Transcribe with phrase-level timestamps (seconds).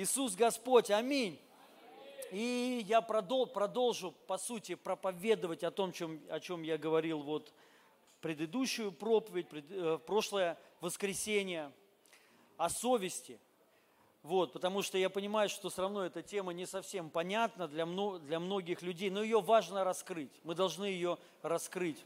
[0.00, 1.38] Иисус Господь, аминь.
[2.30, 7.52] И я продол, продолжу, по сути, проповедовать о том, чем, о чем я говорил вот
[8.22, 11.70] предыдущую проповедь, пред, э, прошлое воскресенье,
[12.56, 13.38] о совести.
[14.22, 18.40] Вот, потому что я понимаю, что все равно эта тема не совсем понятна для, для
[18.40, 20.32] многих людей, но ее важно раскрыть.
[20.44, 22.02] Мы должны ее раскрыть.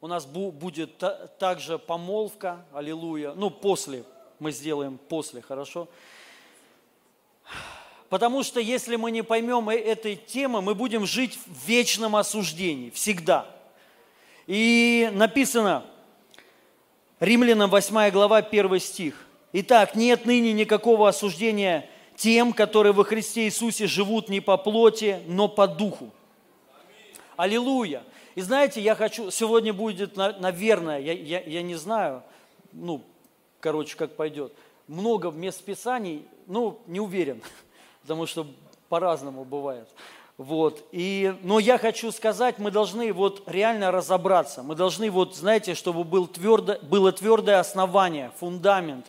[0.00, 4.02] У нас бу, будет та, также помолвка, аллилуйя, ну, после,
[4.38, 5.86] мы сделаем после, хорошо?
[8.10, 12.90] Потому что если мы не поймем э, этой темы, мы будем жить в вечном осуждении,
[12.90, 13.46] всегда.
[14.48, 15.86] И написано,
[17.20, 19.26] Римлянам 8 глава, 1 стих.
[19.52, 25.46] Итак, нет ныне никакого осуждения тем, которые во Христе Иисусе живут не по плоти, но
[25.48, 26.10] по духу.
[27.36, 28.02] Аллилуйя.
[28.34, 32.24] И знаете, я хочу, сегодня будет, наверное, я, я, я не знаю,
[32.72, 33.02] ну,
[33.60, 34.52] короче, как пойдет,
[34.88, 37.42] много мест Писаний, ну, не уверен,
[38.02, 38.46] потому что
[38.88, 39.88] по-разному бывает.
[40.36, 40.84] Вот.
[40.90, 44.62] И, но я хочу сказать, мы должны вот реально разобраться.
[44.62, 49.04] Мы должны, вот, знаете, чтобы был твердо, было твердое основание, фундамент.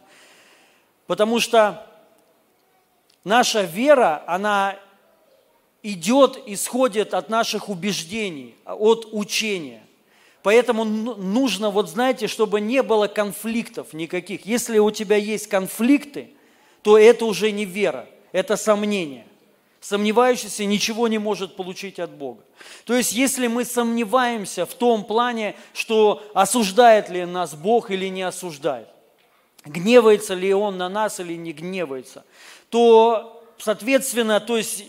[1.07, 1.87] Потому что
[3.23, 4.75] наша вера, она
[5.83, 9.83] идет, исходит от наших убеждений, от учения.
[10.43, 14.45] Поэтому нужно, вот знаете, чтобы не было конфликтов никаких.
[14.45, 16.31] Если у тебя есть конфликты,
[16.81, 19.27] то это уже не вера– это сомнение.
[19.79, 22.43] Сомневающийся ничего не может получить от Бога.
[22.85, 28.21] То есть, если мы сомневаемся в том плане, что осуждает ли нас Бог или не
[28.21, 28.87] осуждает,
[29.65, 32.23] гневается ли Он на нас или не гневается,
[32.69, 34.85] то, соответственно, то есть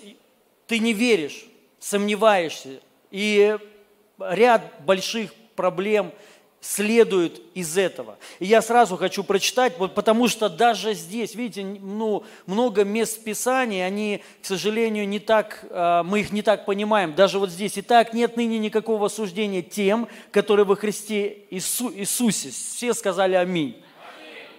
[0.66, 1.46] ты не веришь,
[1.80, 3.56] сомневаешься, и
[4.18, 6.12] ряд больших проблем–
[6.62, 8.16] следует из этого.
[8.38, 13.84] И я сразу хочу прочитать, вот потому что даже здесь, видите, ну, много мест Писания,
[13.84, 17.14] они, к сожалению, не так, а, мы их не так понимаем.
[17.16, 17.72] Даже вот здесь.
[17.76, 22.50] Итак, нет ныне никакого осуждения тем, которые во Христе Иису, Иисусе.
[22.50, 23.82] Все сказали аминь.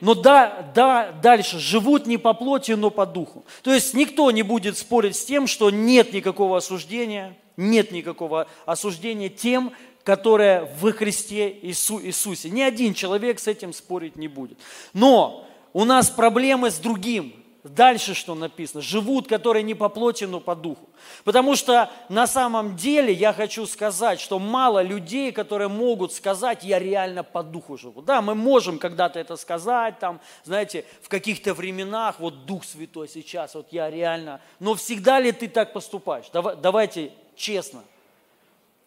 [0.02, 3.46] Но да, да, дальше, живут не по плоти, но по духу.
[3.62, 9.30] То есть никто не будет спорить с тем, что нет никакого осуждения, нет никакого осуждения
[9.30, 9.72] тем,
[10.04, 12.50] которая в Христе Иису, Иисусе.
[12.50, 14.58] Ни один человек с этим спорить не будет.
[14.94, 17.34] Но у нас проблемы с другим.
[17.64, 18.82] Дальше что написано?
[18.82, 20.90] Живут, которые не по плоти, но по духу.
[21.24, 26.78] Потому что на самом деле я хочу сказать, что мало людей, которые могут сказать, я
[26.78, 28.02] реально по духу живу.
[28.02, 33.56] Да, мы можем когда-то это сказать, там, знаете, в каких-то временах, вот Дух Святой сейчас,
[33.56, 34.42] вот я реально.
[34.60, 36.26] Но всегда ли ты так поступаешь?
[36.34, 37.82] Давайте честно.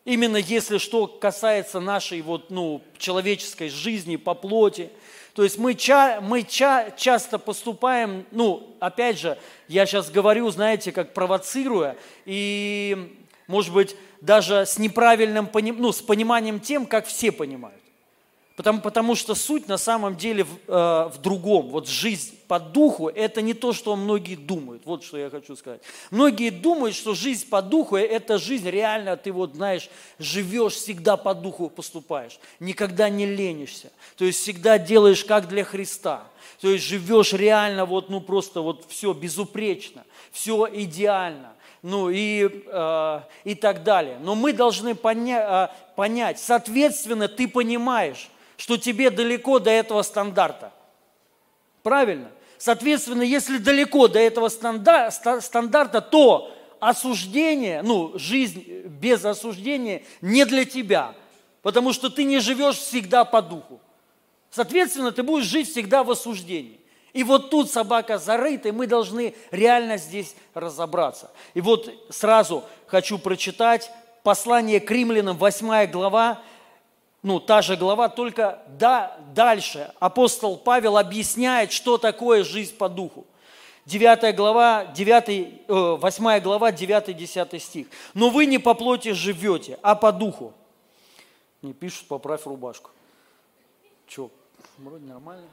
[0.06, 4.89] Именно если что касается нашей вот, ну, человеческой жизни по плоти.
[5.34, 10.93] То есть мы, ча, мы ча, часто поступаем, ну, опять же, я сейчас говорю, знаете,
[10.93, 13.19] как провоцируя, и,
[13.49, 17.83] может быть, даже с неправильным, ну, с пониманием тем, как все понимают.
[18.56, 21.69] Потому, потому что суть на самом деле в, э, в другом.
[21.69, 24.83] Вот жизнь по духу– это не то, что многие думают.
[24.87, 25.83] Вот что я хочу сказать.
[26.11, 31.34] Многие думают, что жизнь по духу– это жизнь реально, ты вот знаешь, живешь, всегда по
[31.34, 32.39] духу поступаешь.
[32.59, 33.93] Никогда не ленишься.
[34.16, 36.25] То есть всегда делаешь как для Христа.
[36.62, 41.53] То есть живешь реально вот, ну просто вот все безупречно, все идеально
[41.83, 44.19] ну и, э, и так далее.
[44.21, 50.72] Но мы должны поня- э, понять, соответственно, ты понимаешь, что тебе далеко до этого стандарта.
[51.83, 52.31] Правильно?
[52.59, 61.15] Соответственно, если далеко до этого стандарта, то осуждение, ну, жизнь без осуждения не для тебя,
[61.62, 63.81] потому что ты не живешь всегда по духу.
[64.50, 66.81] Соответственно, ты будешь жить всегда в осуждении.
[67.12, 71.31] И вот тут собака зарыта, и мы должны реально здесь разобраться.
[71.55, 73.91] И вот сразу хочу прочитать
[74.22, 76.43] послание к римлянам, 8 глава,
[77.26, 83.26] ну, та же глава, только да, дальше апостол Павел объясняет, что такое жизнь по духу.
[83.84, 87.89] 9 глава, 9, 8 э, глава, 9-10 стих.
[88.15, 90.54] «Но вы не по плоти живете, а по духу».
[91.62, 92.91] Не пишут, поправь рубашку.
[94.06, 94.30] Че,
[94.78, 95.48] вроде нормально.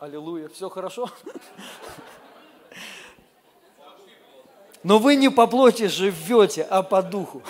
[0.00, 1.08] Аллилуйя, все хорошо?
[4.82, 7.42] Но вы не по плоти живете, а по духу.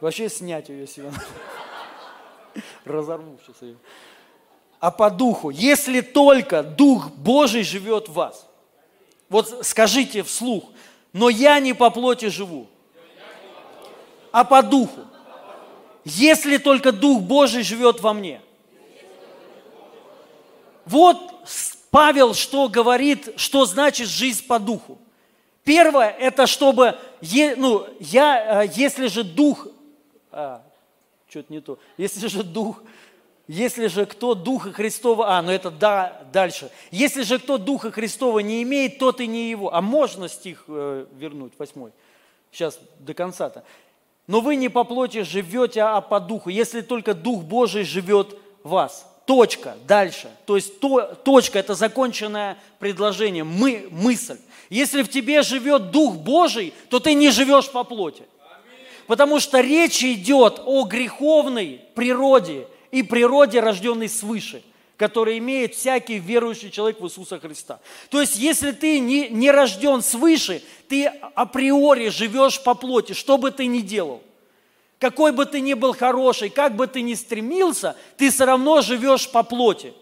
[0.00, 1.10] Вообще снять ее себе.
[2.84, 3.76] Разорву сейчас ее.
[4.80, 8.46] А по духу, если только Дух Божий живет в вас.
[9.28, 10.64] Вот скажите вслух,
[11.12, 12.66] но я не по плоти живу,
[14.32, 15.00] а по духу.
[16.04, 18.40] Если только Дух Божий живет во мне.
[20.86, 21.18] Вот
[21.90, 24.98] Павел что говорит, что значит жизнь по духу?
[25.64, 29.66] Первое, это чтобы, ну, я, э, если же дух,
[30.30, 30.62] а,
[31.28, 32.82] что-то не то, если же дух,
[33.48, 36.70] если же кто Духа Христова, а, ну это да, дальше.
[36.90, 39.74] Если же кто Духа Христова не имеет, тот и не его.
[39.74, 41.92] А можно стих э, вернуть, восьмой?
[42.52, 43.64] Сейчас до конца-то.
[44.26, 48.68] Но вы не по плоти живете, а по духу, если только Дух Божий живет в
[48.68, 49.06] вас.
[49.24, 50.30] Точка, дальше.
[50.44, 54.38] То есть то, точка– это законченное предложение, мы, мысль.
[54.68, 58.24] Если в тебе живет Дух Божий, то ты не живешь по плоти.
[59.08, 64.62] Потому что речь идет о греховной природе– и природе, рожденной свыше,
[64.96, 67.80] который имеет всякий верующий человек в Иисуса Христа.
[68.10, 73.50] То есть, если ты не, не рожден свыше, ты априори живешь по плоти, что бы
[73.50, 74.22] ты ни делал.
[74.98, 79.30] Какой бы ты ни был хороший, как бы ты ни стремился, ты все равно живешь
[79.30, 79.92] по плоти.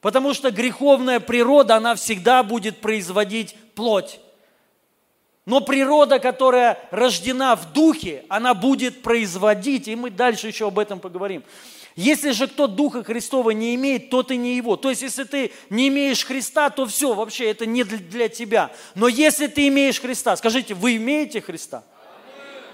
[0.00, 4.20] Потому что греховная природа, она всегда будет производить плоть.
[5.44, 11.00] Но природа, которая рождена в духе, она будет производить, и мы дальше еще об этом
[11.00, 11.42] поговорим.
[11.96, 14.76] Если же кто Духа Христова не имеет, то ты не его.
[14.76, 18.70] То есть, если ты не имеешь Христа, то все, вообще это не для тебя.
[18.94, 21.82] Но если ты имеешь Христа, скажите, вы имеете Христа?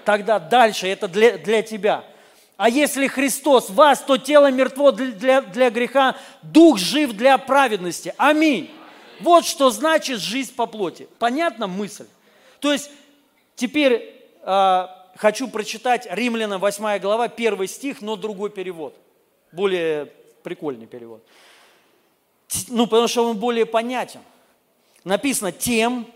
[0.05, 2.05] Тогда дальше это для, для тебя.
[2.57, 8.15] А если Христос вас, то тело мертво для, для, для греха, дух жив для праведности.
[8.19, 8.71] Аминь.
[9.21, 11.09] Вот что значит жизнь по плоти.
[11.19, 12.07] Понятна мысль?
[12.61, 12.91] То есть
[13.57, 18.95] теперь э, хочу прочитать Римлянам 8 глава, 1 стих, но другой перевод–
[19.53, 20.07] более
[20.43, 21.23] прикольный перевод.
[22.69, 24.21] Ну, потому что он более понятен.
[25.05, 26.07] Написано тем,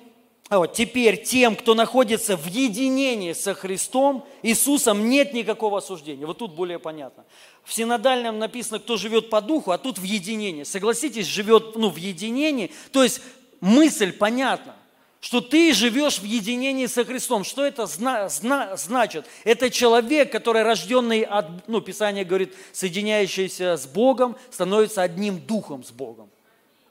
[0.48, 6.26] а вот, теперь тем, кто находится в единении со Христом, Иисусом, нет никакого осуждения.
[6.26, 7.24] Вот тут более понятно.
[7.64, 10.64] В синодальном написано, кто живет по духу, а тут в единении.
[10.64, 12.70] Согласитесь, живет ну, в единении.
[12.92, 13.20] То есть
[13.60, 14.74] мысль понятна
[15.22, 17.44] что ты живешь в единении со Христом.
[17.44, 19.24] Что это зна- зна- значит?
[19.44, 25.92] Это человек, который рожденный от, ну, Писание говорит, соединяющийся с Богом, становится одним духом с
[25.92, 26.28] Богом.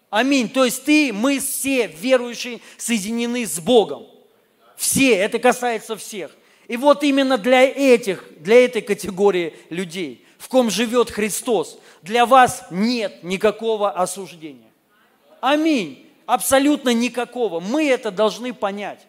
[0.10, 0.48] Аминь.
[0.48, 4.08] То есть ты, мы все верующие соединены с Богом.
[4.78, 6.32] Все, это касается всех.
[6.70, 12.64] И вот именно для этих, для этой категории людей, в ком живет Христос, для вас
[12.72, 14.72] нет никакого осуждения.
[15.42, 17.60] Аминь абсолютно никакого.
[17.60, 19.08] Мы это должны понять.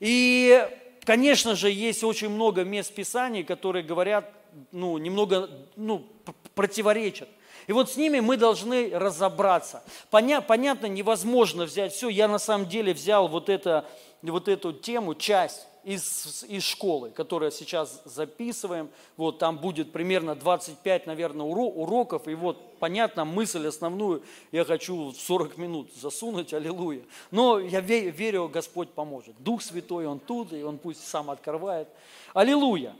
[0.00, 0.66] И,
[1.04, 4.32] конечно же, есть очень много мест Писаний, которые говорят,
[4.72, 6.06] ну, немного, ну,
[6.54, 7.28] противоречат.
[7.68, 9.84] И вот с ними мы должны разобраться.
[10.10, 12.08] Поня, понятно, невозможно взять все.
[12.08, 13.84] Я на самом деле взял вот, это,
[14.22, 18.90] вот эту тему, часть из, из школы, которую сейчас записываем.
[19.16, 22.28] Вот там будет примерно 25, наверное, уроков.
[22.28, 24.22] И вот, понятно, мысль основную
[24.52, 27.02] я хочу в 40 минут засунуть, аллилуйя.
[27.30, 29.34] Но я верю, Господь поможет.
[29.38, 31.88] Дух Святой, Он тут, и Он пусть сам открывает.
[32.34, 32.94] Аллилуйя.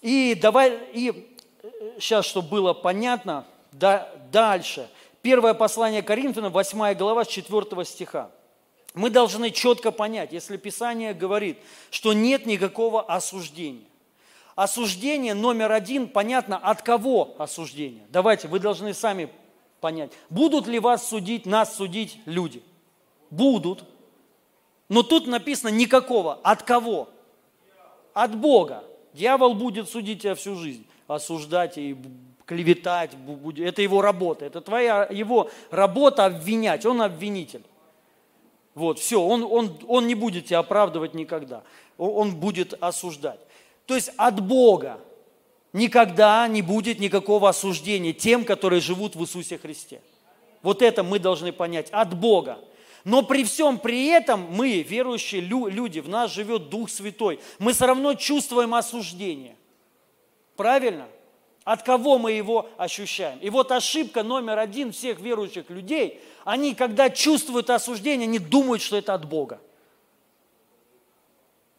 [0.00, 1.36] И давай, и
[1.98, 4.88] сейчас, чтобы было понятно, да, дальше.
[5.22, 8.30] Первое послание Коринфянам, 8 глава, с 4 стиха
[8.94, 11.58] мы должны четко понять, если Писание говорит,
[11.90, 13.86] что нет никакого осуждения.
[14.56, 18.04] Осуждение номер один, понятно, от кого осуждение?
[18.10, 19.30] Давайте, вы должны сами
[19.80, 20.12] понять.
[20.28, 22.62] Будут ли вас судить, нас судить люди?
[23.30, 23.84] Будут.
[24.88, 26.40] Но тут написано никакого.
[26.42, 27.08] От кого?
[28.12, 28.84] От Бога.
[29.12, 31.96] Дьявол будет судить тебя всю жизнь, осуждать и
[32.44, 33.12] клеветать.
[33.56, 34.44] Это его работа.
[34.44, 36.84] Это твоя его работа обвинять.
[36.84, 37.62] Он обвинитель.
[38.80, 41.62] Вот, все, он, он, он не будет тебя оправдывать никогда.
[41.98, 43.38] Он будет осуждать.
[43.84, 44.98] То есть от Бога
[45.74, 50.00] никогда не будет никакого осуждения тем, которые живут в Иисусе Христе.
[50.62, 51.90] Вот это мы должны понять.
[51.90, 52.58] От Бога.
[53.04, 57.38] Но при всем при этом мы, верующие люди, в нас живет Дух Святой.
[57.58, 59.56] Мы все равно чувствуем осуждение.
[60.56, 61.06] Правильно?
[61.70, 63.38] От кого мы его ощущаем?
[63.38, 68.96] И вот ошибка номер один всех верующих людей– они, когда чувствуют осуждение, они думают, что
[68.96, 69.60] это от Бога.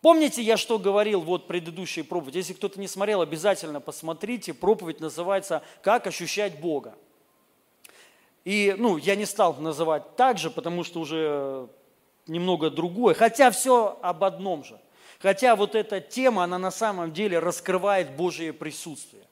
[0.02, 2.38] Помните, я что говорил вот предыдущей проповеди?
[2.38, 4.54] Если кто-то не смотрел, обязательно посмотрите.
[4.54, 6.96] Проповедь называется «Как ощущать Бога».
[8.46, 11.68] И, ну, я не стал называть так же, потому что уже
[12.28, 13.14] немного другое.
[13.14, 14.80] Хотя все об одном же.
[15.20, 19.26] Хотя вот эта тема, она на самом деле раскрывает Божие присутствие.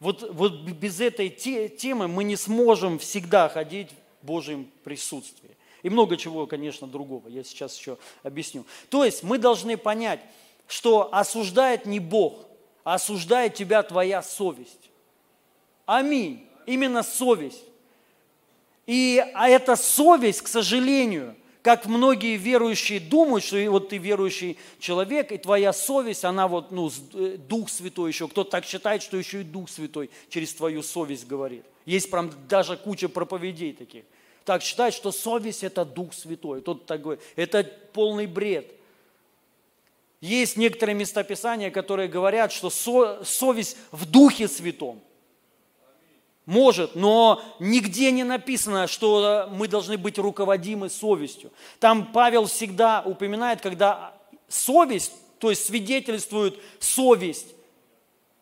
[0.00, 3.90] Вот, вот без этой темы мы не сможем всегда ходить
[4.22, 5.50] Божьем присутствии.
[5.82, 7.28] И много чего, конечно, другого.
[7.28, 8.66] Я сейчас еще объясню.
[8.88, 10.20] То есть мы должны понять,
[10.66, 12.46] что осуждает не Бог,
[12.82, 14.90] а осуждает тебя твоя совесть.
[15.86, 16.46] Аминь.
[16.66, 17.64] Именно совесть.
[18.86, 25.30] И, а эта совесть, к сожалению, как многие верующие думают, что вот ты верующий человек,
[25.30, 28.28] и твоя совесть, она вот, ну, э, Дух Святой еще.
[28.28, 31.64] Кто-то так считает, что еще и Дух Святой через твою совесть говорит.
[31.84, 34.04] Есть прям даже куча проповедей таких.
[34.44, 36.62] Так считает, что совесть– это Дух Святой.
[36.62, 37.22] Тот так говорит.
[37.36, 37.62] Это
[37.92, 38.72] полный бред.
[40.22, 45.00] Есть некоторые местописания, которые говорят, что совесть в Духе Святом–
[46.50, 51.52] может, но нигде не написано, что мы должны быть руководимы совестью.
[51.78, 54.14] Там Павел всегда упоминает, когда
[54.48, 57.54] совесть, то есть свидетельствует совесть,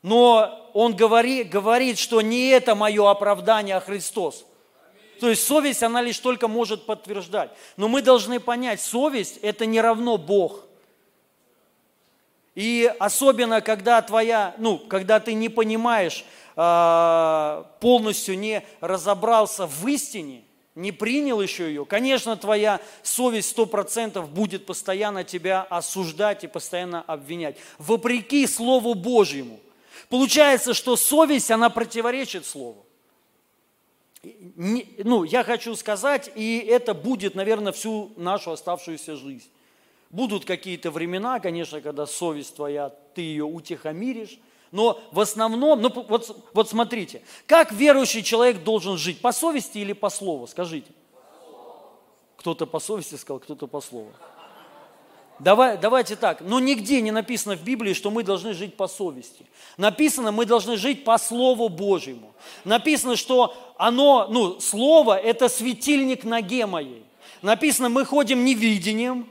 [0.01, 4.47] но он говорит, говорит, что не это мое оправдание, а Христос.
[5.21, 7.51] То есть совесть, она лишь только может подтверждать.
[7.77, 10.65] Но мы должны понять, совесть– это не равно Бог.
[12.55, 16.25] И особенно, когда твоя, ну, когда ты не понимаешь,
[16.59, 20.43] полностью не разобрался в истине,
[20.75, 27.03] не принял еще ее, конечно, твоя совесть сто процентов будет постоянно тебя осуждать и постоянно
[27.03, 27.57] обвинять.
[27.79, 29.61] Вопреки Слову Божьему.
[30.09, 32.85] Получается, что совесть, она противоречит Слову.
[34.25, 39.49] Ну, я хочу сказать, и это будет, наверное, всю нашу оставшуюся жизнь.
[40.11, 46.51] Будут какие-то времена, конечно, когда совесть твоя, ты ее утихомиришь, но в основном, ну вот,
[46.53, 49.21] вот смотрите, как верующий человек должен жить?
[49.21, 50.47] По совести или по слову?
[50.47, 50.91] Скажите.
[52.37, 54.13] Кто-то по совести сказал, кто-то по слову.
[55.39, 59.47] Давай, давайте так, но нигде не написано в Библии, что мы должны жить по совести.
[59.77, 62.35] Написано, мы должны жить по Слову Божьему.
[62.65, 67.05] Написано, что оно, ну, Слово– это светильник ноге моей.
[67.41, 69.29] Написано, мы ходим невидением,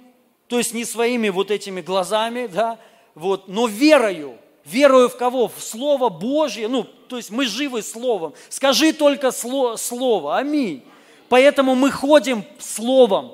[0.48, 2.80] то есть не своими вот этими глазами, да,
[3.14, 4.38] вот, но верою.
[4.68, 5.48] Верую в кого?
[5.48, 6.68] В Слово Божье.
[6.68, 8.34] Ну, то есть мы живы Словом.
[8.50, 10.38] Скажи только Слово.
[10.38, 10.84] Аминь.
[11.30, 13.32] Поэтому мы ходим Словом.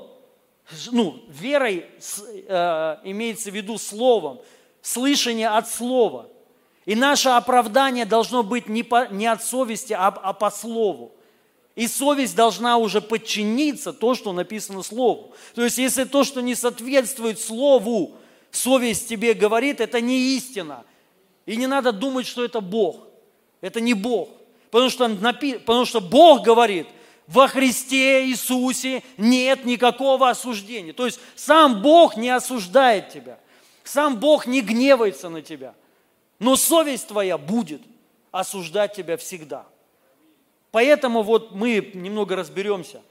[0.91, 1.85] Ну, верой
[2.47, 4.41] э, имеется в виду Словом.
[4.83, 6.27] Слышание от Слова.
[6.85, 11.13] И наше оправдание должно быть не, по, не от совести, а, а по Слову.
[11.75, 15.33] И совесть должна уже подчиниться то, что написано Слову.
[15.55, 18.11] То есть, если то, что не соответствует Слову,
[18.51, 20.83] совесть тебе говорит, это не истина–
[21.45, 23.07] и не надо думать, что это Бог.
[23.61, 24.29] Это не Бог.
[24.71, 25.09] Потому что,
[25.65, 26.87] потому что Бог говорит,
[27.27, 30.93] во Христе Иисусе нет никакого осуждения.
[30.93, 33.39] То есть сам Бог не осуждает тебя.
[33.83, 35.75] Сам Бог не гневается на тебя.
[36.39, 37.81] Но совесть твоя будет
[38.31, 39.65] осуждать тебя всегда.
[40.71, 43.01] Поэтому вот мы немного разберемся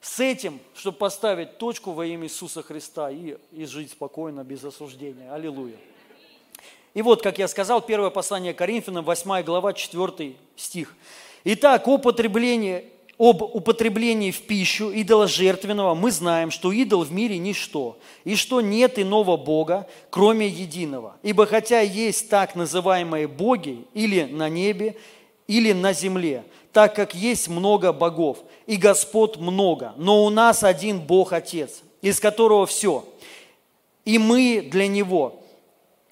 [0.00, 5.32] с этим, чтобы поставить точку во имя Иисуса Христа и, и жить спокойно, без осуждения.
[5.32, 5.76] Аллилуйя.
[6.94, 10.94] И вот, как я сказал, первое послание Коринфянам, 8 глава, 4 стих.
[11.44, 11.98] Итак, о
[13.18, 18.60] об употреблении в пищу идола жертвенного мы знаем, что идол в мире ничто, и что
[18.60, 21.16] нет иного Бога, кроме единого.
[21.22, 24.96] Ибо хотя есть так называемые боги или на небе,
[25.46, 31.00] или на земле, так как есть много богов, и Господь много, но у нас один
[31.00, 33.04] Бог Отец, из которого все,
[34.04, 35.38] и мы для Него–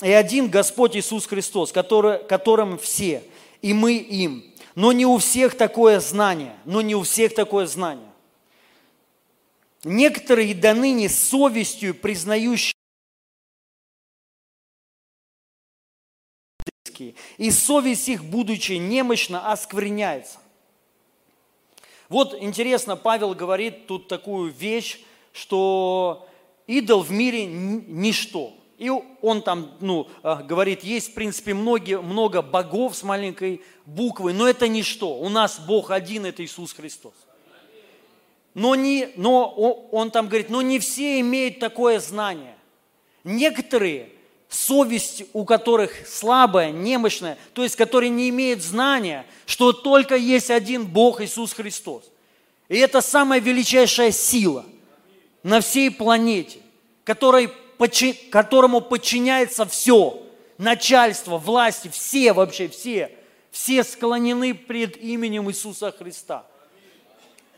[0.03, 3.23] и один Господь Иисус Христос, который, которым все,
[3.63, 4.45] и мы им.
[4.75, 8.11] Но не у всех такое знание, но не у всех такое знание.
[9.85, 12.75] Некоторые до ныне совестью признающие
[17.39, 20.39] и совесть их, будучи немощна, оскверняется.
[22.11, 25.01] Вот интересно, Павел говорит тут такую вещь,
[25.33, 26.29] что
[26.67, 28.60] идол в мире ничто.
[28.81, 34.33] И он там ну, а, говорит, есть в принципе много, много богов с маленькой буквы,
[34.33, 35.19] но это ничто.
[35.19, 37.13] У нас Бог один, это Иисус Христос.
[38.55, 39.51] Но, не, но
[39.93, 42.57] он там говорит, но не все имеют такое знание.
[43.23, 44.09] Некоторые,
[44.49, 50.87] совесть у которых слабая, немощная, то есть которые не имеют знания, что только есть один
[50.87, 52.05] Бог Иисус Христос.
[52.71, 54.65] И это самая величайшая сила
[55.43, 56.61] на всей планете,
[57.05, 57.51] которой
[58.31, 60.23] которому подчиняется все,
[60.59, 63.11] начальство, власти, все вообще, все,
[63.51, 66.45] все склонены пред именем Иисуса Христа.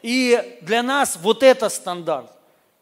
[0.03, 2.31] И для нас вот это стандарт,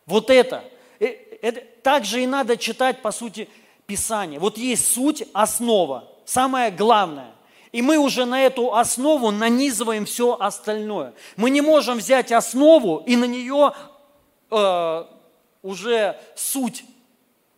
[0.06, 0.64] вот это.
[0.98, 1.06] Э,
[1.42, 3.48] это также и надо читать, по сути,
[3.86, 4.38] Писание.
[4.38, 7.32] Вот есть суть, основа, самое главное.
[7.72, 11.12] И мы уже на эту основу нанизываем все остальное.
[11.36, 13.72] Мы не можем взять основу и на нее
[14.50, 15.04] э,
[15.62, 16.84] уже суть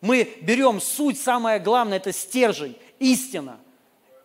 [0.02, 3.58] мы берем суть, самое главное, это стержень, истина.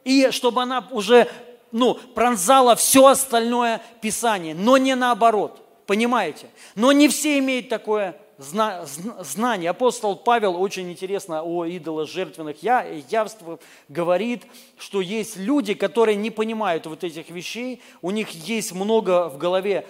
[0.03, 1.29] И чтобы она уже
[1.71, 5.63] ну, пронзало все остальное Писание, но не наоборот.
[5.85, 6.49] Понимаете?
[6.75, 9.69] Но не все имеют такое зна, знание.
[9.69, 14.43] Апостол Павел очень интересно о идоложертвенных явствах говорит,
[14.77, 19.85] что есть люди, которые не понимают вот этих вещей, у них есть много в голове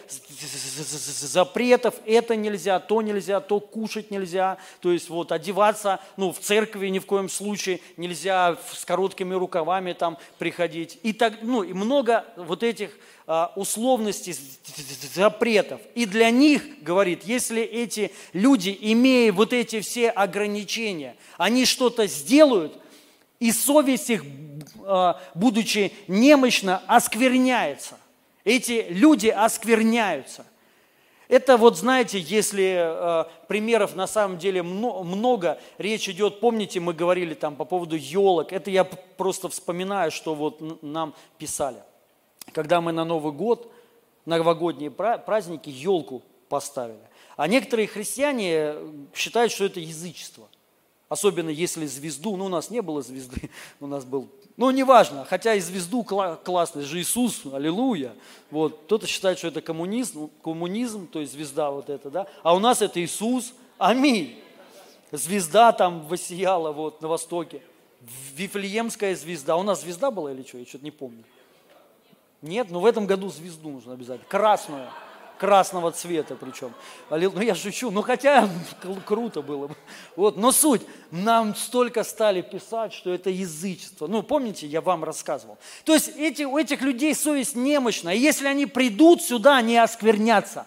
[1.22, 6.88] запретов, это нельзя, то нельзя, то кушать нельзя, то есть вот одеваться, ну, в церкви
[6.88, 11.00] ни в коем случае нельзя с короткими рукавами там приходить.
[11.04, 12.92] И так, ну, и много вот этих
[13.56, 14.36] условностей,
[15.14, 15.82] запретов.
[15.96, 22.80] И для них, говорит, если эти люди, имея вот эти все ограничения, они что-то сделают,
[23.40, 24.24] и совесть их,
[24.84, 27.98] а, будучи немощна, оскверняется.
[28.46, 30.46] Эти люди оскверняются.
[31.28, 37.34] Это вот, знаете, если э, примеров на самом деле много, речь идет, помните, мы говорили
[37.34, 41.80] там по поводу елок, это я просто вспоминаю, что вот нам писали
[42.54, 43.72] когда мы на Новый год,
[44.26, 47.00] новогодние праздники, елку поставили.
[47.36, 48.76] А некоторые христиане
[49.14, 50.48] считают, что это язычество.
[51.10, 53.50] Особенно если звезду, ну у нас не было звезды,
[53.80, 54.28] у нас был,
[54.58, 58.14] ну неважно, хотя и звезду классный же Иисус, аллилуйя.
[58.52, 62.60] Вот, кто-то считает, что это коммунизм, коммунизм, то есть звезда вот эта, да, а у
[62.60, 64.38] нас это Иисус, аминь.
[65.14, 67.62] Звезда там воссияла вот на востоке,
[68.36, 71.24] Вифлеемская звезда, у нас звезда была или что, я что-то не помню.
[72.42, 74.28] Нет, но в этом году звезду нужно обязательно.
[74.30, 74.90] Красную.
[75.38, 76.74] Красного цвета причем.
[77.12, 78.50] Ну я шучу, ну хотя
[79.06, 79.76] круто было бы.
[80.16, 84.08] Вот, но суть, нам столько стали писать, что это язычество.
[84.08, 85.60] Ну помните, я вам рассказывал.
[85.86, 88.16] То есть эти, у этих людей совесть немощна.
[88.16, 90.66] И если они придут сюда, они осквернятся.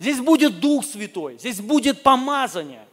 [0.00, 2.84] Здесь будет Дух Святой, здесь будет помазание.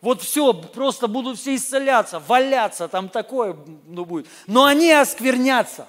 [0.00, 4.26] Вот все, просто будут все исцеляться, валяться, там такое ну, будет.
[4.46, 5.86] Но они осквернятся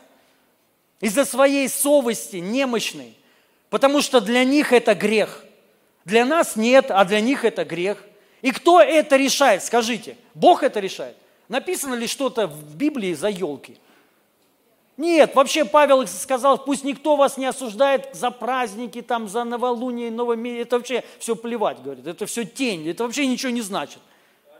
[1.02, 3.16] из-за своей совести немощной,
[3.70, 5.44] потому что для них это грех.
[6.06, 8.04] Для нас нет, а для них это грех.
[8.42, 10.18] И кто это решает, скажите?
[10.34, 11.18] Бог это решает?
[11.50, 13.78] Написано ли что-то в Библии за елки?
[14.98, 20.68] Нет, вообще Павел сказал, пусть никто вас не осуждает за праздники, там, за новолуние, новомесяц.
[20.68, 22.08] Это вообще все плевать, говорит.
[22.08, 24.00] Это все тень, это вообще ничего не значит.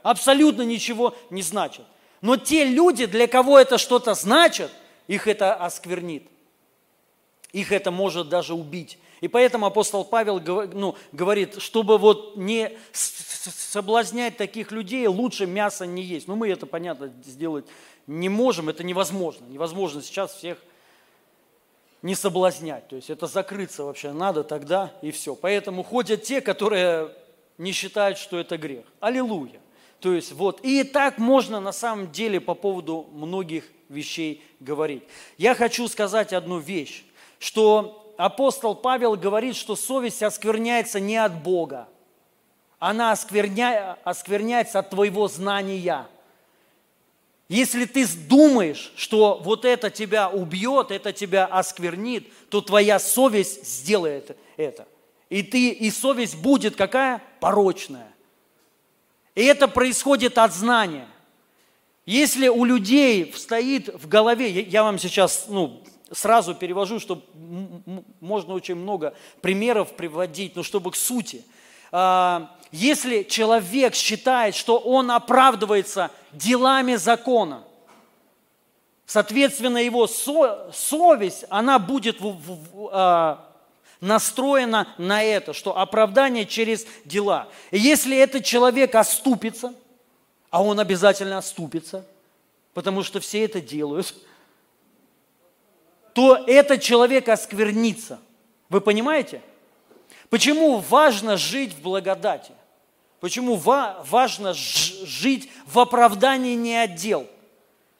[0.02, 1.84] Абсолютно ничего не значит.
[2.20, 4.70] Но те люди, для кого это что-то значит–
[5.06, 6.26] их это осквернит.
[7.52, 8.98] Их это может даже убить.
[9.20, 16.02] И поэтому апостол Павел ну, говорит, чтобы вот не соблазнять таких людей, лучше мясо не
[16.02, 16.28] есть.
[16.28, 17.64] Ну, мы это, понятно, сделать
[18.06, 19.46] не можем, это невозможно.
[19.46, 20.58] Невозможно сейчас всех
[22.02, 22.88] не соблазнять.
[22.88, 25.34] То есть это закрыться вообще надо тогда и все.
[25.34, 27.10] Поэтому ходят те, которые
[27.58, 28.84] не считают, что это грех.
[29.00, 29.60] Аллилуйя.
[30.00, 35.02] То есть вот, и так можно на самом деле по поводу многих вещей говорить.
[35.38, 37.04] Я хочу сказать одну вещь,
[37.38, 41.88] что апостол Павел говорит, что совесть оскверняется не от Бога,
[42.78, 43.98] она оскверня...
[44.04, 46.06] оскверняется от твоего знания.
[47.48, 54.36] Если ты думаешь, что вот это тебя убьет, это тебя осквернит, то твоя совесть сделает
[54.56, 54.86] это.
[55.30, 57.22] И, ты, и совесть будет какая?
[57.40, 58.12] Порочная.
[59.34, 61.08] И это происходит от знания.
[62.06, 67.22] Если у людей стоит в голове, я вам сейчас ну, сразу перевожу, чтобы
[68.20, 71.44] можно очень много примеров приводить, но чтобы к сути.
[71.90, 77.64] А, если человек считает, что он оправдывается делами закона,
[79.04, 82.18] соответственно, его совесть, она будет
[82.92, 83.44] а,
[84.00, 87.48] настроена на это, что оправдание через дела.
[87.72, 89.74] Если этот человек оступится–
[90.50, 92.06] а он обязательно оступится,
[92.74, 94.14] потому что все это делают,
[96.12, 98.18] то этот человек осквернится.
[98.68, 99.42] Вы понимаете?
[100.30, 102.52] Почему важно жить в благодати?
[103.20, 107.26] Почему важно жить в оправдании не отдел?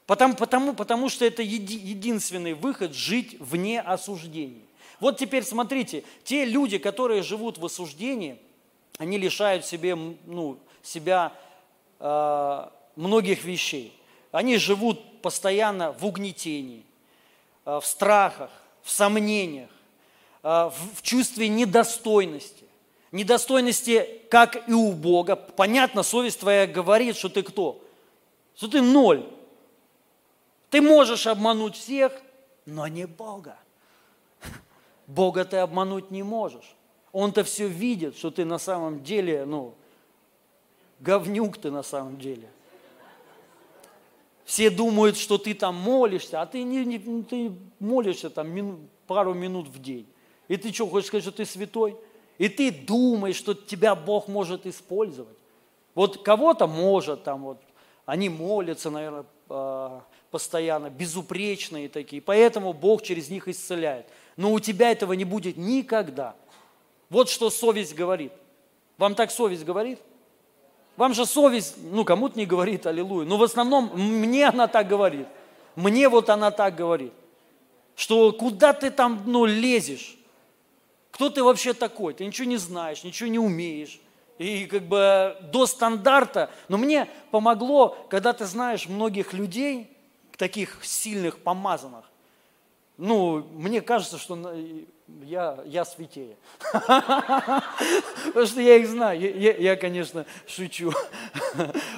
[0.06, 4.62] Потому, потому, потому что это еди, единственный выход– жить вне осуждений.
[5.00, 8.38] Вот теперь смотрите, те люди, которые живут в осуждении,
[8.98, 11.32] они лишают себе, ну, себя
[11.98, 13.96] многих вещей.
[14.32, 16.84] Они живут постоянно в угнетении,
[17.64, 18.50] э, в страхах,
[18.82, 19.70] в сомнениях,
[20.42, 22.64] э, в чувстве недостойности.
[23.12, 25.36] Недостойности, как и у Бога.
[25.36, 27.82] Понятно, совесть твоя говорит, что ты кто?
[28.56, 29.26] Что ты ноль.
[30.70, 32.12] Ты можешь обмануть всех,
[32.66, 33.56] но не Бога.
[35.06, 36.74] Бога ты обмануть не можешь.
[37.12, 39.74] Он-то все видит, что ты на самом деле, ну,
[41.00, 42.48] говнюк ты на самом деле.
[44.44, 49.34] Все думают, что ты там молишься, а ты, не, не, ты молишься там мину, пару
[49.34, 50.06] минут в день.
[50.46, 51.96] И ты что, хочешь сказать, что ты святой?
[52.38, 55.36] И ты думаешь, что тебя Бог может использовать.
[55.94, 57.60] Вот кого-то может, там вот,
[58.04, 64.06] они молятся, наверное, а, постоянно, безупречные такие, поэтому Бог через них исцеляет.
[64.36, 66.36] Но у тебя этого не будет никогда.
[67.08, 68.32] Вот что совесть говорит.
[68.98, 69.98] Вам так совесть говорит?
[70.96, 73.26] Вам же совесть, ну, кому-то не говорит, аллилуйя.
[73.26, 75.26] Но в основном мне она так говорит.
[75.74, 77.12] Мне вот она так говорит.
[77.94, 80.16] Что куда ты там, ну, лезешь?
[81.10, 82.14] Кто ты вообще такой?
[82.14, 84.00] Ты ничего не знаешь, ничего не умеешь.
[84.38, 86.50] И как бы до стандарта.
[86.68, 89.90] Но мне помогло, когда ты знаешь многих людей,
[90.36, 92.04] таких сильных, помазанных.
[92.98, 94.54] Ну, мне кажется, что
[95.22, 96.36] я, я святее.
[96.72, 99.20] Потому что я их знаю.
[99.20, 100.92] Я, я, конечно, шучу.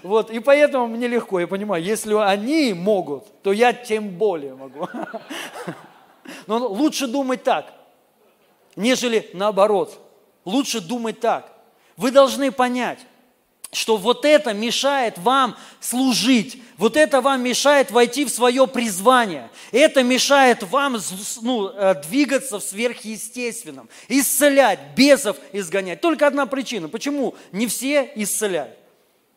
[0.02, 4.88] Вот, и поэтому мне легко, я понимаю, если они могут, то я тем более могу.
[6.46, 7.72] Но лучше думать так,
[8.76, 9.98] нежели наоборот.
[10.44, 11.52] Лучше думать так.
[11.96, 13.00] Вы должны понять,
[13.72, 20.02] что вот это мешает вам служить, вот это вам мешает войти в свое призвание, это
[20.02, 20.96] мешает вам
[21.42, 26.00] ну, э, двигаться в сверхъестественном, исцелять, бесов изгонять.
[26.00, 28.76] Только одна причина, почему не все исцеляют.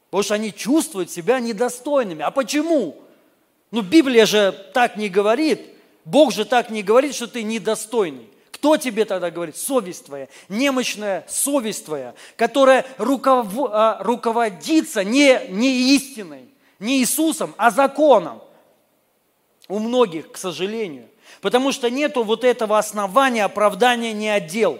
[0.09, 2.21] Потому что они чувствуют себя недостойными.
[2.21, 3.01] А почему?
[3.71, 5.61] Ну, Библия же так не говорит,
[6.03, 8.27] Бог же так не говорит, что ты недостойный.
[8.61, 9.57] Кто тебе тогда говорит?
[9.57, 16.45] Совесть твоя, немощная совесть твоя, которая руков, а, руководится не, не истиной,
[16.77, 18.39] не Иисусом, а законом.
[19.67, 21.07] У многих, к сожалению.
[21.41, 24.79] Потому что нету вот этого основания оправдания не отдел.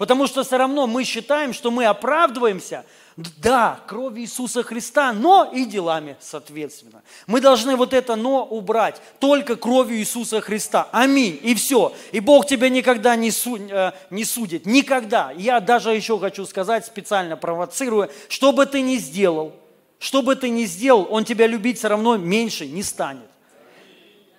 [0.00, 2.86] Потому что все равно мы считаем, что мы оправдываемся–
[3.36, 7.02] да, кровью Иисуса Христа, но и делами, соответственно.
[7.26, 10.88] Мы должны вот это «но» убрать, только кровью Иисуса Христа.
[10.90, 11.38] Аминь.
[11.42, 11.92] И все.
[12.12, 14.64] И Бог тебя никогда не, су, э, не судит.
[14.64, 15.32] Никогда.
[15.36, 19.52] Я даже еще хочу сказать, специально провоцируя, что бы ты ни сделал,
[19.98, 23.28] что бы ты ни сделал, Он тебя любить все равно меньше не станет.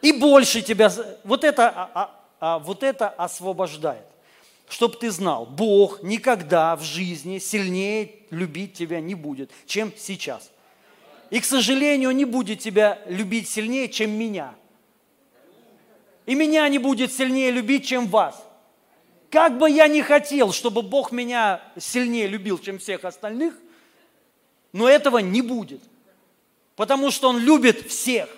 [0.01, 0.91] И больше тебя...
[1.23, 4.10] Вот это, а, а, а, вот это освобождает
[4.71, 10.49] чтобы ты знал, Бог никогда в жизни сильнее любить тебя не будет, чем сейчас.
[11.29, 14.55] И, к сожалению, не будет тебя любить сильнее, чем меня.
[16.25, 18.41] И меня не будет сильнее любить, чем вас.
[19.29, 23.53] Как бы я ни хотел, чтобы Бог меня сильнее любил, чем всех остальных,
[24.71, 25.81] но этого не будет.
[26.77, 28.29] Потому что Он любит всех.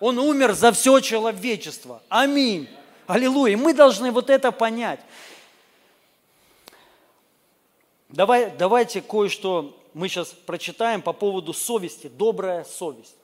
[0.00, 2.02] Он умер за все человечество.
[2.08, 2.68] Аминь.
[3.06, 3.58] Аллилуйя.
[3.58, 5.00] Мы должны вот это понять.
[8.14, 13.16] Давай, давайте кое-что мы сейчас прочитаем по поводу совести, добрая совесть.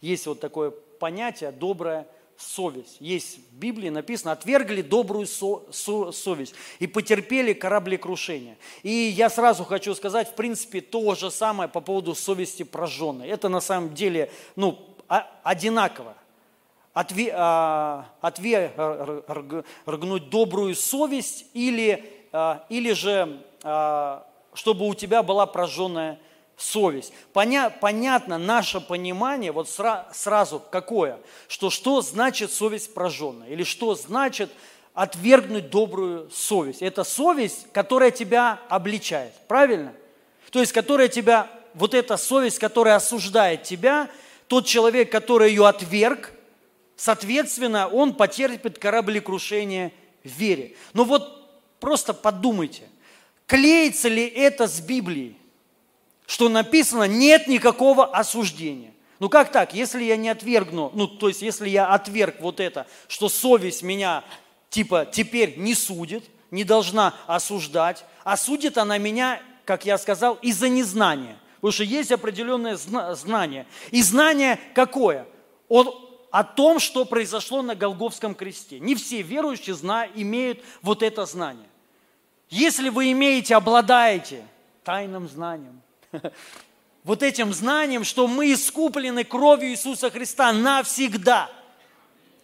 [0.00, 2.96] Есть вот такое понятие добрая совесть.
[2.98, 8.58] Есть в Библии написано, отвергли добрую со, со, совесть и потерпели кораблекрушение.
[8.82, 13.28] И я сразу хочу сказать, в принципе, то же самое по поводу совести прожженной.
[13.28, 14.76] Это на самом деле ну,
[15.44, 16.16] одинаково.
[16.92, 26.18] Отве, а, отвергнуть добрую совесть или, а, или же а, чтобы у тебя была прожженная
[26.56, 27.12] совесть.
[27.32, 33.94] Поня, понятно наше понимание, вот сра, сразу какое, что что значит совесть прожженная, или что
[33.94, 34.50] значит
[34.94, 36.82] отвергнуть добрую совесть.
[36.82, 39.94] Это совесть, которая тебя обличает, правильно?
[40.50, 44.10] То есть, которая тебя, вот эта совесть, которая осуждает тебя,
[44.48, 46.32] тот человек, который ее отверг,
[46.94, 50.76] соответственно, он потерпит кораблекрушение в вере.
[50.92, 52.82] Но вот просто подумайте,
[53.52, 55.36] клеится ли это с Библией,
[56.26, 58.94] что написано «нет никакого осуждения».
[59.18, 62.86] Ну как так, если я не отвергну, ну то есть если я отверг вот это,
[63.08, 64.24] что совесть меня
[64.70, 70.70] типа теперь не судит, не должна осуждать, а судит она меня, как я сказал, из-за
[70.70, 71.36] незнания.
[71.56, 73.66] Потому что есть определенное знание.
[73.90, 75.26] И знание какое?
[75.68, 75.84] О,
[76.30, 78.80] о том, что произошло на Голговском кресте.
[78.80, 81.68] Не все верующие зна, имеют вот это знание.
[82.52, 84.44] Если вы имеете, обладаете
[84.84, 85.80] тайным знанием,
[87.02, 91.50] вот этим знанием, что мы искуплены кровью Иисуса Христа навсегда,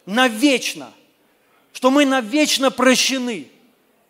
[0.07, 0.91] навечно,
[1.75, 3.49] что мы навечно прощены,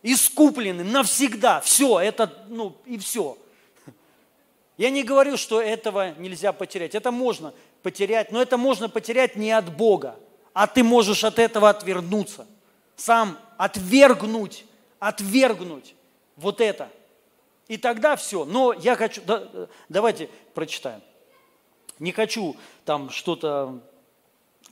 [0.04, 1.60] искуплены навсегда.
[1.62, 3.36] Все, это, ну, и все.
[4.76, 6.94] Я не говорю, что этого нельзя потерять.
[6.94, 10.14] Это можно потерять, но это можно потерять не от Бога,
[10.52, 12.46] а ты можешь от этого отвернуться,
[12.94, 14.64] сам отвергнуть
[14.98, 15.94] отвергнуть
[16.36, 16.90] вот это.
[17.68, 18.44] И тогда все.
[18.44, 21.02] Но я хочу, да, давайте прочитаем.
[21.98, 23.80] не хочу там что-то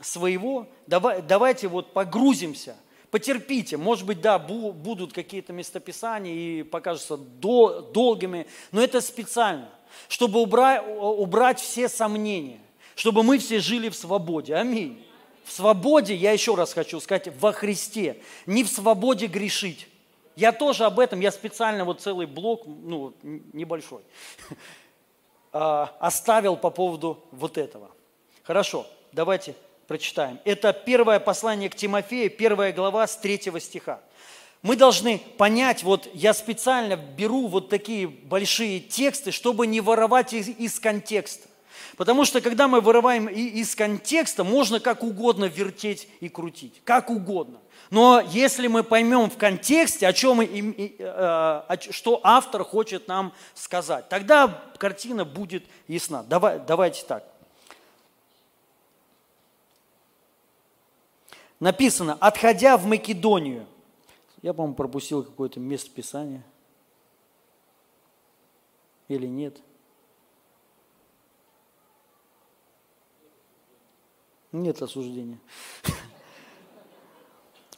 [0.01, 2.77] своего, давай, давайте вот погрузимся,
[3.11, 9.71] потерпите, может быть, да, будут какие-то местописания и покажутся до, долгими, но это специально,
[10.09, 12.61] чтобы убрать, убрать все сомнения,
[12.95, 14.55] чтобы мы все жили в свободе.
[14.55, 15.03] Аминь.
[15.45, 19.89] В свободе, я еще раз хочу сказать, во Христе, не в свободе грешить.
[20.37, 24.03] Я тоже об этом, я специально вот целый блок, ну, небольшой,
[25.53, 27.91] а, оставил по поводу вот этого.
[28.43, 29.55] Хорошо, давайте
[29.87, 30.39] прочитаем.
[30.45, 34.01] Это первое послание к Тимофею, первая глава с третьего стиха.
[34.61, 40.49] Мы должны понять, вот я специально беру вот такие большие тексты, чтобы не воровать из,
[40.49, 41.49] из контекста.
[41.97, 47.61] Потому что когда мы вырываем из контекста, можно как угодно вертеть и крутить, как угодно.
[47.91, 54.65] Но если мы поймем в контексте, о чем, э, что автор хочет нам сказать, тогда
[54.79, 56.23] картина будет ясна.
[56.23, 57.25] Давай, давайте так.
[61.61, 63.67] Написано, отходя в Македонию.
[64.43, 66.45] Я, по-моему, пропустил какое-то место Писания.
[69.09, 69.57] Или нет?
[74.57, 75.39] Нет осуждения.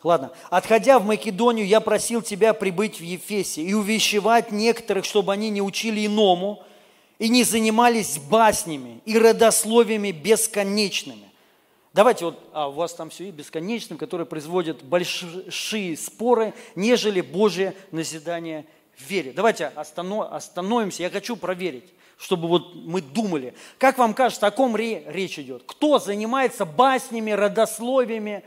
[0.04, 0.30] Ладно.
[0.48, 5.60] Отходя в Македонию, я просил тебя прибыть в Ефесе и увещевать некоторых, чтобы они не
[5.60, 6.62] учили иному
[7.18, 11.28] и не занимались баснями и родословиями бесконечными.
[11.94, 17.74] Давайте вот, а у вас там все и бесконечным, которые производят большие споры, нежели Божие
[17.90, 19.32] назидание в вере.
[19.32, 23.54] Давайте остановимся, я хочу проверить, чтобы вот мы думали.
[23.78, 25.62] Как вам кажется, о ком речь идет?
[25.64, 28.44] Кто занимается баснями, родословиями,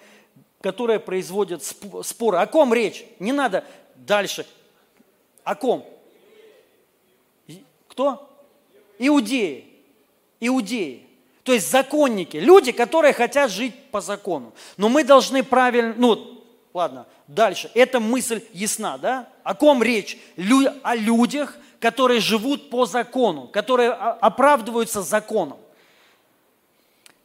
[0.61, 2.37] которые производят споры.
[2.37, 3.05] О ком речь?
[3.19, 3.63] Не надо
[3.95, 4.45] дальше.
[5.43, 5.85] О ком?
[7.87, 8.29] Кто?
[8.99, 9.65] Иудеи.
[10.39, 11.07] Иудеи.
[11.43, 14.53] То есть законники, люди, которые хотят жить по закону.
[14.77, 17.71] Но мы должны правильно, ну, ладно, дальше.
[17.73, 19.27] Эта мысль ясна, да?
[19.43, 20.19] О ком речь?
[20.35, 25.57] Лю, о людях, которые живут по закону, которые оправдываются законом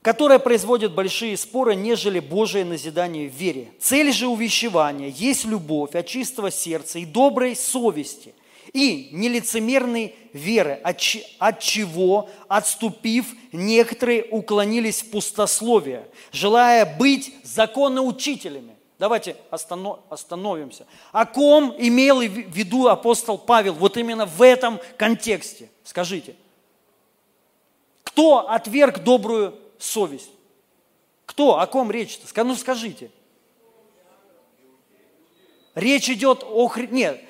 [0.03, 3.73] которое производит большие споры, нежели Божие назидание в вере.
[3.81, 8.33] Цель же увещевания есть любовь от чистого сердца и доброй совести,
[8.73, 11.03] и нелицемерной веры, от,
[11.41, 18.76] от чего, отступив, некоторые уклонились в пустословие, желая быть законоучителями.
[18.99, 20.87] Давайте остановимся.
[21.13, 25.71] О ком имел в виду апостол Павел вот именно в этом контексте?
[25.85, 26.35] Скажите.
[28.05, 30.31] Кто отверг добрую совесть?
[31.27, 31.59] Кто?
[31.59, 32.45] О ком речь-то?
[32.45, 33.11] Ну скажите.
[35.75, 36.89] Речь идет о, хри...
[36.91, 37.23] Нет,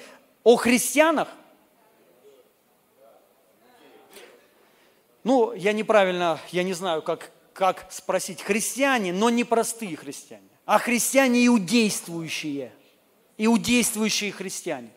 [0.45, 1.29] о христианах?
[5.25, 8.43] Ну, я неправильно, я не знаю, как, как спросить.
[8.43, 12.73] Христиане, но не простые христиане, а христиане иудействующие.
[13.39, 14.91] Иудействующие христиане.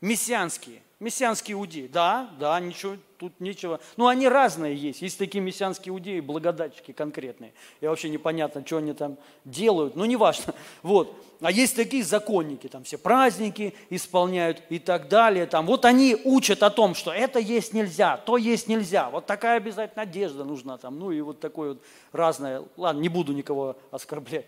[0.00, 0.82] Мессианские.
[1.00, 3.78] Мессианские иудеи, да, да, ничего, тут нечего.
[3.96, 5.00] Ну, они разные есть.
[5.00, 7.52] Есть такие мессианские иудеи, благодатчики конкретные.
[7.80, 10.54] И вообще непонятно, что они там делают, но неважно.
[10.82, 11.24] Вот.
[11.40, 15.46] А есть такие законники, там все праздники исполняют и так далее.
[15.46, 15.66] Там.
[15.66, 19.08] Вот они учат о том, что это есть нельзя, то есть нельзя.
[19.08, 20.98] Вот такая обязательно одежда нужна там.
[20.98, 22.64] Ну и вот такое вот разное.
[22.76, 24.46] Ладно, не буду никого оскорблять.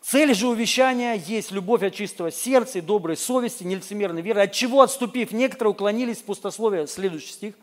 [0.00, 4.82] Цель же увещания есть любовь от чистого сердца и доброй совести, нелицемерной веры, от чего
[4.82, 6.86] отступив, некоторые уклонились в пустословие.
[6.86, 7.54] Следующий стих.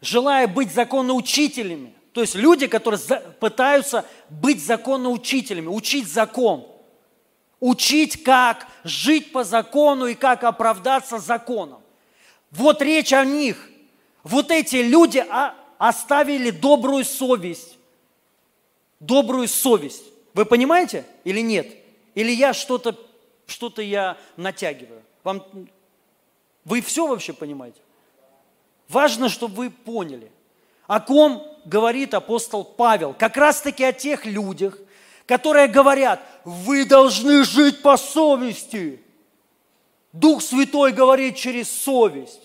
[0.00, 3.00] Желая быть законоучителями, то есть люди, которые
[3.38, 6.66] пытаются быть законоучителями, учить закон,
[7.60, 11.80] учить, как жить по закону и как оправдаться законом.
[12.50, 13.70] Вот речь о них.
[14.24, 15.24] Вот эти люди
[15.78, 17.78] оставили добрую совесть
[19.02, 20.04] добрую совесть.
[20.32, 21.66] Вы понимаете или нет?
[22.14, 22.96] Или я что-то
[23.46, 25.02] что я натягиваю?
[25.24, 25.44] Вам,
[26.64, 27.80] вы все вообще понимаете?
[28.88, 30.30] Важно, чтобы вы поняли,
[30.86, 33.14] о ком говорит апостол Павел.
[33.14, 34.78] Как раз-таки о тех людях,
[35.26, 39.00] которые говорят, вы должны жить по совести.
[40.12, 42.42] Дух Святой говорит через совесть.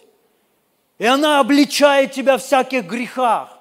[0.98, 3.57] И она обличает тебя в всяких грехах.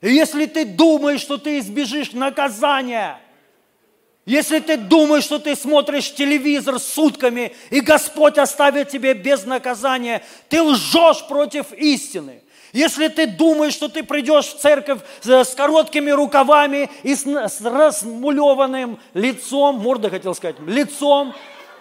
[0.00, 3.20] И если ты думаешь, что ты избежишь наказания,
[4.28, 10.60] если ты думаешь, что ты смотришь телевизор сутками, и Господь оставит тебе без наказания, ты
[10.62, 12.42] лжешь против истины.
[12.74, 19.00] Если ты думаешь, что ты придешь в церковь с короткими рукавами и с, с размулеванным
[19.14, 21.34] лицом, морда хотел сказать, лицом,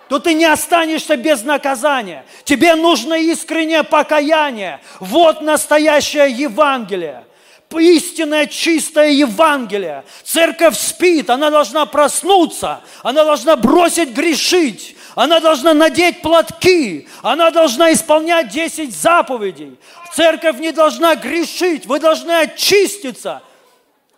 [0.07, 2.25] то ты не останешься без наказания.
[2.45, 4.79] Тебе нужно искреннее покаяние.
[5.01, 7.26] Вот настоящее Евангелие.
[7.75, 10.03] Истинное чистое Евангелие.
[10.23, 17.91] Церковь спит, она должна проснуться, она должна бросить грешить, она должна надеть платки, она должна
[17.91, 19.77] исполнять 10 заповедей.
[20.13, 23.43] Церковь не должна грешить, вы должны очиститься.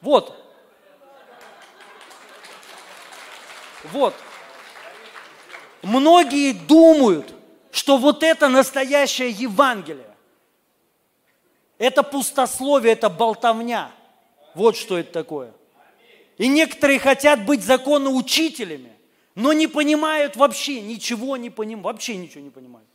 [0.02, 0.36] Вот.
[3.92, 4.14] Вот.
[5.82, 7.34] Многие думают,
[7.72, 10.09] что вот это настоящее Евангелие.
[11.80, 13.92] Это пустословие, это болтовня.
[14.54, 15.54] Вот что это такое.
[16.38, 18.92] И некоторые хотят быть законоучителями,
[19.34, 22.88] но не понимают вообще, ничего не понимают, вообще ничего не понимают.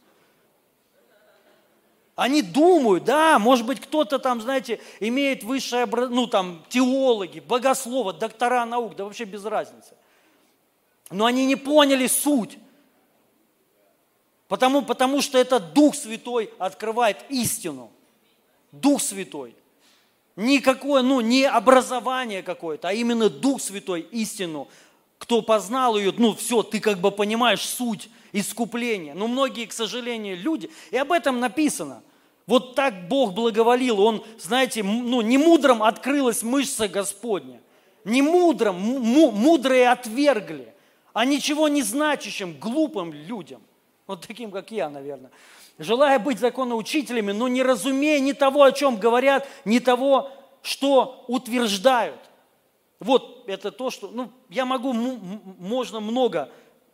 [2.14, 8.12] Они думают, да, может быть, кто-то там, знаете, имеет высшее образование, ну там, теологи, богословы,
[8.12, 9.96] доктора наук, да вообще без разницы.
[11.10, 12.58] Но они не поняли суть.
[14.46, 17.90] Потому, потому что это Дух Святой открывает истину.
[18.80, 19.54] Дух Святой.
[20.36, 24.68] Никакое, ну, не образование какое-то, а именно Дух Святой истину.
[25.18, 29.14] Кто познал ее, ну, все, ты как бы понимаешь суть искупления.
[29.14, 32.02] Но многие, к сожалению, люди, и об этом написано.
[32.46, 37.60] Вот так Бог благоволил, Он, знаете, ну, не мудрым открылась мышца Господня.
[38.04, 40.74] Не мудрым, мудрые отвергли,
[41.14, 43.62] а ничего не значащим, глупым людям–
[44.06, 45.30] вот таким, как я, наверное.
[45.78, 50.30] Желая быть законоучителями, но не разумея ни того, о чем говорят, ни того,
[50.62, 52.20] что утверждают.
[53.00, 56.50] Вот это то, что, ну, я могу, можно много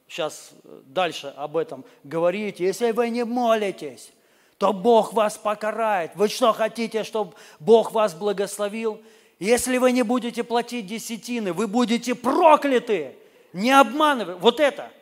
[0.09, 2.59] сейчас э, дальше об этом говорить.
[2.59, 4.11] Если вы не молитесь,
[4.59, 6.12] то Бог вас покарает.
[6.14, 9.01] Вы что хотите, чтобы Бог вас благословил?
[9.38, 13.16] Если вы не будете платить десятины, вы будете прокляты.
[13.53, 14.35] Не обманывай.
[14.37, 14.90] Вот это–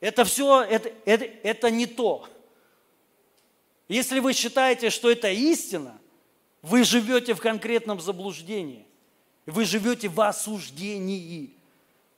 [0.00, 2.26] это все, это, это, это не то.
[3.90, 5.98] Если вы считаете, что это истина,
[6.62, 8.86] вы живете в конкретном заблуждении.
[9.46, 11.50] Вы живете в осуждении.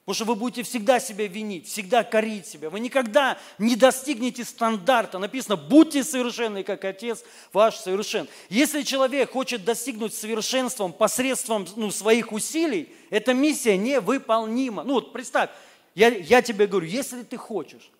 [0.05, 2.69] Потому что вы будете всегда себя винить, всегда корить себя.
[2.69, 5.19] Вы никогда не достигнете стандарта.
[5.19, 8.29] Написано, будьте совершенны, как Отец ваш совершен.
[8.51, 14.85] Если человек хочет достигнуть совершенством посредством ну, своих усилий, эта миссия невыполнима.
[14.85, 15.49] Ну вот представь,
[15.95, 17.91] я, я тебе говорю, если ты хочешь,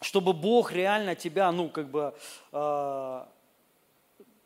[0.00, 2.14] чтобы Бог реально тебя, ну, как бы,
[2.52, 3.24] э,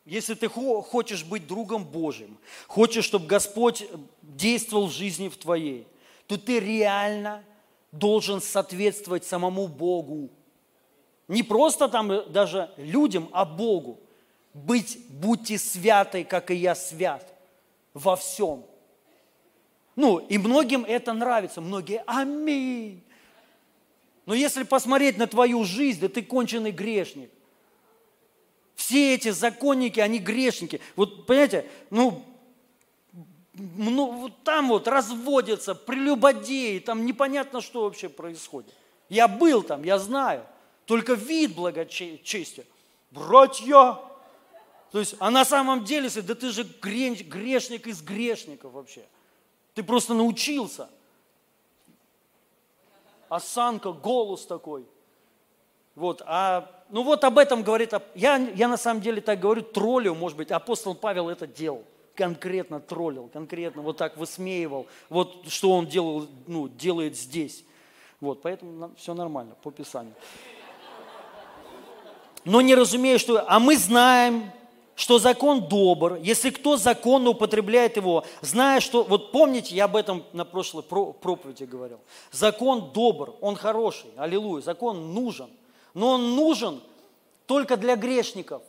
[0.05, 2.37] если ты хочешь быть другом Божьим,
[2.67, 3.87] хочешь, чтобы Господь
[4.21, 5.87] действовал в жизни в твоей,
[6.27, 7.43] то ты реально
[7.91, 10.29] должен соответствовать самому Богу.
[11.27, 13.99] Не просто там даже людям, а Богу.
[14.53, 17.33] Быть, будьте святой, как и я свят
[17.93, 18.63] во всем–
[19.95, 21.61] ну, и многим это нравится.
[21.61, 23.01] Многие аминь.
[24.25, 27.29] Но если посмотреть на твою жизнь, да ты конченый грешник.
[28.75, 30.81] Все эти законники, они грешники.
[30.95, 32.25] Вот, понимаете, ну,
[33.53, 38.73] ну вот там вот разводятся прелюбодеи, там непонятно, что вообще происходит.
[39.09, 40.45] Я был там, я знаю.
[40.85, 42.65] Только вид благочестия.
[43.11, 43.97] Братья!
[44.91, 49.05] То есть, а на самом деле, да ты же грешник из грешников вообще.
[49.73, 50.89] Ты просто научился.
[53.29, 54.85] Осанка, голос такой.
[55.95, 60.13] Вот, а, ну вот об этом говорит, я, я на самом деле так говорю, троллю,
[60.13, 61.85] может быть, апостол Павел это делал,
[62.15, 67.63] конкретно троллил, конкретно вот так высмеивал, вот что он делал, ну, делает здесь.
[68.19, 70.15] Вот, поэтому все нормально по Писанию.
[72.43, 73.43] Но не разумею, что...
[73.47, 74.51] А мы знаем,
[74.95, 79.03] что закон добр, если кто законно употребляет его, зная, что...
[79.03, 81.99] Вот помните, я об этом на прошлой проповеди говорил.
[82.31, 85.49] Закон добр, он хороший, аллилуйя, закон нужен.
[85.93, 86.81] Но он нужен
[87.45, 88.61] только для грешников.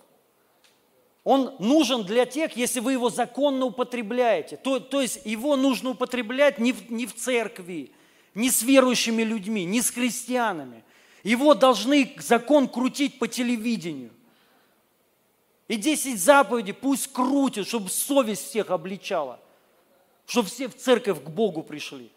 [1.23, 4.57] Он нужен для тех, если вы его законно употребляете.
[4.57, 7.93] То, то есть его нужно употреблять не в, не в церкви,
[8.35, 10.85] не с верующими людьми, не с христианами.
[11.23, 14.11] Его должны закон крутить по телевидению.
[15.69, 19.41] И десять заповедей пусть крутят, чтобы совесть всех обличала.
[20.27, 22.11] Чтобы все в церковь к Богу пришли.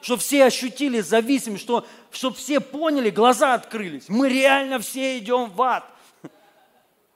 [0.00, 4.08] Чтобы все ощутили зависимость, что, чтобы все поняли, глаза открылись.
[4.08, 5.84] Мы реально все идем в ад.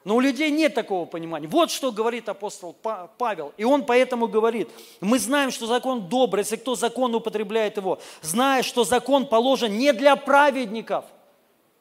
[0.05, 1.47] Но у людей нет такого понимания.
[1.47, 3.53] Вот что говорит апостол Павел.
[3.57, 4.69] И он поэтому говорит,
[5.01, 9.93] мы знаем, что закон добрый, если кто закон употребляет его, зная, что закон положен не
[9.93, 11.05] для праведников,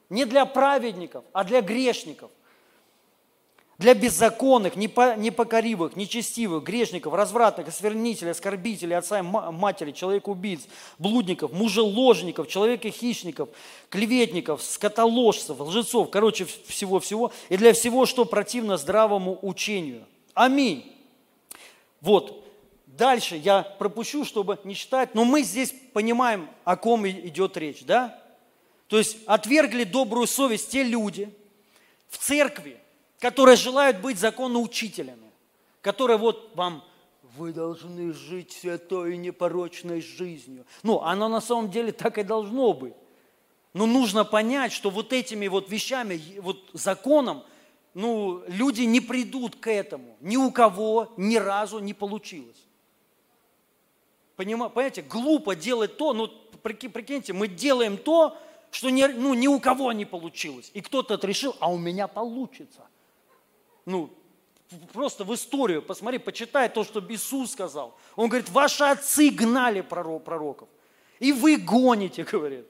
[0.10, 2.30] не для праведников, а для грешников
[3.82, 10.62] для беззаконных, непокоривых, нечестивых, грешников, развратных, осквернителей, оскорбителей, отца и матери, человека-убийц,
[11.00, 13.50] блудников, мужеложников, человека-хищников,
[13.90, 20.06] клеветников, скотоложцев, лжецов, короче, всего-всего, и для всего, что противно здравому учению.
[20.36, 20.96] Аминь.
[22.02, 22.46] Вот,
[22.86, 28.22] дальше я пропущу, чтобы не читать, но мы здесь понимаем, о ком идет речь, да?
[28.88, 31.34] То есть отвергли добрую совесть те люди
[32.10, 32.78] в церкви,
[33.22, 35.32] которые желают быть законоучителями,
[35.82, 36.84] которые вот вам
[37.38, 40.66] вы должны жить святой и непорочной жизнью.
[40.84, 42.96] Ну, оно на самом деле так и должно быть.
[43.74, 47.44] Но нужно понять, что вот этими вот вещами, вот законом,
[47.94, 50.18] ну, люди не придут к этому.
[50.20, 52.68] Ни у кого ни разу не получилось.
[54.36, 56.28] Понимаете, глупо делать то, ну,
[56.64, 58.36] прикиньте, мы делаем то,
[58.72, 60.72] что ни, ну, ни у кого не получилось.
[60.74, 62.88] И кто-то решил, а у меня получится
[63.92, 64.10] ну,
[64.94, 67.98] просто в историю, посмотри, почитай то, что Иисус сказал.
[68.16, 70.70] Он говорит, ваши отцы гнали пророков,
[71.20, 72.66] и вы гоните, говорит.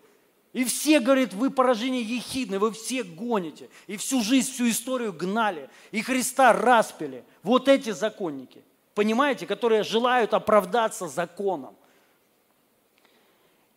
[0.54, 3.70] И все, говорит, вы поражение ехидны, вы все гоните.
[3.88, 5.70] И всю жизнь, всю историю гнали.
[5.92, 7.24] И Христа распили.
[7.42, 8.62] Вот эти законники,
[8.94, 11.74] понимаете, которые желают оправдаться законом.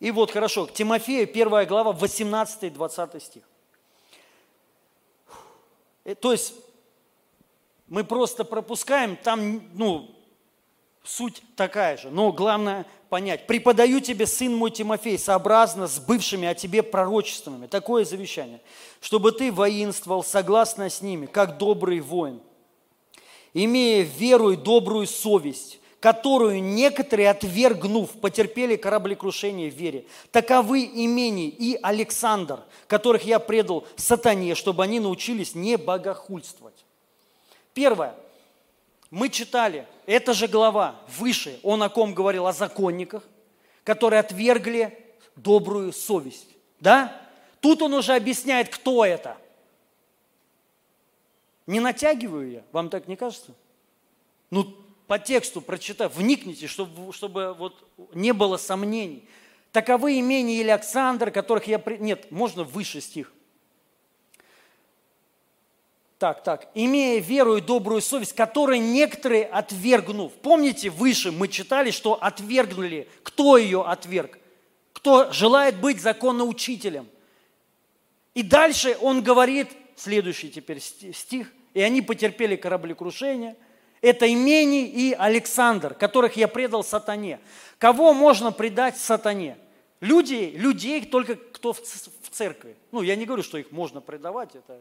[0.01, 3.45] И вот хорошо, к Тимофею, 1 глава, 18-20 стих.
[6.05, 6.55] Э, то есть
[7.95, 10.11] мы просто пропускаем, там, ну,
[11.05, 12.11] суть такая же.
[12.11, 13.47] Но главное понять.
[13.47, 17.69] «Преподаю тебе, сын мой Тимофей, сообразно с бывшими о тебе пророчествами».
[17.69, 18.61] Такое завещание.
[19.01, 22.41] «Чтобы ты воинствовал согласно с ними, как добрый воин,
[23.53, 30.07] имея веру и добрую совесть, которую некоторые, отвергнув, потерпели кораблекрушение в вере.
[30.33, 36.64] Таковы имени и Александр, которых я предал сатане, чтобы они научились не богохульствовать.
[37.75, 38.15] Первое.
[39.11, 42.47] Мы читали, эта же глава выше, он о ком говорил?
[42.47, 43.23] О законниках,
[43.83, 44.99] которые отвергли
[45.37, 46.49] добрую совесть.
[46.81, 47.21] Да?
[47.61, 49.37] Тут он уже объясняет, кто это.
[51.67, 53.53] Не натягиваю я, вам так не кажется?
[54.51, 54.75] Ну,
[55.07, 59.29] по тексту прочитав, вникните, чтобы, чтобы вот не было сомнений.
[59.73, 61.83] Таковы имения или Александр, которых я...
[61.99, 63.33] Нет, можно выше стих–
[66.25, 70.33] так, так, имея веру и добрую совесть, которые некоторые отвергнув.
[70.33, 73.07] Помните, выше мы читали, что отвергнули.
[73.23, 74.39] Кто ее отверг?
[74.95, 77.07] Кто желает быть законоучителем.
[78.33, 83.55] И дальше он говорит, следующий теперь стих, и они потерпели кораблекрушение.
[84.01, 87.39] Это Имений и Александр, которых я предал сатане.
[87.77, 89.59] Кого можно предать сатане?
[90.01, 91.81] Люди, людей только кто в
[92.31, 92.77] церкви.
[92.93, 94.81] Ну, я не говорю, что их можно предавать, это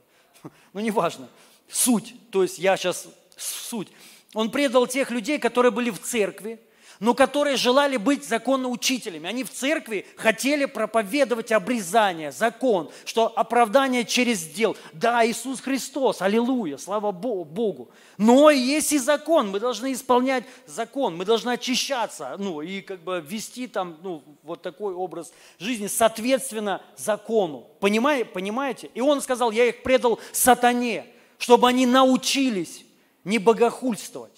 [0.73, 1.29] ну неважно,
[1.69, 3.89] суть, то есть я сейчас суть.
[4.33, 6.59] Он предал тех людей, которые были в церкви,
[7.03, 9.27] но которые желали быть законоучителями.
[9.27, 14.77] Они в церкви хотели проповедовать обрезание, закон, что оправдание через дел.
[14.93, 17.89] Да, Иисус Христос, аллилуйя, слава Богу.
[18.17, 23.21] Но есть и закон, мы должны исполнять закон, мы должны очищаться, ну, и как бы
[23.27, 27.67] вести там, ну, вот такой образ жизни, соответственно, закону.
[27.81, 28.89] Понимаете?
[28.93, 32.85] И он сказал, я их предал сатане, чтобы они научились
[33.25, 34.32] не богохульствовать.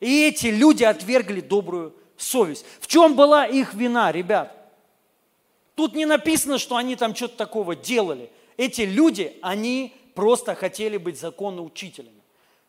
[0.00, 2.64] И эти люди отвергли добрую совесть.
[2.80, 4.54] В чем была их вина, ребят?
[5.74, 8.30] Тут не написано, что они там что-то такого делали.
[8.56, 12.22] Эти люди, они просто хотели быть законоучителями.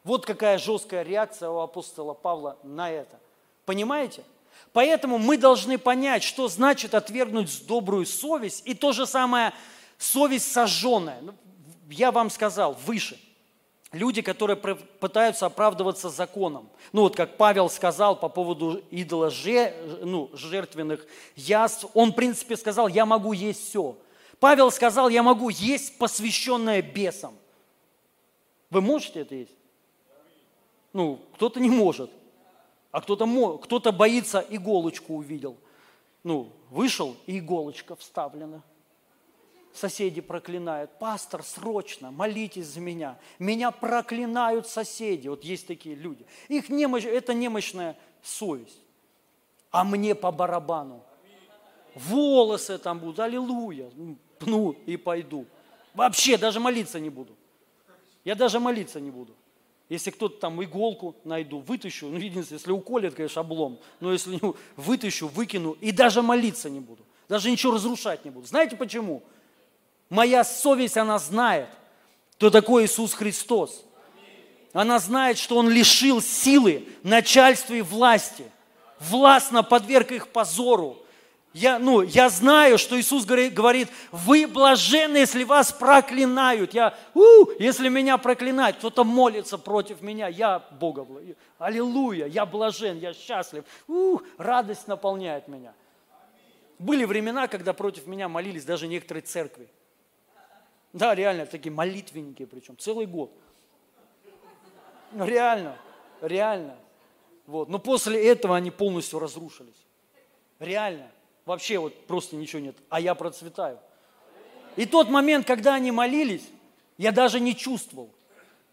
[0.03, 3.19] Вот какая жесткая реакция у апостола Павла на это.
[3.65, 4.23] Понимаете?
[4.73, 9.53] Поэтому мы должны понять, что значит отвергнуть добрую совесть и то же самое
[9.97, 11.19] совесть сожженная.
[11.21, 11.33] Ну,
[11.89, 13.19] я вам сказал выше–
[13.91, 16.69] люди, которые пытаются оправдываться законом.
[16.91, 19.31] Ну вот как Павел сказал по поводу идола
[20.01, 23.97] ну, жертвенных яств, он в принципе сказал, я могу есть все.
[24.39, 27.33] Павел сказал, я могу есть посвященное бесам.
[28.69, 29.51] Вы можете это есть?
[30.93, 32.11] Ну, кто-то не может,
[32.91, 33.25] а кто-то
[33.61, 35.57] кто боится, иголочку увидел.
[36.23, 38.61] Ну, вышел, и иголочка вставлена–
[39.79, 40.91] соседи проклинают.
[40.99, 43.17] Пастор, срочно, молитесь за меня.
[43.39, 45.27] Меня проклинают соседи.
[45.27, 46.25] Вот есть такие люди.
[46.49, 48.81] Их немощь, это немощная совесть.
[49.71, 51.03] А мне по барабану.
[51.95, 53.89] Волосы там будут, аллилуйя.
[54.37, 55.45] Пну и пойду.
[55.93, 57.35] Вообще даже молиться не буду.
[58.23, 59.33] Я даже молиться не буду.
[59.87, 64.53] Если кто-то там иголку найду, вытащу, ну, единственное, если уколет, конечно, облом, но если не
[64.75, 67.03] вытащу, выкину, и даже молиться не буду.
[67.27, 68.45] Даже ничего разрушать не буду.
[68.45, 69.23] Знаете почему?
[70.09, 71.69] Моя совесть, она знает,
[72.33, 73.85] кто такой Иисус Христос.
[74.73, 78.45] она знает, что он лишил силы начальства и власти,
[78.99, 80.97] властно подверг их позору.
[81.51, 86.75] Я, ну, я знаю, что Иисус говорит, вы блаженны, если вас проклинают.
[86.75, 91.07] Я, у, если меня проклинают, кто-то молится против меня, я Бога,
[91.57, 93.63] аллилуйя, я блажен, я счастлив.
[93.87, 95.73] У, радость наполняет меня.
[96.77, 99.67] Были времена, когда против меня молились даже некоторые церкви.
[100.93, 103.31] Да, реально, такие молитвенники причем, целый год.
[105.11, 105.77] Ну, реально,
[106.21, 106.75] реально.
[107.47, 107.69] Вот.
[107.69, 109.85] Но после этого они полностью разрушились.
[110.59, 111.09] Реально.
[111.45, 112.75] Вообще вот просто ничего нет.
[112.89, 113.79] А я процветаю.
[114.75, 116.47] И тот момент, когда они молились,
[116.97, 118.11] я даже не чувствовал.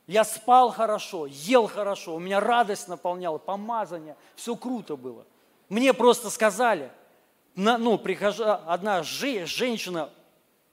[0.06, 5.26] Я спал хорошо, ел хорошо, у меня радость наполняла, помазание, все круто было.
[5.68, 6.92] Мне просто сказали,
[7.56, 10.10] ну, прихожа, одна женщина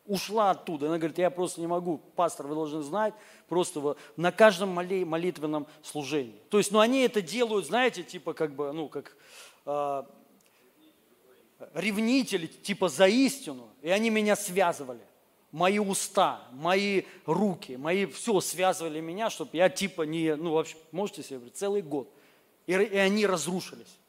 [0.05, 0.87] ушла оттуда.
[0.87, 3.13] Она говорит, я просто не могу, пастор, вы должны знать,
[3.47, 6.39] просто на каждом молитвенном служении.
[6.49, 9.15] То есть, ну, они это делают, знаете, типа как бы, ну, как
[9.65, 10.03] э,
[11.73, 13.69] ревнители, типа за истину.
[13.81, 15.01] И они меня связывали.
[15.51, 21.21] Мои уста, мои руки, мои, все связывали меня, чтобы я типа не, ну, вообще, можете
[21.21, 22.09] себе представить, целый год.
[22.65, 23.99] И, и они разрушились.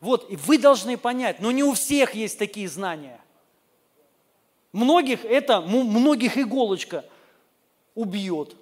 [0.00, 3.20] Вот, и вы должны понять, но не у всех есть такие знания–
[4.72, 7.04] Многих это, многих иголочка
[7.94, 8.56] убьет.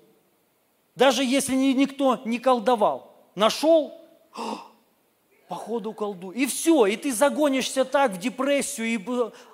[0.97, 3.15] Даже если никто не колдовал.
[3.35, 3.95] Нашел,
[5.49, 6.31] походу колду.
[6.31, 9.01] И все, и ты загонишься так в депрессию, и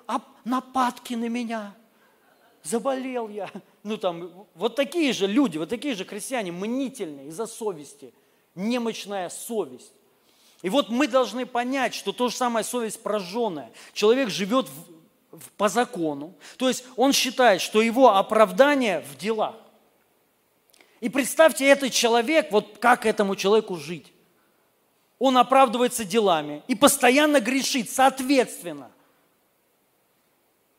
[0.07, 1.75] а, нападки на меня.
[2.63, 3.49] Заболел я.
[3.83, 8.13] Ну там, вот такие же люди, вот такие же христиане, мнительные из-за совести.
[8.55, 9.93] Немощная совесть.
[10.63, 13.71] И вот мы должны понять, что то же самое совесть прожженная.
[13.93, 14.96] Человек живет в,
[15.57, 16.33] по закону.
[16.57, 19.55] То есть он считает, что его оправдание в делах.
[20.99, 24.11] И представьте, этот человек, вот как этому человеку жить?
[25.19, 28.91] Он оправдывается делами и постоянно грешит, соответственно.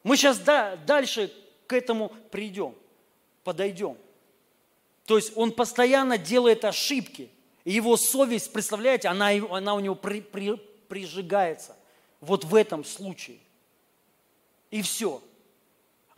[0.03, 1.33] Мы сейчас да, дальше
[1.67, 2.75] к этому придем,
[3.45, 3.97] подойдем.
[5.07, 7.31] То есть он постоянно делает ошибки,
[7.65, 10.55] и его совесть, представляете, она, она у него при, при,
[10.89, 11.77] прижигается.
[12.21, 13.39] Вот в этом случае.
[14.71, 15.23] И все.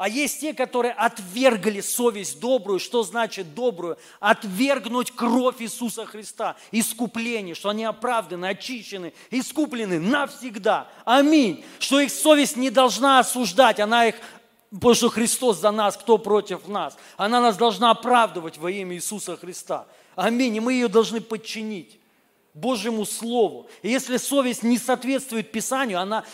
[0.00, 2.80] А есть те, которые отвергли совесть добрую.
[2.80, 3.98] Что значит добрую?
[4.18, 10.88] Отвергнуть кровь Иисуса Христа, искупление, что они оправданы, очищены, искуплены навсегда.
[11.04, 11.62] Аминь.
[11.78, 14.14] Что их совесть не должна осуждать, она их
[14.72, 16.96] Потому что Христос за нас, кто против нас?
[17.16, 19.86] Она нас должна оправдывать во имя Иисуса Христа.
[20.14, 20.56] Аминь.
[20.56, 21.98] И мы ее должны подчинить
[22.54, 23.68] Божьему Слову.
[23.82, 26.24] И если совесть не соответствует Писанию, она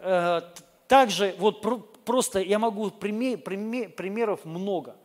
[0.00, 0.42] э,
[0.88, 1.62] также вот
[2.04, 4.96] просто я могу пример, пример, примеров много.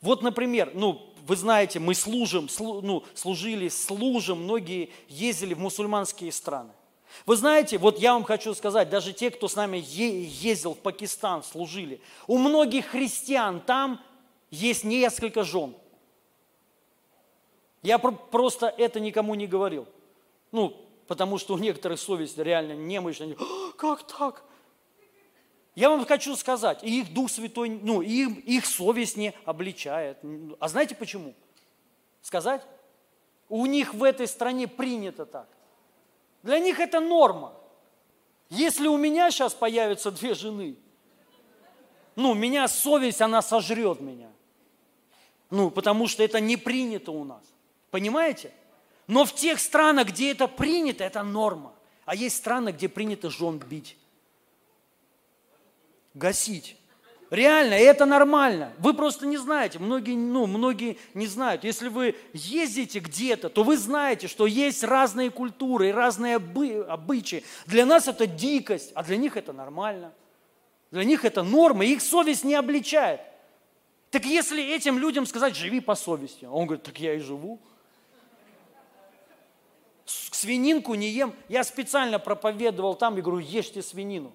[0.00, 6.32] Вот, например, ну, вы знаете, мы служим, слу, ну, служили, служим, многие ездили в мусульманские
[6.32, 6.72] страны.
[7.26, 11.42] Вы знаете, вот я вам хочу сказать, даже те, кто с нами ездил в Пакистан,
[11.42, 14.00] служили, у многих христиан там
[14.50, 15.74] есть несколько жен.
[17.82, 19.86] Я просто это никому не говорил.
[20.52, 20.76] Ну,
[21.06, 23.36] потому что у некоторых совесть реально немощная.
[23.76, 24.44] Как так?
[25.74, 30.18] Я вам хочу сказать, и их Дух Святой, ну, их, их совесть не обличает.
[30.60, 31.34] А знаете почему?
[32.20, 32.62] Сказать?
[33.48, 35.48] У них в этой стране принято так.
[36.42, 37.54] Для них это норма.
[38.50, 40.76] Если у меня сейчас появятся две жены,
[42.16, 44.30] ну, меня совесть, она сожрет меня.
[45.48, 47.42] Ну, потому что это не принято у нас.
[47.90, 48.52] Понимаете?
[49.06, 51.72] Но в тех странах, где это принято, это норма.
[52.04, 53.96] А есть страны, где принято жен бить
[56.14, 56.76] гасить.
[57.32, 58.74] Реально, и это нормально.
[58.78, 61.64] Вы просто не знаете, многие, ну, многие не знают.
[61.64, 67.42] Если вы ездите где-то, то вы знаете, что есть разные культуры и разные обы, обычаи.
[67.64, 70.12] Для нас это дикость, а для них это нормально.
[70.90, 73.22] Для них это норма, их совесть не обличает.
[74.10, 77.58] Так если этим людям сказать, живи по совести, он говорит, так я и живу.
[80.04, 81.34] Свининку не ем.
[81.48, 84.34] Я специально проповедовал там и говорю, ешьте свинину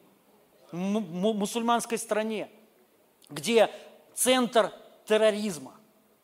[0.71, 2.49] мусульманской стране,
[3.29, 3.69] где
[4.13, 4.71] центр
[5.05, 5.73] терроризма,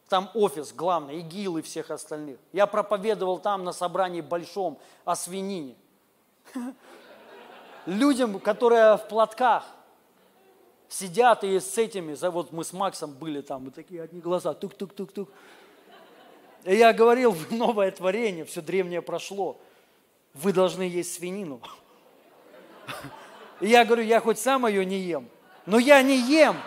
[0.10, 2.40] там офис главный, ИГИЛ и всех остальных.
[2.52, 5.76] Я проповедовал там на собрании большом о свинине.
[7.86, 9.66] Людям, которые в платках
[10.88, 15.30] сидят и с этими, вот мы с Максом были там, и такие одни глаза, тук-тук-тук-тук.
[16.66, 19.60] И я говорил, новое творение, все древнее прошло.
[20.34, 21.62] Вы должны есть свинину.
[23.62, 25.28] И я говорю, я хоть сам ее не ем,
[25.66, 26.58] но я не ем.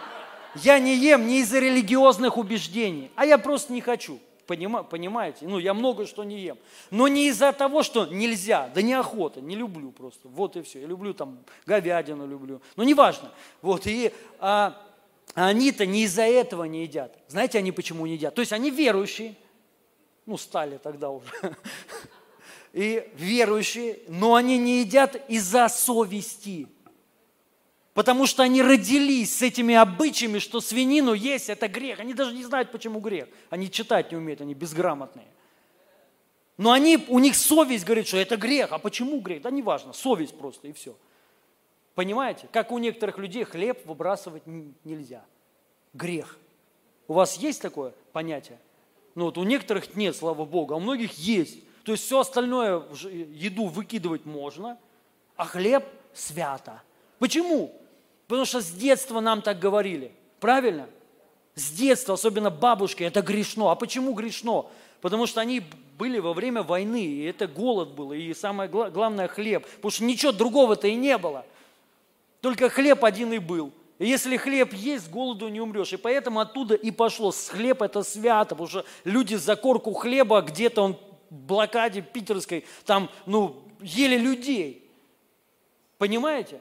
[0.57, 4.19] Я не ем не из-за религиозных убеждений, а я просто не хочу.
[4.47, 5.47] Понимаете?
[5.47, 6.59] Ну, я много что не ем.
[6.91, 10.29] Но не из-за того, что нельзя, да неохота, не люблю просто.
[10.29, 10.81] Вот и все.
[10.81, 12.63] Я люблю там говядину, люблю.
[12.77, 13.33] Ну, неважно.
[13.61, 14.81] Вот, и а,
[15.35, 17.19] они-то не из-за этого не едят.
[17.27, 18.35] Знаете, они почему не едят?
[18.35, 19.35] То есть они верующие,
[20.27, 21.27] ну, стали тогда уже,
[22.73, 26.69] и верующие, но они не едят из-за совести.
[27.97, 31.99] Потому что они родились с этими обычаями, что свинину есть– это грех.
[31.99, 33.27] Они даже не знают, почему грех.
[33.49, 35.29] Они читать не умеют, они безграмотные.
[36.59, 38.73] Но они, у них совесть говорит, что это грех.
[38.73, 39.41] А почему грех?
[39.41, 40.95] Да неважно, совесть просто и все.
[41.95, 42.51] Понимаете?
[42.53, 44.43] Как у некоторых людей хлеб выбрасывать
[44.85, 45.25] нельзя.
[45.95, 46.37] Грех.
[47.09, 48.59] У вас есть такое понятие?
[49.15, 51.61] Ну вот у некоторых нет, слава Богу, а у многих есть.
[51.85, 54.79] То есть все остальное, еду выкидывать можно,
[55.35, 56.83] а хлеб свято.
[57.19, 57.73] Почему?
[58.27, 60.13] Потому что с детства нам так говорили.
[60.41, 60.89] Правильно?
[61.55, 63.71] С детства, особенно бабушки, это грешно.
[63.71, 64.67] А почему грешно?
[65.01, 65.63] Потому что они
[65.99, 69.67] были во время войны, и это голод был, и самое главное хлеб.
[69.67, 71.47] Потому что ничего другого-то и не было.
[72.41, 73.73] Только хлеб один и был.
[73.99, 75.93] И если хлеб есть, голоду не умрешь.
[75.93, 77.33] И поэтому оттуда и пошло.
[77.33, 80.97] Хлеб это свято, потому что люди за корку хлеба где-то он
[81.31, 84.89] в блокаде питерской, там, ну, ели людей.
[85.99, 86.61] Понимаете?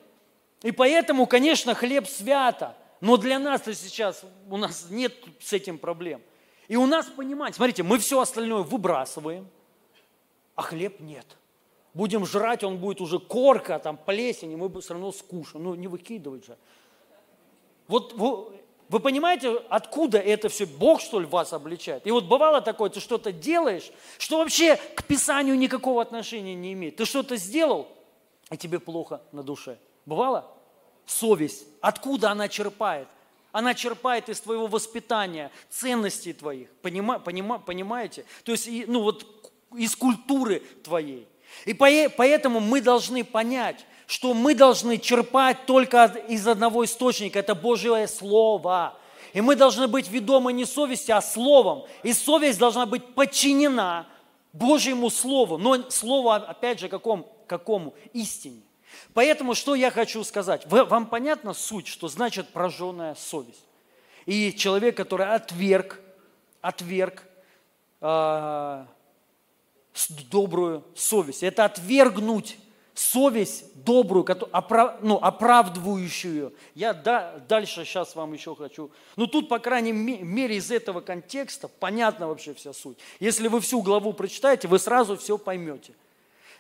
[0.65, 2.75] И поэтому, конечно, хлеб свято.
[2.99, 6.23] Но для нас-то сейчас, у нас нет с этим проблем.
[6.67, 9.47] И у нас, понимаете, смотрите, мы все остальное выбрасываем,
[10.55, 11.37] а хлеб нет.
[11.93, 15.65] Будем жрать, он будет уже корка, там плесень, и мы все равно скушаем.
[15.65, 16.57] Ну, не выкидывать же.
[17.87, 18.47] Вот вы,
[18.89, 20.65] вы понимаете, откуда это все?
[20.65, 22.07] Бог, что ли, вас обличает?
[22.07, 26.95] И вот бывало такое, ты что-то делаешь, что вообще к Писанию никакого отношения не имеет.
[26.95, 27.87] Ты что-то сделал,
[28.49, 29.77] и тебе плохо на душе.
[30.07, 30.54] Бывало?
[31.05, 31.65] Совесть.
[31.81, 33.07] Откуда она черпает?
[33.51, 36.69] Она черпает из твоего воспитания, ценностей твоих.
[36.81, 38.25] Понима, понима, понимаете?
[38.43, 39.25] То есть, ну вот,
[39.73, 41.27] из культуры твоей.
[41.65, 48.07] И поэтому мы должны понять, что мы должны черпать только из одного источника, это Божье
[48.07, 48.97] Слово.
[49.33, 51.83] И мы должны быть ведомы не совестью, а Словом.
[52.03, 54.05] И совесть должна быть подчинена
[54.53, 55.57] Божьему Слову.
[55.57, 57.27] Но Слово, опять же, какому?
[57.47, 57.93] какому?
[58.13, 58.61] Истине.
[59.13, 60.65] Поэтому что я хочу сказать?
[60.67, 63.63] Вам понятна суть, что значит прожженная совесть?
[64.25, 66.01] И человек, который отверг,
[66.61, 67.23] отверг
[68.01, 68.85] э,
[70.31, 71.43] добрую совесть.
[71.43, 72.57] Это отвергнуть
[72.95, 74.25] совесть добрую,
[75.01, 76.53] ну, оправдывающую.
[76.73, 78.89] Я дальше сейчас вам еще хочу.
[79.15, 82.97] Но тут, по крайней мере, из этого контекста понятна вообще вся суть.
[83.19, 85.93] Если вы всю главу прочитаете, вы сразу все поймете.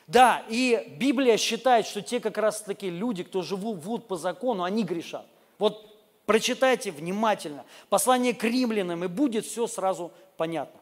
[0.07, 4.83] Да, и Библия считает, что те как раз таки люди, кто живут по закону, они
[4.83, 5.25] грешат.
[5.57, 10.79] Вот прочитайте внимательно послание к римлянам, и будет все сразу понятно.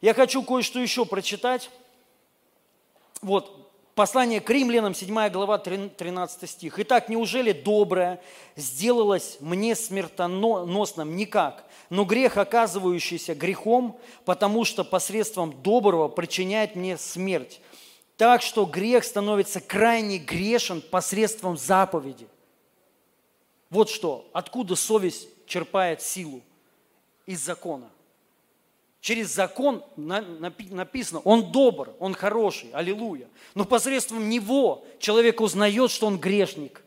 [0.00, 1.70] Я хочу кое-что еще прочитать.
[3.20, 6.78] Вот, Послание к римлянам, 7 глава, 13 стих.
[6.78, 8.20] «Итак, неужели доброе
[8.54, 11.16] сделалось мне смертоносным?
[11.16, 11.64] Никак.
[11.88, 17.58] Но грех, оказывающийся грехом, потому что посредством доброго причиняет мне смерть.
[18.16, 22.28] Так что грех становится крайне грешен посредством заповеди».
[23.70, 26.40] Вот что, откуда совесть черпает силу?
[27.26, 27.90] Из закона.
[29.00, 33.28] Через закон написано, он добр, он хороший, аллилуйя.
[33.54, 36.82] Но посредством него человек узнает, что он грешник.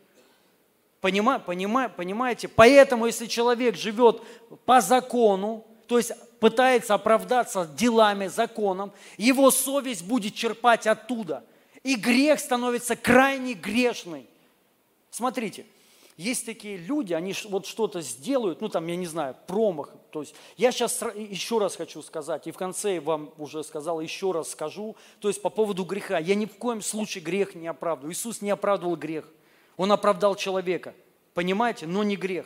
[1.02, 2.48] Понима, понима, понимаете?
[2.50, 4.22] Поэтому, если человек живет
[4.66, 11.44] по закону, то есть пытается оправдаться делами, законом, его совесть будет черпать оттуда.
[11.84, 14.28] И грех становится крайне грешный.
[15.12, 15.66] Смотрите,
[16.18, 19.94] есть такие люди, они вот что-то сделают, ну там, я не знаю, промах.
[20.12, 24.34] То есть я сейчас еще раз хочу сказать, и в конце вам уже сказал, еще
[24.34, 26.20] раз скажу, то есть по поводу греха.
[26.20, 28.12] Я ни в коем случае грех не оправдываю.
[28.12, 29.30] Иисус не оправдывал грех.
[29.78, 30.94] Он оправдал человека,
[31.34, 32.46] понимаете, но не грех.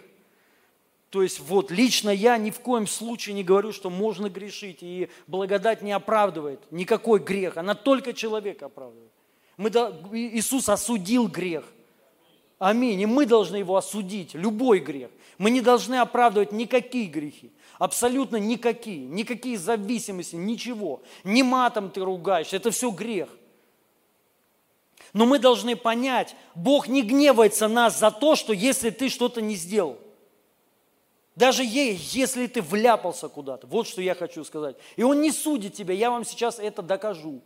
[1.14, 5.10] То есть вот лично я ни в коем случае не говорю, что можно грешить, и
[5.28, 9.12] благодать не оправдывает никакой грех, она только человека оправдывает.
[9.56, 11.66] Мы, Иисус осудил грех–
[12.64, 13.02] Аминь.
[13.02, 15.12] И мы должны его осудить, любой грех.
[15.38, 17.52] Мы не должны оправдывать никакие грехи.
[17.78, 19.06] Абсолютно никакие.
[19.06, 21.02] Никакие зависимости, ничего.
[21.26, 23.28] Не матом ты ругаешься, это все грех.
[25.12, 29.56] Но мы должны понять, Бог не гневается нас за то, что если ты что-то не
[29.56, 29.98] сделал.
[31.36, 33.66] Даже ей, если ты вляпался куда-то.
[33.68, 34.76] Вот что я хочу сказать.
[34.96, 35.94] И Он не судит тебя.
[35.94, 37.42] Я вам сейчас это докажу.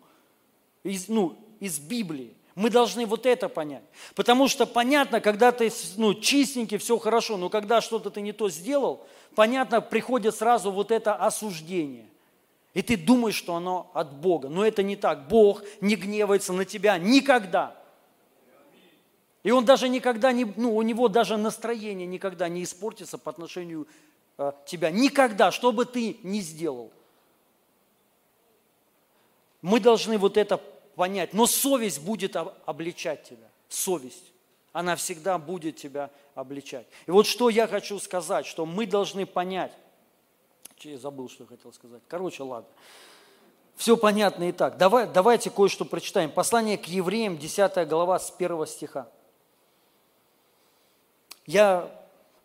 [0.84, 2.34] Из, ну, из Библии.
[2.56, 3.84] Мы должны вот это понять.
[4.16, 8.50] Потому что понятно, когда ты ну, чистенький, все хорошо, но когда что-то ты не то
[8.50, 12.08] сделал, понятно, приходит сразу вот это осуждение.
[12.74, 14.50] И ты думаешь, что оно от Бога.
[14.50, 15.28] Но это не так.
[15.28, 17.76] Бог не гневается на тебя никогда.
[19.48, 23.88] И он даже никогда не, ну, у него даже настроение никогда не испортится по отношению
[24.38, 24.92] э, тебя.
[24.92, 26.92] Никогда, что бы ты ни сделал.
[29.62, 30.58] Мы должны вот это
[30.98, 31.34] понять.
[31.34, 33.48] Но совесть будет обличать тебя.
[33.70, 34.34] Совесть.
[34.74, 36.86] Она всегда будет тебя обличать.
[37.06, 39.72] И вот что я хочу сказать, что мы должны понять,
[40.82, 42.02] я забыл, что я хотел сказать.
[42.10, 42.70] Короче, ладно.
[43.78, 44.76] Все понятно и так.
[44.76, 46.32] Давай, давайте кое-что прочитаем.
[46.32, 49.08] Послание к евреям, 10 глава, с 1 стиха.
[51.48, 51.90] Я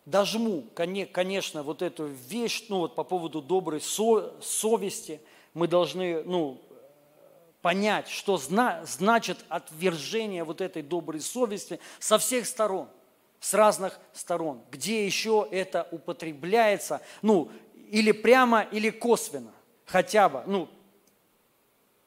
[0.05, 5.21] дожму, конечно, вот эту вещь, ну вот по поводу доброй со, совести.
[5.53, 6.59] Мы должны, ну,
[7.61, 12.87] понять, что зна, значит отвержение вот этой доброй совести со всех сторон,
[13.39, 14.61] с разных сторон.
[14.71, 17.51] Где еще это употребляется, ну,
[17.89, 19.53] или прямо, или косвенно,
[19.85, 20.69] хотя бы, ну,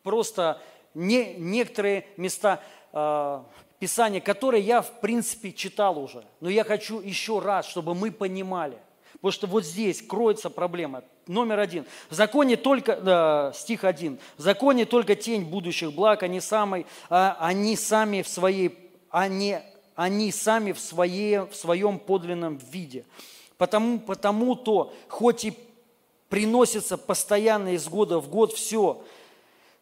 [0.03, 0.61] просто
[0.95, 3.43] не, некоторые места э,
[3.79, 8.79] Писания, которые я, в принципе, читал уже, но я хочу еще раз, чтобы мы понимали,
[9.15, 11.03] потому что вот здесь кроется проблема.
[11.27, 11.85] Номер один.
[12.09, 14.19] В законе только, э, стих один.
[14.39, 19.59] В законе только тень будущих благ, они, самой, э, они сами в своей, они,
[19.97, 23.05] они сами в, своей, в своем подлинном виде.
[23.59, 25.55] Потому, потому-то, хоть и
[26.29, 29.03] приносится постоянно из года в год все,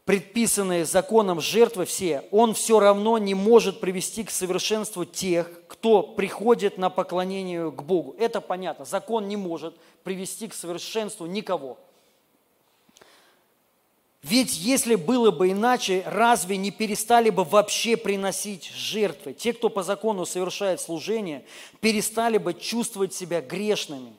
[0.04, 6.76] предписанные законом жертвы все, он все равно не может привести к совершенству тех, кто приходит
[6.78, 8.14] на поклонение к Богу.
[8.18, 8.84] Это понятно.
[8.84, 11.78] Закон не может привести к совершенству никого.
[14.22, 19.34] Ведь если было бы иначе, разве не перестали бы вообще приносить жертвы?
[19.34, 21.44] Те, кто по закону совершает служение,
[21.80, 24.14] перестали бы чувствовать себя грешными.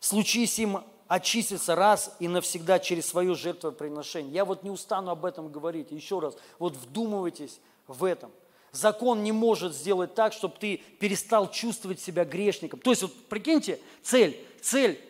[0.00, 4.32] Случись им очиститься раз и навсегда через свое жертвоприношение.
[4.32, 5.90] Я вот не устану об этом говорить.
[5.90, 8.30] Еще раз, вот вдумывайтесь в этом.
[8.70, 12.78] Закон не может сделать так, чтобы ты перестал чувствовать себя грешником.
[12.80, 15.00] То есть, вот прикиньте, цель, цель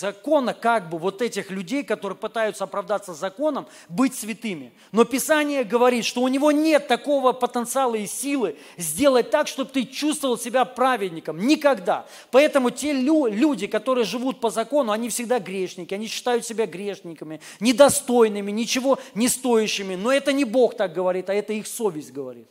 [0.00, 4.72] закона как бы вот этих людей, которые пытаются оправдаться законом, быть святыми.
[4.92, 9.84] Но Писание говорит, что у него нет такого потенциала и силы сделать так, чтобы ты
[9.84, 11.46] чувствовал себя праведником.
[11.46, 12.06] Никогда.
[12.30, 18.50] Поэтому те люди, которые живут по закону, они всегда грешники, они считают себя грешниками, недостойными,
[18.50, 19.94] ничего не стоящими.
[19.94, 22.46] Но это не Бог так говорит, а это их совесть говорит.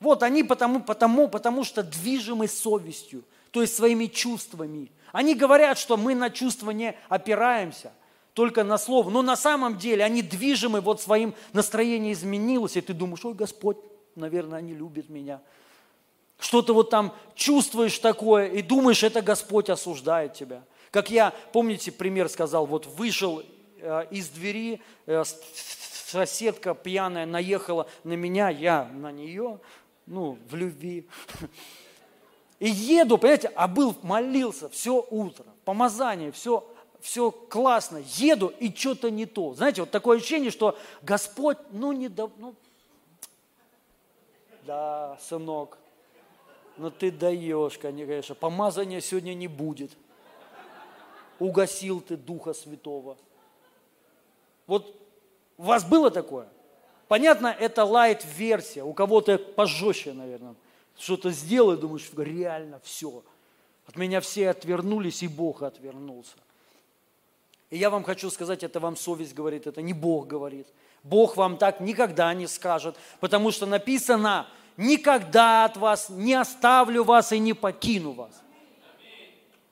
[0.00, 4.90] Вот они потому, потому, потому что движимы совестью, то есть своими чувствами.
[5.14, 7.92] Они говорят, что мы на чувства не опираемся,
[8.32, 9.10] только на слово.
[9.10, 13.76] Но на самом деле они движимы, вот своим настроение изменилось, и ты думаешь, ой, Господь,
[14.16, 15.40] наверное, они любят меня.
[16.40, 20.64] Что-то вот там чувствуешь такое, и думаешь, это Господь осуждает тебя.
[20.90, 23.40] Как я, помните, пример сказал, вот вышел
[23.78, 25.22] э, из двери, э,
[26.08, 29.60] соседка пьяная наехала на меня, я на нее,
[30.06, 31.06] ну, в любви.
[32.60, 36.66] И еду, понимаете, а был, молился все утро, помазание, все,
[37.00, 38.02] все классно.
[38.16, 39.54] Еду, и что-то не то.
[39.54, 42.54] Знаете, вот такое ощущение, что Господь, ну, не да, ну,
[44.62, 45.78] да, сынок,
[46.76, 49.90] ну ты даешь, конечно, помазания сегодня не будет.
[51.40, 53.16] Угасил ты Духа Святого.
[54.66, 54.94] Вот
[55.58, 56.48] у вас было такое?
[57.08, 60.54] Понятно, это лайт-версия, у кого-то пожестче, наверное
[60.98, 63.22] что-то сделай, думаешь, реально все.
[63.86, 66.36] От меня все отвернулись, и Бог отвернулся.
[67.70, 70.68] И я вам хочу сказать, это вам совесть говорит, это не Бог говорит.
[71.02, 77.32] Бог вам так никогда не скажет, потому что написано, никогда от вас не оставлю вас
[77.32, 78.32] и не покину вас.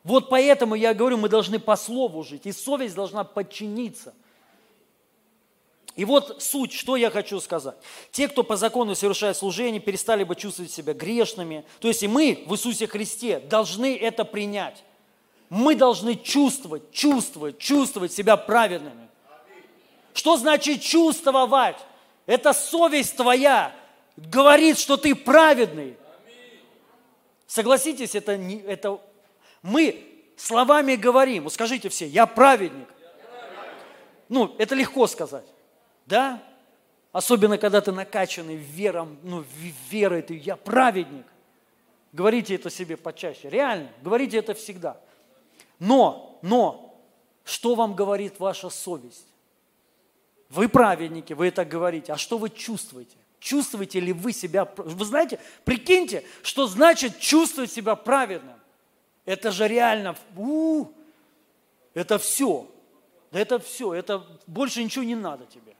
[0.04, 4.14] Вот поэтому я говорю, мы должны по слову жить, и совесть должна подчиниться.
[5.95, 7.76] И вот суть, что я хочу сказать.
[8.11, 11.64] Те, кто по закону совершает служение, перестали бы чувствовать себя грешными.
[11.80, 14.84] То есть и мы в Иисусе Христе должны это принять.
[15.51, 19.09] Мы должны чувствовать, чувствовать, чувствовать себя праведными.
[20.14, 21.76] Что значит чувствовать?
[22.24, 23.74] Это совесть твоя
[24.16, 25.97] говорит, что ты праведный.
[27.47, 28.99] Согласитесь, это, не, это
[29.61, 30.03] мы
[30.36, 31.51] словами говорим.
[31.51, 32.88] Скажите все, я праведник.
[34.30, 35.45] Ну, это легко сказать.
[36.07, 36.42] Да?
[37.12, 39.44] Особенно, когда ты накачанный вером, ну,
[39.90, 41.26] верой, ты, я праведник.
[42.12, 43.48] Говорите это себе почаще.
[43.48, 44.98] Реально, говорите это всегда.
[45.78, 46.98] Но, но,
[47.44, 49.26] что вам говорит ваша совесть?
[50.48, 52.12] Вы праведники, вы это говорите.
[52.12, 53.16] А что вы чувствуете?
[53.40, 54.66] Чувствуете ли вы себя...
[54.76, 58.57] Вы знаете, прикиньте, что значит чувствовать себя праведным.
[59.24, 60.16] Это же реально...
[60.36, 60.86] У,
[61.94, 62.70] это все.
[63.32, 65.74] Это все, это больше ничего не надо тебе.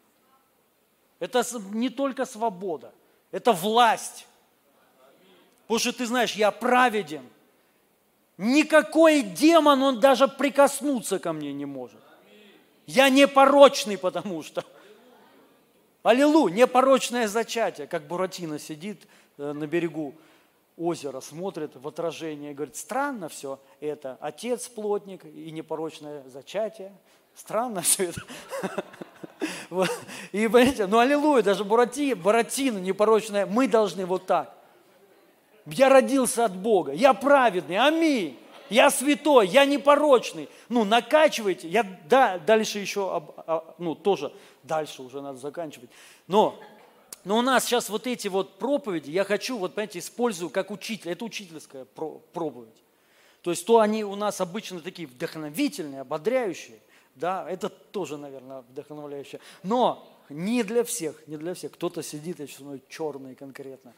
[1.23, 2.93] Это не только свобода,
[3.31, 4.27] это власть.
[5.68, 7.25] Потому что ты знаешь, я праведен.
[8.39, 12.01] Никакой демон, он даже прикоснуться ко мне не может.
[12.87, 14.64] Я непорочный, потому что.
[16.03, 19.07] Аллилу, непорочное зачатие, как Буратино сидит
[19.39, 20.16] э, на берегу
[20.77, 26.93] озера, смотрит в отражение и говорит, странно все это, отец плотник и непорочное зачатие,
[27.37, 28.23] странно все это.
[30.33, 34.55] И понимаете, ну аллилуйя, даже Буратино, Буратино непорочное, мы должны вот так.
[35.66, 38.39] Я родился от Бога, я праведный, аминь.
[38.73, 40.49] Я святой, я непорочный.
[40.70, 41.68] Ну, накачивайте.
[41.68, 43.23] Я, да, дальше еще,
[43.77, 45.91] ну, тоже, дальше уже надо заканчивать.
[46.27, 46.59] Но,
[47.25, 51.11] но у нас сейчас вот эти вот проповеди, я хочу, вот, понимаете, использую как учитель.
[51.11, 52.83] Это учительская проповедь.
[53.43, 56.79] То есть, то они у нас обычно такие вдохновительные, ободряющие.
[57.15, 59.41] Да, это тоже, наверное, вдохновляющее.
[59.63, 61.73] Но не для всех, не для всех.
[61.73, 63.93] Кто-то сидит, я сейчас черный конкретно.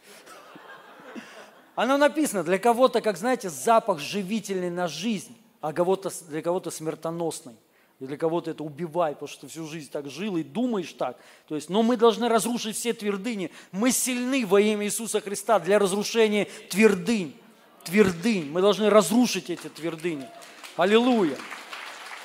[1.74, 7.56] Оно написано для кого-то, как знаете, запах живительный на жизнь, а кого-то, для кого-то смертоносный.
[8.00, 11.16] И для кого-то это убивает, потому что ты всю жизнь так жил и думаешь так.
[11.46, 13.50] То есть, но мы должны разрушить все твердыни.
[13.70, 17.36] Мы сильны во имя Иисуса Христа для разрушения твердынь.
[17.84, 18.50] Твердынь.
[18.50, 20.28] Мы должны разрушить эти твердыни.
[20.76, 21.36] Аллилуйя.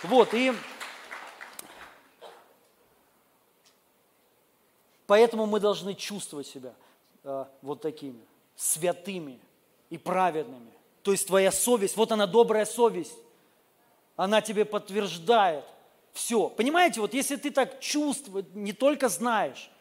[0.03, 0.53] Вот, и
[5.09, 6.71] поэтому мы должны чувствовать себя
[7.23, 8.19] э, вот такими
[8.55, 9.39] святыми
[9.89, 10.71] и праведными.
[11.01, 13.17] То есть твоя совесть, вот она добрая совесть,
[14.15, 15.65] она тебе подтверждает
[16.13, 16.47] все.
[16.47, 19.71] Понимаете, вот если ты так чувствуешь, не только знаешь,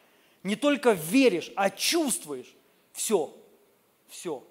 [0.41, 2.51] не только веришь, а чувствуешь,
[2.91, 3.31] все,
[4.07, 4.43] все,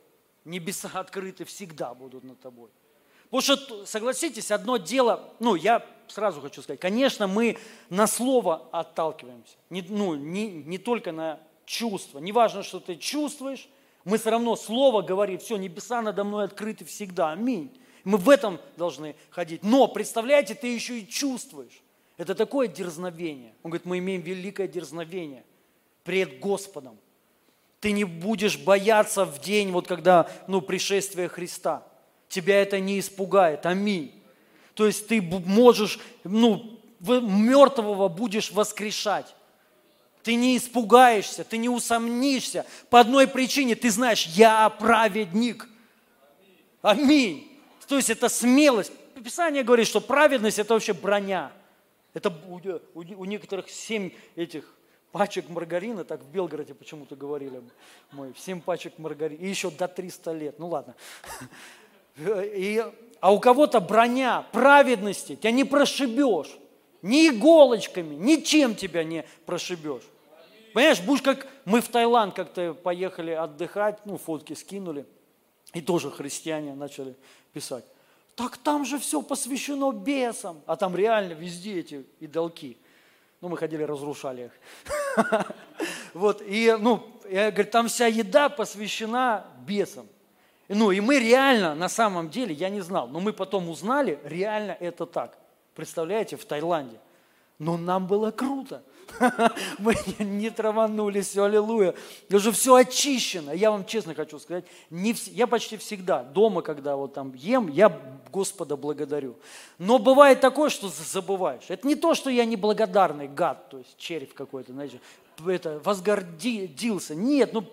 [0.44, 2.70] небеса открыты всегда будут над тобой.
[3.30, 7.56] Потому что, согласитесь, одно дело, ну, я сразу хочу сказать, конечно, мы
[7.90, 12.18] на слово отталкиваемся, не, ну, не, не только на чувства.
[12.18, 13.68] Не важно, что ты чувствуешь,
[14.04, 17.32] мы все равно слово говорит, все, небеса надо мной открыты всегда.
[17.32, 17.70] Аминь.
[18.04, 19.62] Мы в этом должны ходить.
[19.62, 21.82] Но, представляете, ты еще и чувствуешь.
[22.16, 23.52] Это такое дерзновение.
[23.62, 25.44] Он говорит, мы имеем великое дерзновение
[26.04, 26.98] пред Господом.
[27.80, 31.86] Ты не будешь бояться в день, вот когда, ну, пришествие Христа.
[32.28, 33.66] Тебя это не испугает.
[33.66, 34.17] Аминь.
[34.78, 39.34] То есть ты можешь, ну, мертвого будешь воскрешать.
[40.22, 42.64] Ты не испугаешься, ты не усомнишься.
[42.88, 45.68] По одной причине ты знаешь, я праведник.
[46.80, 47.60] Аминь.
[47.88, 48.92] То есть это смелость.
[49.16, 51.50] Писание говорит, что праведность это вообще броня.
[52.14, 52.60] Это у,
[52.94, 54.72] у, у некоторых семь этих
[55.10, 57.60] пачек маргарина, так в Белгороде почему-то говорили
[58.12, 60.94] мы, семь пачек маргарина, и еще до 300 лет, ну ладно.
[62.16, 62.84] И,
[63.20, 66.58] а у кого-то броня праведности, тебя не прошибешь.
[67.02, 70.02] Ни иголочками, ничем тебя не прошибешь.
[70.74, 75.06] Понимаешь, будешь как мы в Таиланд как-то поехали отдыхать, ну, фотки скинули,
[75.72, 77.16] и тоже христиане начали
[77.52, 77.84] писать.
[78.34, 82.78] Так там же все посвящено бесам, а там реально везде эти идолки.
[83.40, 85.24] Ну, мы ходили, разрушали их.
[86.14, 90.08] Вот, и, ну, я говорю, там вся еда посвящена бесам.
[90.68, 94.72] Ну, и мы реально, на самом деле, я не знал, но мы потом узнали, реально
[94.72, 95.38] это так.
[95.74, 96.98] Представляете, в Таиланде.
[97.58, 98.84] Но нам было круто.
[99.78, 101.94] Мы не траванулись, аллилуйя.
[102.30, 103.50] Уже все очищено.
[103.50, 108.00] Я вам честно хочу сказать, не, я почти всегда дома, когда вот там ем, я
[108.32, 109.36] Господа благодарю.
[109.78, 111.64] Но бывает такое, что забываешь.
[111.68, 115.00] Это не то, что я неблагодарный гад, то есть червь какой-то, знаете,
[115.44, 117.14] это, возгордился.
[117.14, 117.64] Нет, ну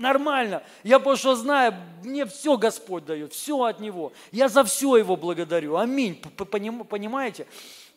[0.00, 0.62] нормально.
[0.82, 4.12] Я потому знаю, мне все Господь дает, все от Него.
[4.32, 5.76] Я за все Его благодарю.
[5.76, 6.20] Аминь.
[6.36, 7.46] Понимаете?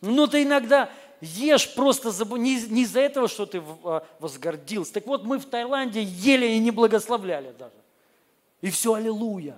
[0.01, 0.89] Но ты иногда
[1.21, 4.93] ешь просто не, не из-за этого, что ты а, возгордился.
[4.93, 7.73] Так вот, мы в Таиланде ели и не благословляли даже.
[8.61, 9.55] И все, аллилуйя.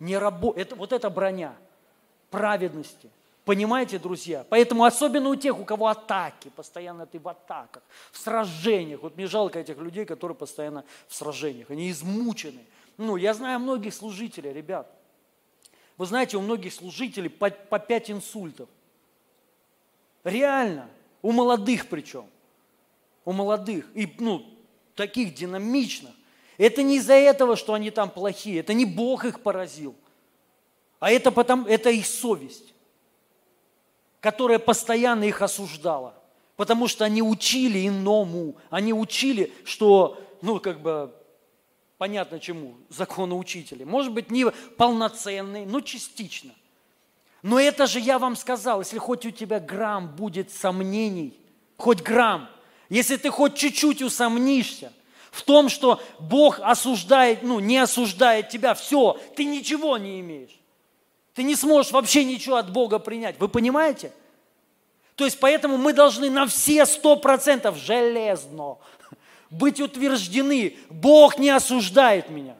[0.00, 0.52] Не рабо...
[0.56, 1.54] это, вот это броня
[2.30, 3.08] праведности.
[3.44, 4.46] Понимаете, друзья?
[4.48, 7.82] Поэтому особенно у тех, у кого атаки, постоянно ты в атаках,
[8.12, 9.02] в сражениях.
[9.02, 11.70] Вот мне жалко этих людей, которые постоянно в сражениях.
[11.70, 12.64] Они измучены.
[12.96, 14.88] Ну, я знаю многих служителей, ребят.
[15.96, 18.68] Вы знаете, у многих служителей по, по 5 инсультов.
[20.22, 20.88] Реально.
[21.20, 22.26] У молодых причем.
[23.24, 23.90] У молодых.
[23.94, 24.46] И, ну,
[24.94, 26.12] таких динамичных.
[26.58, 28.60] Это не из-за этого, что они там плохие.
[28.60, 29.96] Это не Бог их поразил.
[31.00, 32.71] А это, потом, это их совесть,
[34.22, 36.14] которая постоянно их осуждала.
[36.56, 38.56] Потому что они учили иному.
[38.70, 41.12] Они учили, что, ну, как бы,
[41.98, 43.84] понятно чему, законы учителей.
[43.84, 44.48] Может быть, не
[44.78, 46.52] полноценный, но частично.
[47.42, 51.36] Но это же я вам сказал, если хоть у тебя грамм будет сомнений,
[51.76, 52.48] хоть грамм,
[52.88, 54.92] если ты хоть чуть-чуть усомнишься
[55.32, 60.61] в том, что Бог осуждает, ну, не осуждает тебя, все, ты ничего не имеешь.
[61.34, 63.38] Ты не сможешь вообще ничего от Бога принять.
[63.38, 64.12] Вы понимаете?
[65.14, 68.78] То есть поэтому мы должны на все сто процентов железно
[69.50, 70.76] быть утверждены.
[70.90, 72.56] Бог не осуждает меня.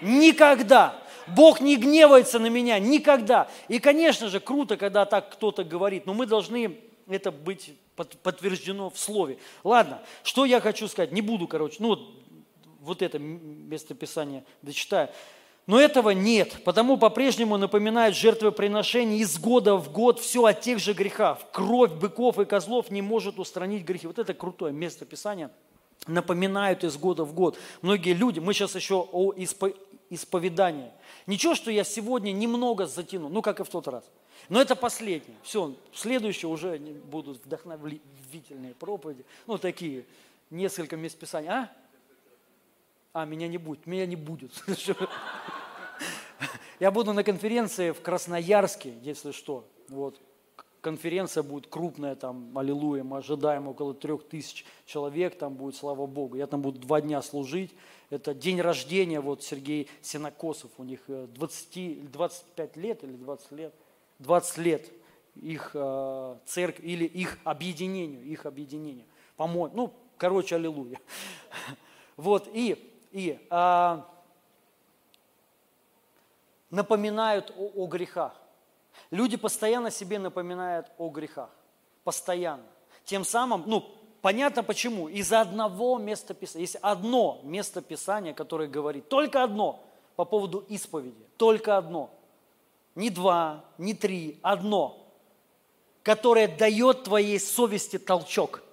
[0.00, 1.00] Никогда.
[1.26, 3.48] Бог не гневается на меня никогда.
[3.68, 7.74] И, конечно же, круто, когда так кто-то говорит, но мы должны это быть
[8.22, 9.38] подтверждено в слове.
[9.62, 12.00] Ладно, что я хочу сказать, не буду, короче, ну вот,
[12.80, 15.10] вот это местописание дочитаю.
[15.70, 20.94] Но этого нет, потому по-прежнему напоминают жертвоприношения из года в год все о тех же
[20.94, 21.38] грехах.
[21.52, 24.08] Кровь быков и козлов не может устранить грехи.
[24.08, 25.48] Вот это крутое место Писания.
[26.08, 27.56] Напоминают из года в год.
[27.82, 29.32] Многие люди, мы сейчас еще о
[30.10, 30.90] исповедании.
[31.28, 34.02] Ничего, что я сегодня немного затяну, ну как и в тот раз.
[34.48, 35.38] Но это последнее.
[35.44, 39.24] Все, следующее уже будут вдохновительные проповеди.
[39.46, 40.04] Ну такие,
[40.50, 41.52] несколько мест Писания.
[41.52, 41.79] А?
[43.12, 44.52] А, меня не будет, меня не будет.
[46.80, 49.66] Я буду на конференции в Красноярске, если что.
[49.88, 50.20] Вот.
[50.80, 56.36] Конференция будет крупная, там, аллилуйя, мы ожидаем около трех тысяч человек, там будет, слава Богу.
[56.36, 57.74] Я там буду два дня служить.
[58.10, 63.74] Это день рождения, вот Сергей Синокосов, у них 20, 25 лет или 20 лет,
[64.20, 64.90] 20 лет
[65.34, 69.04] их э, церковь или их объединению, их объединению.
[69.36, 71.00] По-моему, ну, короче, аллилуйя.
[72.16, 74.06] Вот, и и а,
[76.70, 78.34] напоминают о, о грехах.
[79.10, 81.50] Люди постоянно себе напоминают о грехах.
[82.04, 82.64] Постоянно.
[83.04, 83.88] Тем самым, ну,
[84.22, 85.08] понятно почему.
[85.08, 86.62] Из-за одного места Писания.
[86.62, 89.82] Есть одно место Писания, которое говорит, только одно
[90.16, 91.26] по поводу исповеди.
[91.36, 92.10] Только одно.
[92.94, 94.96] Не два, не три, одно.
[96.02, 98.62] Которое дает твоей совести толчок–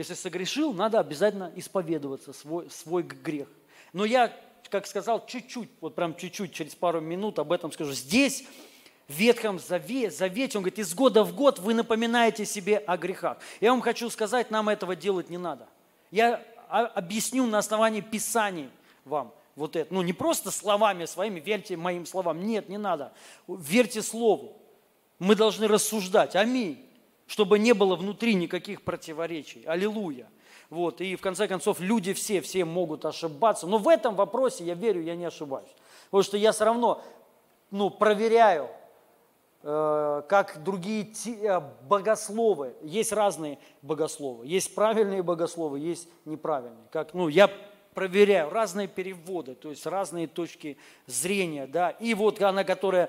[0.00, 3.48] если согрешил, надо обязательно исповедоваться, свой, свой грех.
[3.92, 4.34] Но я,
[4.70, 7.92] как сказал, чуть-чуть, вот прям чуть-чуть, через пару минут об этом скажу.
[7.92, 8.46] Здесь,
[9.08, 13.38] в Ветхом Завете, он говорит, из года в год вы напоминаете себе о грехах.
[13.60, 15.68] Я вам хочу сказать, нам этого делать не надо.
[16.10, 18.70] Я объясню на основании Писаний
[19.04, 19.92] вам вот это.
[19.92, 22.40] Ну, не просто словами своими, верьте моим словам.
[22.46, 23.12] Нет, не надо.
[23.46, 24.56] Верьте Слову.
[25.18, 26.36] Мы должны рассуждать.
[26.36, 26.89] Аминь
[27.30, 29.62] чтобы не было внутри никаких противоречий.
[29.64, 30.28] Аллилуйя.
[30.68, 33.68] Вот, и в конце концов люди все, все могут ошибаться.
[33.68, 35.70] Но в этом вопросе, я верю, я не ошибаюсь.
[36.06, 37.00] Потому что я все равно
[37.70, 38.68] ну, проверяю,
[39.62, 42.74] э, как другие э, богословы.
[42.82, 44.44] Есть разные богословы.
[44.48, 46.88] Есть правильные богословы, есть неправильные.
[46.90, 47.48] Как, ну, я
[47.94, 51.68] проверяю разные переводы, то есть разные точки зрения.
[51.68, 51.90] Да?
[51.90, 53.08] И вот она, которая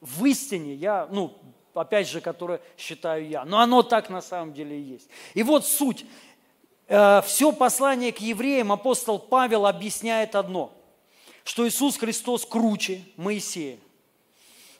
[0.00, 1.38] в истине, я ну,
[1.74, 3.44] опять же, которое считаю я.
[3.44, 5.08] Но оно так на самом деле и есть.
[5.34, 6.04] И вот суть.
[6.88, 10.72] Э, Все послание к евреям апостол Павел объясняет одно,
[11.44, 13.78] что Иисус Христос круче Моисея,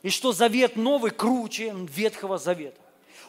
[0.02, 2.80] и что завет новый круче Ветхого Завета.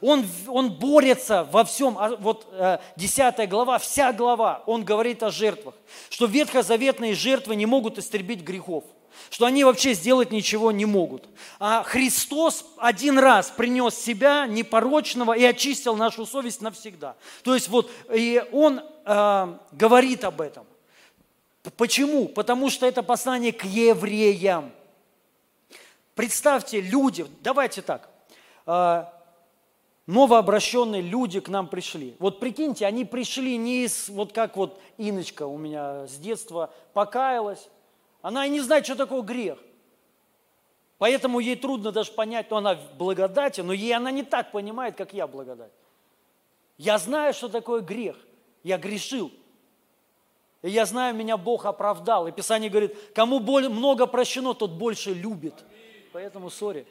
[0.02, 2.48] Он, он борется во всем, а вот
[2.96, 5.76] 10 э, глава, вся глава, он говорит о жертвах,
[6.10, 8.84] что ветхозаветные жертвы не могут истребить грехов–
[9.30, 11.28] что они вообще сделать ничего не могут.
[11.60, 17.16] А Христос один раз принес себя непорочного и очистил нашу совесть навсегда.
[17.44, 20.66] То есть вот и Он э, говорит об этом.
[21.78, 22.28] Почему?
[22.28, 24.72] Потому что это послание к евреям.
[26.16, 28.10] Представьте, люди, давайте так,
[28.66, 29.06] э,
[30.08, 32.16] новообращенные люди к нам пришли.
[32.20, 37.70] Вот прикиньте, они пришли не из, вот как вот Иночка у меня с детства покаялась,
[38.22, 39.58] она и не знает, что такое грех.
[40.98, 44.96] Поэтому ей трудно даже понять, что она в благодати, но ей она не так понимает,
[44.96, 45.72] как я благодать.
[46.78, 48.18] Я знаю, что такое грех.
[48.64, 49.32] Я грешил.
[50.62, 52.28] И я знаю, меня Бог оправдал.
[52.28, 55.56] И Писание говорит, кому много прощено, тот больше любит.
[56.14, 56.86] Поэтому, сори.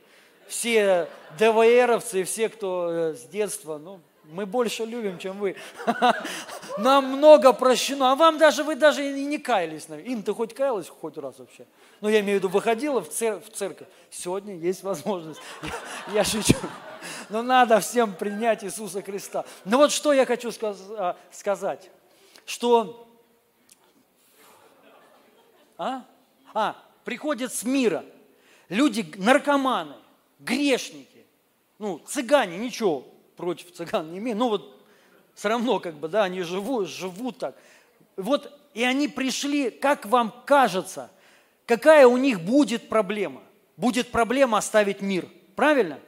[0.48, 1.08] Все
[1.38, 4.00] ДВРовцы, все, кто э, с детства, ну,
[4.32, 5.56] мы больше любим, чем вы.
[6.78, 8.12] Нам много прощено.
[8.12, 9.86] А вам даже, вы даже и не каялись.
[9.88, 11.66] Ин, ты хоть каялась хоть раз вообще?
[12.00, 13.88] Ну, я имею в виду, выходила в, цер- в церковь.
[14.10, 15.40] Сегодня есть возможность.
[16.08, 16.56] Я, я шучу.
[17.28, 19.44] Но надо всем принять Иисуса Христа.
[19.64, 21.90] Но вот что я хочу сказ- а, сказать.
[22.44, 23.06] Что...
[25.78, 26.04] А?
[26.52, 28.04] А, приходят с мира.
[28.68, 29.94] Люди, наркоманы,
[30.38, 31.26] грешники,
[31.78, 33.04] ну, цыгане, ничего,
[33.40, 34.80] против цыган не имею, но вот
[35.34, 37.56] все равно как бы, да, они живут, живут так.
[38.16, 41.10] Вот, и они пришли, как вам кажется,
[41.66, 43.42] какая у них будет проблема?
[43.76, 45.26] Будет проблема оставить мир.
[45.56, 45.98] Правильно?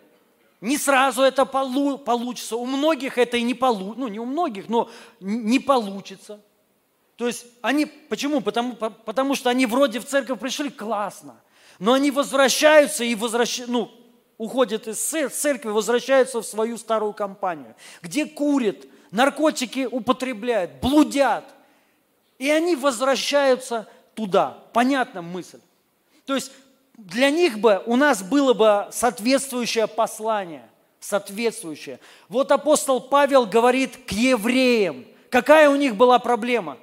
[0.60, 2.56] Не сразу это полу, получится.
[2.56, 4.00] У многих это и не получится.
[4.00, 6.40] Ну, не у многих, но не получится.
[7.16, 8.40] То есть они, почему?
[8.40, 11.40] Потому, потому что они вроде в церковь пришли, классно.
[11.78, 13.90] Но они возвращаются и возвращаются, ну,
[14.38, 18.76] уходят из церкви, возвращаются в свою старую компанию, где курят,
[19.10, 21.44] наркотики употребляют, блудят.
[22.38, 24.58] И они возвращаются туда.
[24.72, 25.60] Понятна мысль.
[26.26, 26.50] То есть
[26.94, 30.68] для них бы, у нас было бы соответствующее послание.
[31.00, 31.98] Соответствующее.
[32.28, 35.04] Вот апостол Павел говорит к евреям.
[35.30, 36.78] Какая у них была проблема?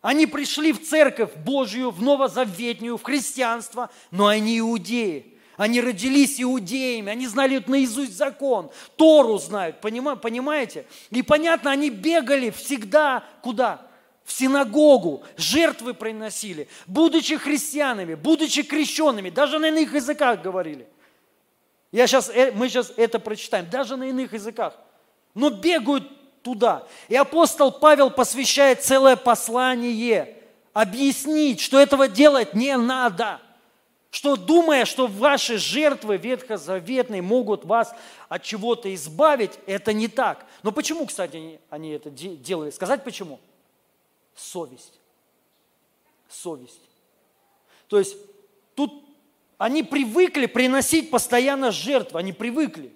[0.00, 5.31] Они пришли в церковь Божью, в новозаветнюю, в христианство, но они иудеи.
[5.56, 10.86] Они родились иудеями, они знали наизусть закон, Тору знают, понимаете?
[11.10, 13.86] И понятно, они бегали всегда куда?
[14.24, 20.86] В синагогу, жертвы приносили, будучи христианами, будучи крещенными, даже на иных языках говорили.
[21.90, 24.74] Я сейчас, э, мы сейчас это прочитаем, даже на иных языках.
[25.34, 26.86] Но бегают туда.
[27.08, 30.36] И апостол Павел посвящает целое послание
[30.72, 33.40] объяснить, что этого делать не надо–
[34.12, 37.94] что думая, что ваши жертвы ветхозаветные могут вас
[38.28, 40.44] от чего-то избавить, это не так.
[40.62, 42.68] Но почему, кстати, они, это делали?
[42.68, 43.40] Сказать почему?
[44.36, 45.00] Совесть.
[46.28, 46.82] Совесть.
[47.88, 48.14] То есть
[48.74, 48.92] тут
[49.56, 52.92] они привыкли приносить постоянно жертвы, они привыкли.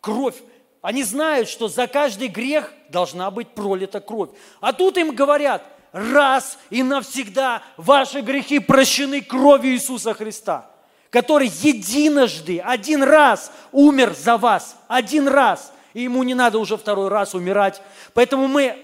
[0.00, 0.40] Кровь.
[0.80, 4.30] Они знают, что за каждый грех должна быть пролита кровь.
[4.60, 5.62] А тут им говорят–
[5.92, 10.70] раз и навсегда ваши грехи прощены кровью Иисуса Христа,
[11.10, 17.08] который единожды, один раз умер за вас, один раз, и ему не надо уже второй
[17.08, 17.82] раз умирать.
[18.14, 18.82] Поэтому мы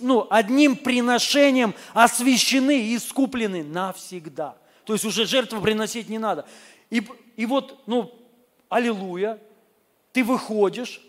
[0.00, 4.56] ну, одним приношением освящены и искуплены навсегда.
[4.84, 6.46] То есть уже жертву приносить не надо.
[6.90, 7.06] И,
[7.36, 8.12] и вот, ну,
[8.68, 9.38] аллилуйя,
[10.12, 11.00] ты выходишь,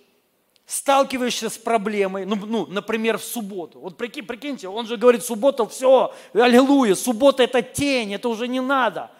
[0.65, 3.79] сталкиваешься с проблемой, ну, ну, например, в субботу.
[3.79, 8.61] Вот прикинь, прикиньте, он же говорит, суббота, все, аллилуйя, суббота это тень, это уже не
[8.61, 9.11] надо.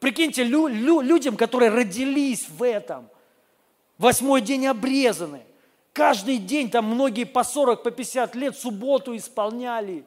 [0.00, 3.08] Прикиньте, лю, лю, людям, которые родились в этом,
[3.98, 5.42] восьмой день обрезаны,
[5.92, 10.04] каждый день, там многие по 40, по 50 лет субботу исполняли.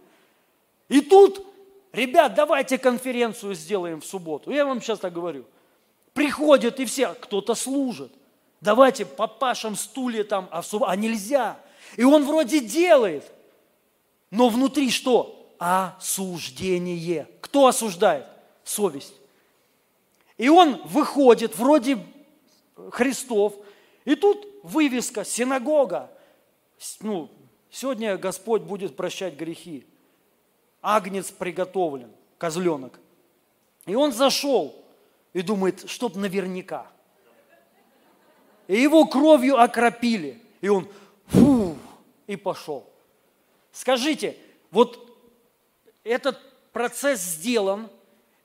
[0.87, 1.45] И тут,
[1.91, 4.51] ребят, давайте конференцию сделаем в субботу.
[4.51, 5.45] Я вам сейчас так говорю.
[6.13, 8.11] Приходят и все, кто-то служит.
[8.61, 10.83] Давайте по пашам стуле там, а, суб...
[10.83, 11.59] а нельзя.
[11.95, 13.31] И он вроде делает,
[14.31, 15.53] но внутри что?
[15.57, 17.27] Осуждение.
[17.41, 18.25] Кто осуждает?
[18.63, 19.13] Совесть.
[20.37, 22.05] И он выходит, вроде
[22.91, 23.55] Христов,
[24.05, 26.11] и тут вывеска, синагога.
[27.01, 27.29] Ну,
[27.69, 29.85] сегодня Господь будет прощать грехи.
[30.81, 32.99] Агнец приготовлен, козленок.
[33.85, 34.75] И он зашел
[35.33, 36.87] и думает, чтоб наверняка–
[38.69, 40.39] и его кровью окропили.
[40.61, 40.87] И он
[41.25, 41.75] фу,
[42.27, 42.87] и пошел.
[43.71, 44.37] Скажите,
[44.69, 45.17] вот
[46.03, 46.39] этот
[46.71, 47.89] процесс сделан,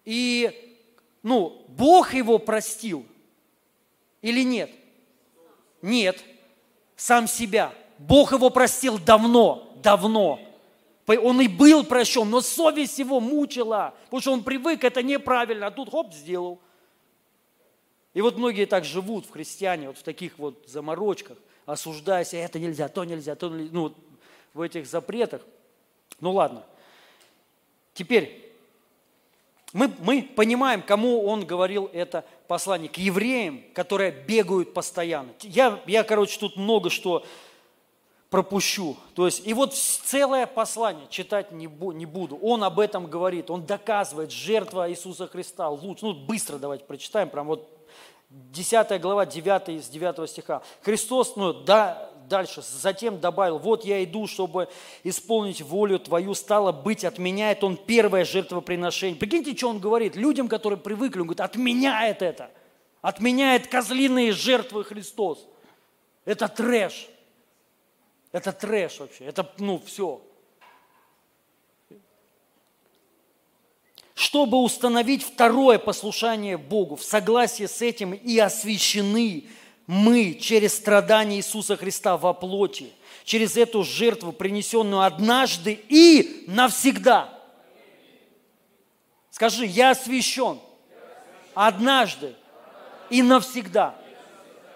[0.06, 0.78] и
[1.22, 3.06] ну, Бог его простил
[4.22, 4.70] или нет?
[5.82, 6.24] Нет,
[6.96, 7.74] сам себя.
[7.98, 10.40] Бог его простил давно, давно.
[11.06, 15.70] Он и был прощен, но совесть его мучила, потому что он привык, это неправильно, а
[15.70, 16.60] тут хоп, сделал.
[18.14, 21.36] И вот многие так живут в христиане, вот в таких вот заморочках,
[21.66, 23.92] осуждая себя, это нельзя, то нельзя, то нельзя, ну,
[24.54, 25.42] в этих запретах.
[26.20, 26.64] Ну ладно.
[27.92, 28.52] Теперь,
[29.72, 32.88] мы, мы понимаем, кому он говорил это послание.
[32.88, 35.30] К евреям, которые бегают постоянно.
[35.42, 37.26] Я, я, короче, тут много что
[38.30, 38.96] пропущу.
[39.14, 42.36] То есть, и вот целое послание читать не, не буду.
[42.36, 46.04] Он об этом говорит, он доказывает, жертва Иисуса Христа лучше.
[46.04, 47.73] Ну, быстро давайте прочитаем, прям вот
[48.34, 50.62] 10 глава, 9 из 9 стиха.
[50.82, 54.68] Христос, ну, да, дальше, затем добавил, вот я иду, чтобы
[55.04, 59.18] исполнить волю Твою, стало быть, отменяет Он первое жертвоприношение.
[59.18, 62.50] Прикиньте, что Он говорит людям, которые привыкли, Он говорит, отменяет это,
[63.02, 65.46] отменяет козлиные жертвы Христос.
[66.24, 67.08] Это трэш.
[68.32, 70.20] Это трэш вообще, это, ну, все.
[74.24, 76.96] Чтобы установить второе послушание Богу.
[76.96, 79.44] В согласии с этим и освящены
[79.86, 82.90] мы через страдания Иисуса Христа во плоти,
[83.24, 87.38] через эту жертву, принесенную однажды и навсегда.
[89.30, 90.58] Скажи, я освящен
[91.52, 92.34] однажды
[93.10, 93.94] и навсегда.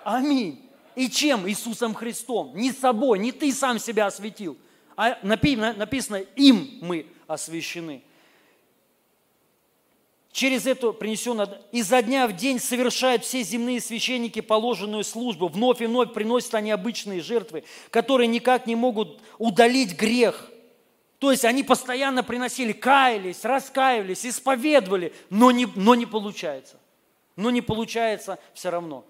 [0.04, 0.60] Аминь.
[0.94, 1.48] И чем?
[1.48, 2.54] Иисусом Христом.
[2.54, 4.58] Не собой, не ты сам себя осветил,
[4.94, 8.02] а написано, им мы освящены.
[10.38, 15.48] Через эту принесенную, изо дня в день совершают все земные священники положенную службу.
[15.48, 20.48] Вновь и вновь приносят они обычные жертвы, которые никак не могут удалить грех.
[21.18, 26.76] То есть они постоянно приносили, каялись, раскаивались, исповедовали, но не, но не получается.
[27.34, 29.04] Но не получается все равно.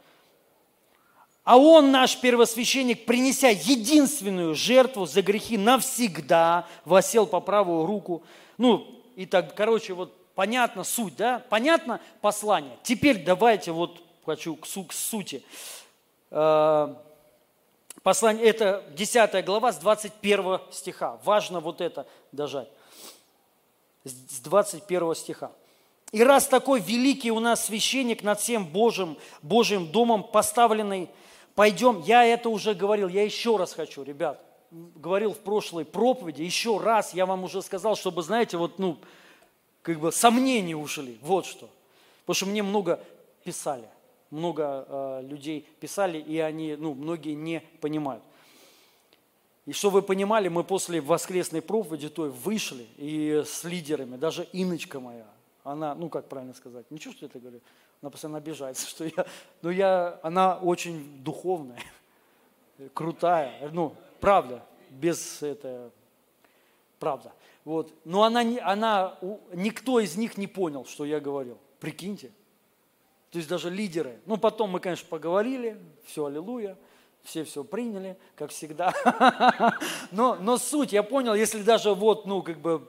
[1.44, 8.22] А он, наш первосвященник, принеся единственную жертву за грехи навсегда, восел по правую руку.
[8.56, 11.42] Ну, и так, короче, вот понятно суть, да?
[11.48, 12.78] Понятно послание?
[12.84, 15.42] Теперь давайте вот хочу к, су- к сути.
[16.30, 16.94] Э,
[18.04, 21.18] послание, это 10 глава с 21 стиха.
[21.24, 22.68] Важно вот это дожать.
[24.04, 25.50] С 21 стиха.
[26.12, 31.10] И раз такой великий у нас священник над всем Божьим, Божьим домом поставленный,
[31.56, 34.40] пойдем, я это уже говорил, я еще раз хочу, ребят,
[34.70, 38.98] говорил в прошлой проповеди, еще раз я вам уже сказал, чтобы, знаете, вот, ну,
[39.88, 41.70] как бы сомнения ушли, вот что.
[42.20, 43.00] Потому что мне много
[43.42, 43.88] писали,
[44.30, 48.22] много э, людей писали, и они, ну, многие не понимают.
[49.64, 55.00] И что вы понимали, мы после воскресной проповеди той вышли и с лидерами, даже Иночка
[55.00, 55.26] моя,
[55.64, 57.60] она, ну как правильно сказать, ничего, что я это говорю,
[58.02, 59.24] она постоянно обижается, что я,
[59.62, 61.80] но я, она очень духовная,
[62.92, 65.90] крутая, ну, правда, без это,
[66.98, 67.32] правда.
[67.68, 67.92] Вот.
[68.06, 69.18] Но она, она,
[69.52, 71.58] никто из них не понял, что я говорил.
[71.80, 72.32] Прикиньте.
[73.30, 74.20] То есть даже лидеры.
[74.24, 76.78] Ну, потом мы, конечно, поговорили, все, аллилуйя,
[77.24, 78.94] все все приняли, как всегда.
[80.12, 82.88] Но, но суть, я понял, если даже вот, ну, как бы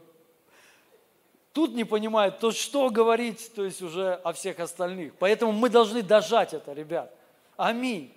[1.51, 5.13] тут не понимают, то что говорить, то есть уже о всех остальных.
[5.19, 7.13] Поэтому мы должны дожать это, ребят.
[7.57, 8.13] Аминь.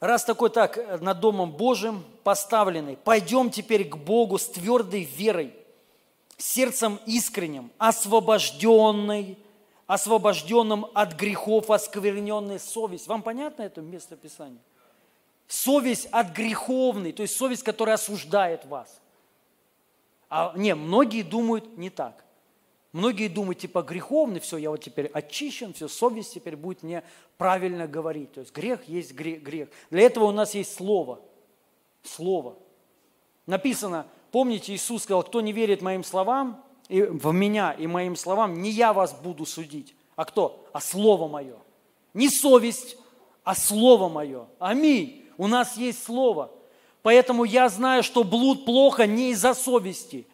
[0.00, 5.54] Раз такой так э, над Домом Божьим поставленный, пойдем теперь к Богу с твердой верой,
[6.36, 9.38] сердцем искренним, освобожденной,
[9.86, 13.06] освобожденным от грехов, оскверненной совесть.
[13.06, 14.60] Вам понятно это место Писания?
[15.48, 19.00] Совесть от греховной, то есть совесть, которая осуждает вас–
[20.28, 22.24] а не, многие думают не так.
[22.96, 27.04] Многие думают, типа, греховный, все, я вот теперь очищен, все, совесть теперь будет мне
[27.36, 28.32] правильно говорить.
[28.32, 29.42] То есть грех есть грех.
[29.42, 29.68] грех.
[29.90, 31.20] Для этого у нас есть слово.
[32.02, 32.56] Слово.
[33.44, 38.62] Написано, помните, Иисус сказал, кто не верит моим словам, и в меня и моим словам,
[38.62, 39.94] не я вас буду судить.
[40.14, 40.66] А кто?
[40.72, 41.58] А слово мое.
[42.14, 42.96] Не совесть,
[43.44, 44.46] а слово мое.
[44.58, 45.26] Аминь.
[45.36, 46.50] У нас есть слово.
[47.02, 50.26] Поэтому я знаю, что блуд плохо не из-за совести.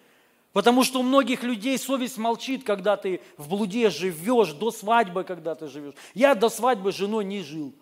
[0.52, 5.54] Потому что у многих людей совесть молчит, когда ты в блуде живешь, до свадьбы, когда
[5.54, 5.94] ты живешь.
[6.14, 7.72] Я до свадьбы с женой не жил.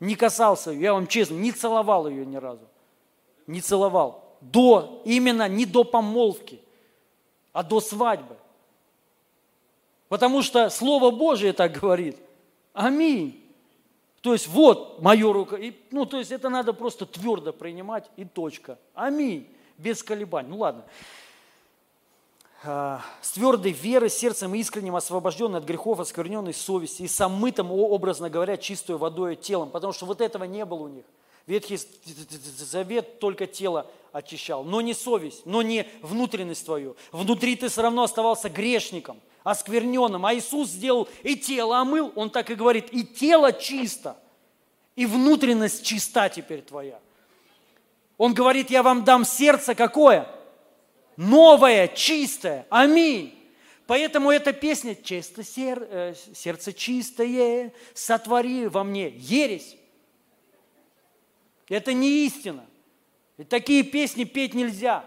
[0.00, 2.66] Не касался ее, я вам честно, не целовал ее ни разу.
[3.46, 4.36] Не целовал.
[4.40, 6.60] До, именно не до помолвки,
[7.52, 8.36] а до свадьбы.
[10.08, 12.16] Потому что Слово Божие так говорит.
[12.72, 13.44] Аминь.
[14.20, 15.56] То есть вот мое рука.
[15.56, 18.78] И, ну, то есть это надо просто твердо принимать и точка.
[18.94, 19.48] Аминь.
[19.76, 20.48] Без колебаний.
[20.48, 20.84] Ну ладно.
[22.64, 28.56] А, с твердой верой, сердцем искренним, освобожденный от грехов, оскверненной совести и самытым, образно говоря,
[28.56, 29.70] чистой водой телом.
[29.70, 31.04] Потому что вот этого не было у них.
[31.46, 31.78] Ветхий
[32.58, 36.96] Завет только тело очищал, но не совесть, но не внутренность твою.
[37.12, 40.26] Внутри ты все равно оставался грешником оскверненным.
[40.26, 44.16] А Иисус сделал и тело омыл, Он так и говорит, и тело чисто,
[44.96, 46.98] и внутренность чиста теперь твоя.
[48.18, 50.28] Он говорит, я вам дам сердце какое?
[51.18, 52.64] Новое, чистое.
[52.70, 53.34] Аминь.
[53.88, 59.76] Поэтому эта песня «Чисто сер, э, сердце чистое, сотвори во мне» ересь.
[61.68, 62.64] Это не истина.
[63.36, 65.04] И такие песни петь нельзя.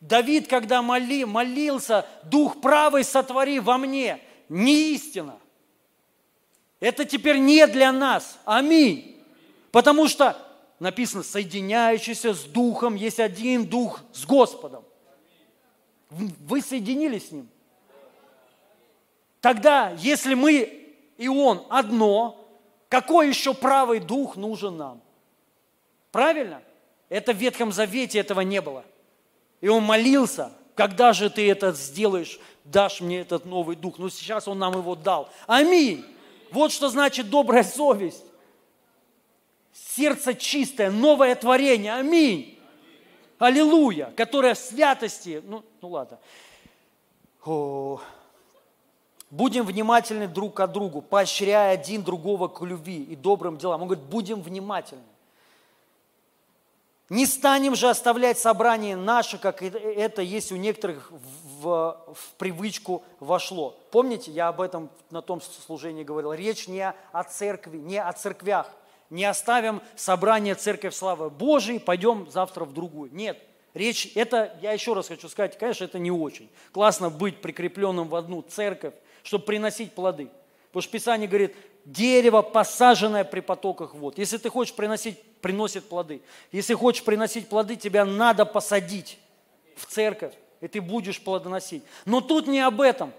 [0.00, 5.38] Давид, когда моли, молился, Дух правый сотвори во мне, не истина.
[6.80, 8.40] Это теперь не для нас.
[8.44, 9.22] Аминь.
[9.70, 10.36] Потому что
[10.82, 14.84] написано, соединяющийся с Духом, есть один Дух с Господом.
[16.10, 17.48] Вы соединились с Ним.
[19.40, 20.86] Тогда, если мы
[21.16, 22.36] и Он одно,
[22.88, 25.00] какой еще правый Дух нужен нам?
[26.10, 26.60] Правильно?
[27.08, 28.84] Это в Ветхом Завете этого не было.
[29.60, 33.98] И он молился, когда же ты это сделаешь, дашь мне этот новый дух.
[33.98, 35.28] Но сейчас он нам его дал.
[35.46, 36.04] Аминь.
[36.50, 38.24] Вот что значит добрая совесть.
[39.72, 41.94] Сердце чистое, новое творение.
[41.94, 42.58] Аминь.
[43.38, 44.12] Аллилуйя.
[44.16, 45.42] Которое в святости.
[45.44, 46.18] Ну, ну ладно.
[47.44, 48.00] О.
[49.30, 53.80] Будем внимательны друг к другу, поощряя один другого к любви и добрым делам.
[53.80, 55.02] Он говорит, будем внимательны.
[57.08, 61.10] Не станем же оставлять собрание наше, как это есть у некоторых
[61.60, 63.76] в, в привычку вошло.
[63.90, 66.32] Помните, я об этом на том служении говорил.
[66.32, 68.70] Речь не о церкви, не о церквях.
[69.12, 73.10] Не оставим собрание Церковь Славы Божией, пойдем завтра в другую.
[73.12, 73.38] Нет,
[73.74, 76.48] речь, это, я еще раз хочу сказать, конечно, это не очень.
[76.72, 80.30] Классно быть прикрепленным в одну церковь, чтобы приносить плоды.
[80.68, 84.16] Потому что Писание говорит, дерево, посаженное при потоках вод.
[84.16, 86.22] Если ты хочешь приносить, приносит плоды.
[86.50, 89.18] Если хочешь приносить плоды, тебя надо посадить
[89.76, 90.32] в церковь,
[90.62, 91.82] и ты будешь плодоносить.
[92.06, 93.12] Но тут не об этом.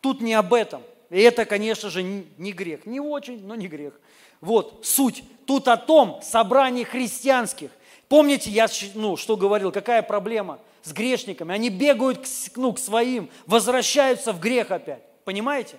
[0.00, 0.84] Тут не об этом.
[1.10, 2.86] И это, конечно же, не грех.
[2.86, 3.94] Не очень, но не грех.
[4.40, 5.22] Вот суть.
[5.46, 7.70] Тут о том собрании христианских.
[8.08, 11.54] Помните, я ну, что говорил, какая проблема с грешниками?
[11.54, 15.02] Они бегают к, ну, к своим, возвращаются в грех опять.
[15.24, 15.76] Понимаете?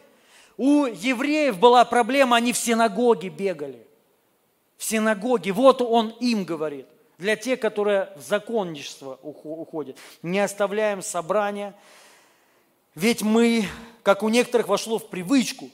[0.58, 3.86] У евреев была проблема, они в синагоге бегали.
[4.78, 5.52] В синагоге.
[5.52, 6.88] Вот он им говорит.
[7.18, 9.98] Для тех, которые в законничество уходят.
[10.22, 11.74] Не оставляем собрания.
[12.94, 13.66] Ведь мы,
[14.04, 15.70] как у некоторых вошло в привычку,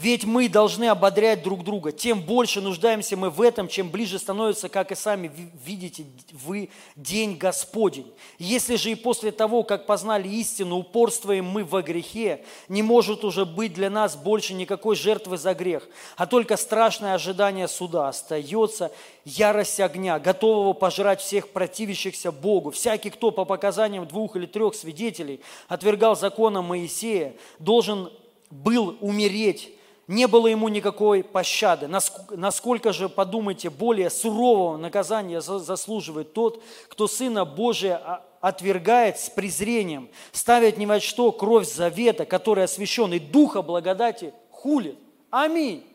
[0.00, 1.90] ведь мы должны ободрять друг друга.
[1.90, 5.28] Тем больше нуждаемся мы в этом, чем ближе становится, как и сами
[5.64, 8.06] видите вы, день Господень.
[8.38, 13.44] Если же и после того, как познали истину, упорствуем мы во грехе, не может уже
[13.44, 18.06] быть для нас больше никакой жертвы за грех, а только страшное ожидание суда.
[18.06, 18.92] Остается
[19.24, 22.70] ярость огня, готового пожрать всех противящихся Богу.
[22.70, 28.12] Всякий, кто по показаниям двух или трех свидетелей отвергал закона Моисея, должен
[28.48, 29.72] был умереть
[30.08, 31.86] не было ему никакой пощады.
[31.86, 40.78] Насколько же, подумайте, более сурового наказания заслуживает тот, кто Сына Божия отвергает с презрением, ставит
[40.78, 44.98] ни во что кровь завета, который освящен, и Духа благодати хулит.
[45.30, 45.86] Аминь.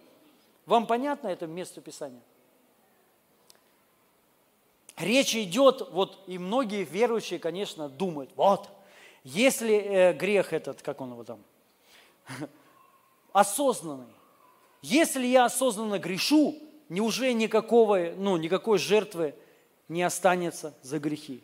[0.68, 2.22] Вам понятно это место Писания?
[4.98, 8.70] Речь идет, вот и многие верующие, конечно, думают, вот,
[9.24, 11.40] если э, грех этот, как он его там,
[13.34, 14.14] осознанный.
[14.82, 16.56] Если я осознанно грешу,
[16.90, 19.36] неужели никакого, ну, никакой жертвы
[19.90, 21.44] не останется за грехи?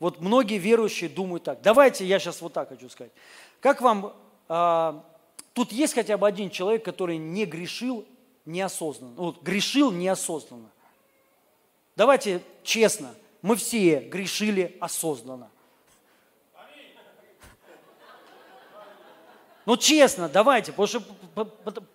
[0.00, 1.62] Вот многие верующие думают так.
[1.62, 3.12] Давайте я сейчас вот так хочу сказать.
[3.60, 4.14] Как вам,
[4.48, 5.04] а,
[5.52, 8.04] тут есть хотя бы один человек, который не грешил
[8.44, 10.70] неосознанно, вот, грешил неосознанно.
[11.96, 15.50] Давайте честно, мы все грешили осознанно.
[19.66, 21.00] Ну, честно, давайте, потому что,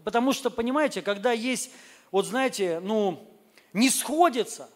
[0.04, 1.72] потому что, понимаете, когда есть,
[2.12, 3.28] вот знаете, ну,
[3.74, 4.70] не сходится,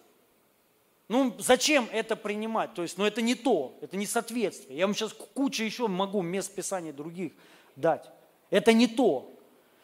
[1.07, 2.73] ну, зачем это принимать?
[2.73, 4.77] То есть, ну, это не то, это не соответствие.
[4.77, 7.33] Я вам сейчас кучу еще могу мест Писания других
[7.75, 8.09] дать.
[8.49, 9.31] Это не то.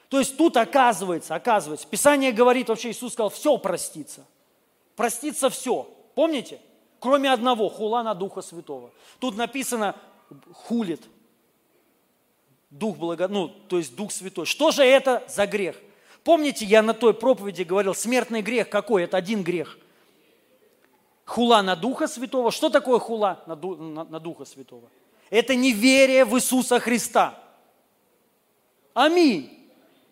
[0.10, 4.26] То есть тут оказывается, оказывается, Писание говорит, вообще Иисус сказал, все простится.
[4.96, 5.88] Простится все.
[6.16, 6.60] Помните?
[7.00, 8.92] Кроме одного, хула на Духа Святого.
[9.20, 9.96] Тут написано,
[10.54, 11.02] хулит,
[12.70, 13.28] Дух благо...
[13.28, 14.46] ну, то есть Дух Святой.
[14.46, 15.76] Что же это за грех?
[16.24, 19.04] Помните, я на той проповеди говорил, смертный грех какой?
[19.04, 19.80] Это один грех.
[21.26, 22.52] Хула на Духа Святого.
[22.52, 23.76] Что такое хула на, Ду...
[23.76, 24.90] на, на Духа Святого?
[25.30, 27.40] Это неверие в Иисуса Христа.
[28.94, 29.56] Аминь.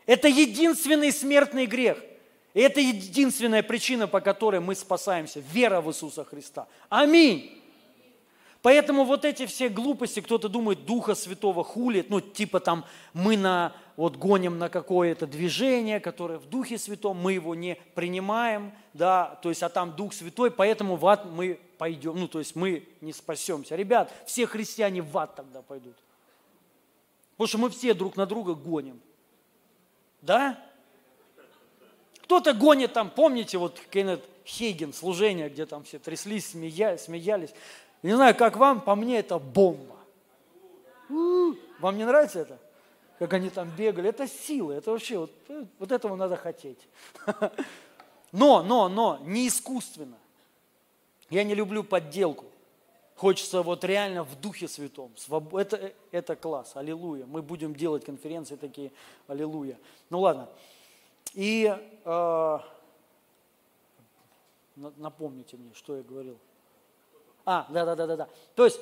[0.05, 1.97] Это единственный смертный грех.
[2.53, 5.41] И это единственная причина, по которой мы спасаемся.
[5.51, 6.67] Вера в Иисуса Христа.
[6.89, 7.56] Аминь.
[8.61, 13.73] Поэтому вот эти все глупости, кто-то думает, Духа Святого хулит, ну типа там мы на,
[13.95, 19.49] вот гоним на какое-то движение, которое в Духе Святом, мы его не принимаем, да, то
[19.49, 23.13] есть, а там Дух Святой, поэтому в ад мы пойдем, ну то есть мы не
[23.13, 23.75] спасемся.
[23.75, 25.95] Ребят, все христиане в ад тогда пойдут.
[27.31, 28.99] Потому что мы все друг на друга гоним.
[30.21, 30.59] Да?
[32.23, 37.53] Кто-то гонит там, помните, вот Кеннет Хейген, служение, где там все тряслись, смеялись.
[38.03, 39.95] Не знаю, как вам, по мне это бомба.
[41.09, 42.59] Вам не нравится это?
[43.19, 44.09] Как они там бегали.
[44.09, 45.31] Это сила, это вообще, вот,
[45.79, 46.87] вот этого надо хотеть.
[48.33, 50.17] Но, но, но, не искусственно.
[51.29, 52.45] Я не люблю подделку.
[53.15, 55.11] Хочется вот реально в Духе Святом.
[55.53, 57.25] Это, это класс, аллилуйя.
[57.25, 58.91] Мы будем делать конференции такие,
[59.27, 59.79] аллилуйя.
[60.09, 60.49] Ну ладно.
[61.33, 61.75] И
[62.05, 62.59] э,
[64.75, 66.37] напомните мне, что я говорил.
[67.49, 68.27] А, да, да, да, да, да.
[68.55, 68.77] То есть,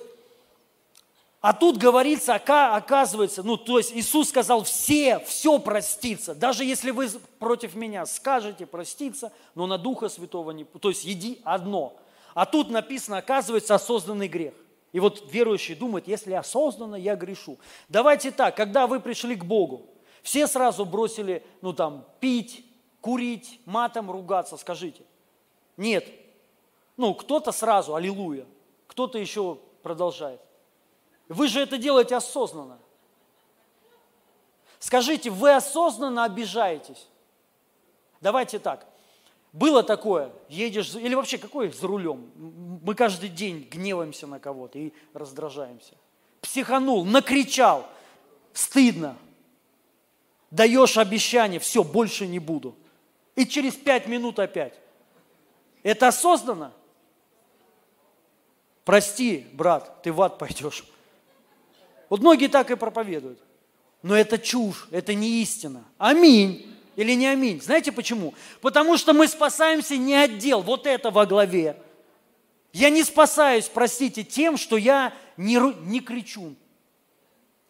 [1.40, 6.34] а тут говорится, оказывается, ну, то есть Иисус сказал, все, все простится.
[6.34, 10.64] Даже если вы против меня скажете проститься, но на Духа Святого не...
[10.64, 11.96] То есть еди одно.
[12.34, 14.56] А тут написано, оказывается, осознанный грех.
[14.94, 17.60] И вот верующий думает, если осознанно, я грешу.
[17.88, 19.86] Давайте так, когда вы пришли к Богу,
[20.24, 22.66] все сразу бросили, ну там, пить,
[23.00, 25.04] курить, матом ругаться, скажите.
[25.78, 26.08] Нет.
[26.98, 28.48] Ну, кто-то сразу, аллилуйя,
[28.88, 30.42] кто-то еще продолжает.
[31.28, 32.80] Вы же это делаете осознанно.
[34.80, 37.08] Скажите, вы осознанно обижаетесь?
[38.22, 38.86] Давайте так.
[39.52, 42.30] Было такое, едешь, или вообще какой за рулем?
[42.84, 45.94] Мы каждый день гневаемся на кого-то и раздражаемся.
[46.42, 47.88] Психанул, накричал,
[48.52, 49.18] стыдно.
[50.52, 52.76] Даешь обещание, все, больше не буду.
[53.36, 54.80] И через пять минут опять.
[55.84, 56.74] Это осознанно?
[58.86, 60.86] Прости, брат, ты в ад пойдешь.
[62.08, 63.40] Вот многие так и проповедуют.
[64.04, 65.84] Но это чушь, это не истина.
[65.98, 66.72] Аминь.
[66.96, 67.60] Или не аминь.
[67.62, 68.36] Знаете почему?
[68.62, 71.76] Потому что мы спасаемся не от дел, вот это во главе.
[72.72, 76.56] Я не спасаюсь, простите, тем, что я не, не кричу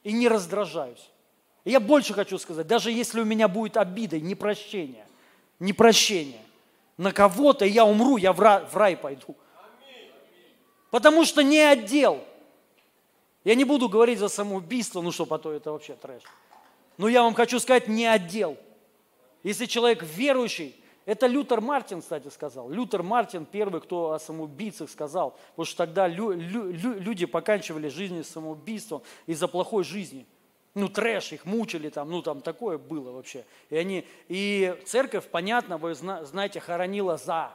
[0.04, 1.10] и не раздражаюсь.
[1.64, 5.08] И я больше хочу сказать, даже если у меня будет обида и непрощение,
[5.60, 6.42] непрощение
[6.98, 9.36] на кого-то, я умру, я в рай, в рай пойду.
[10.96, 12.24] Потому что не отдел.
[13.44, 16.24] Я не буду говорить за самоубийство, ну что, потом это вообще трэш.
[16.98, 18.56] Но я вам хочу сказать, не отдел.
[19.44, 20.74] Если человек верующий,
[21.06, 22.70] это Лютер Мартин, кстати, сказал.
[22.70, 25.38] Лютер Мартин первый, кто о самоубийцах сказал.
[25.50, 30.26] Потому что тогда лю, лю, лю, люди поканчивали жизнь самоубийством из-за плохой жизни.
[30.76, 33.44] Ну, трэш, их мучили там, ну, там такое было вообще.
[33.70, 37.52] И, они, и церковь, понятно, вы знаете, хоронила за.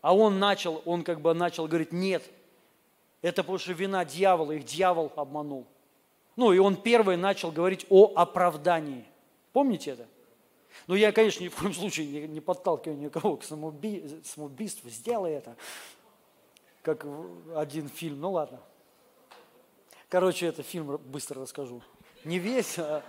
[0.00, 2.24] А он начал, он как бы начал говорить, нет,
[3.26, 5.66] это потому что вина дьявола, их дьявол обманул.
[6.36, 9.04] Ну, и он первый начал говорить о оправдании.
[9.52, 10.06] Помните это?
[10.86, 14.22] Но я, конечно, ни в коем случае не, не подталкиваю никого к самоуби...
[14.24, 14.88] самоубийству.
[14.90, 15.56] Сделай это.
[16.82, 17.04] Как
[17.56, 18.20] один фильм.
[18.20, 18.60] Ну ладно.
[20.08, 21.82] Короче, это фильм быстро расскажу.
[22.22, 23.02] Не весь, а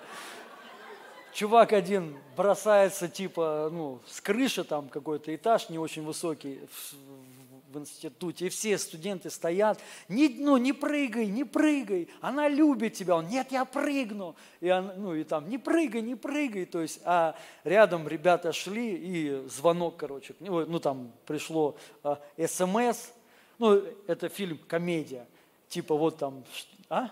[1.31, 7.36] чувак один бросается типа, ну, с крыши там какой-то этаж не очень высокий в
[7.75, 13.27] институте, и все студенты стоят, не, ну, не прыгай, не прыгай, она любит тебя, он,
[13.27, 17.35] нет, я прыгну, и, он, ну, и там, не прыгай, не прыгай, то есть, а
[17.63, 23.09] рядом ребята шли, и звонок, короче, ну, там пришло а, смс,
[23.57, 25.27] ну, это фильм, комедия,
[25.67, 26.43] типа вот там,
[26.89, 27.09] а?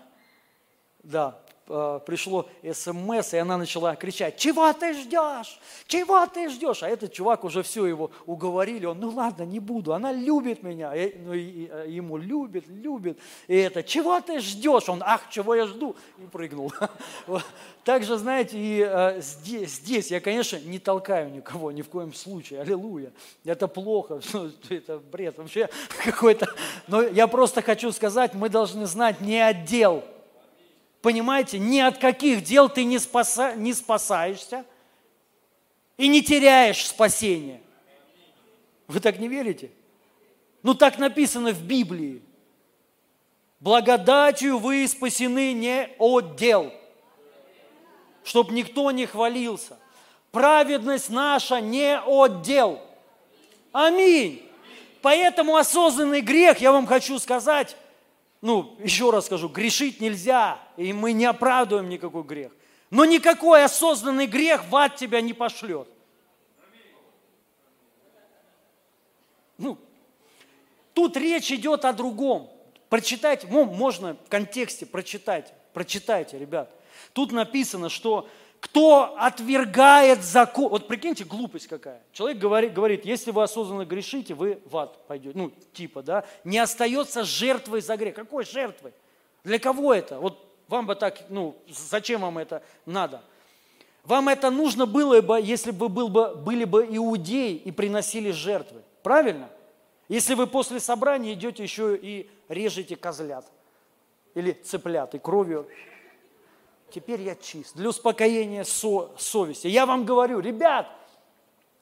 [1.02, 5.60] Да, пришло смс, и она начала кричать, чего ты ждешь?
[5.86, 6.82] Чего ты ждешь?
[6.82, 10.94] А этот чувак уже все его уговорили, он, ну ладно, не буду, она любит меня,
[10.94, 13.18] и, ну, и, э, ему любит, любит,
[13.48, 14.88] и это, чего ты ждешь?
[14.88, 15.96] Он, ах, чего я жду?
[16.18, 16.72] И прыгнул.
[17.84, 22.60] Также, знаете, и э, здесь, здесь я, конечно, не толкаю никого, ни в коем случае,
[22.60, 23.12] аллилуйя,
[23.44, 24.20] это плохо,
[24.68, 25.68] это бред вообще
[26.04, 26.48] какой-то,
[26.86, 30.04] но я просто хочу сказать, мы должны знать не отдел,
[31.02, 34.64] Понимаете, ни от каких дел ты не, спаса, не спасаешься
[35.96, 37.60] и не теряешь спасение.
[38.88, 39.70] Вы так не верите?
[40.62, 42.22] Ну так написано в Библии.
[43.60, 46.72] Благодатью вы спасены не от дел,
[48.22, 49.78] чтоб никто не хвалился.
[50.30, 52.80] Праведность наша не от дел.
[53.72, 54.42] Аминь.
[55.00, 57.76] Поэтому осознанный грех, я вам хочу сказать,
[58.42, 62.52] ну, еще раз скажу, грешить нельзя, и мы не оправдываем никакой грех.
[62.90, 65.88] Но никакой осознанный грех в ад тебя не пошлет.
[69.58, 69.78] Ну,
[70.94, 72.50] тут речь идет о другом.
[72.88, 76.70] Прочитайте, можно в контексте прочитать, прочитайте, ребят.
[77.12, 78.28] Тут написано, что
[78.60, 82.02] кто отвергает закон, вот прикиньте, глупость какая.
[82.12, 85.36] Человек говорит, говорит, если вы осознанно грешите, вы в ад пойдете.
[85.36, 88.14] Ну, типа, да, не остается жертвой за грех.
[88.14, 88.92] Какой жертвой?
[89.44, 90.18] Для кого это?
[90.18, 93.22] Вот вам бы так, ну, зачем вам это надо?
[94.04, 98.82] Вам это нужно было бы, если бы, был бы были бы иудеи и приносили жертвы.
[99.02, 99.48] Правильно?
[100.08, 103.44] Если вы после собрания идете еще и режете козлят
[104.34, 105.66] или цыплят и кровью
[106.90, 109.66] теперь я чист, для успокоения со, совести.
[109.66, 110.88] Я вам говорю, ребят,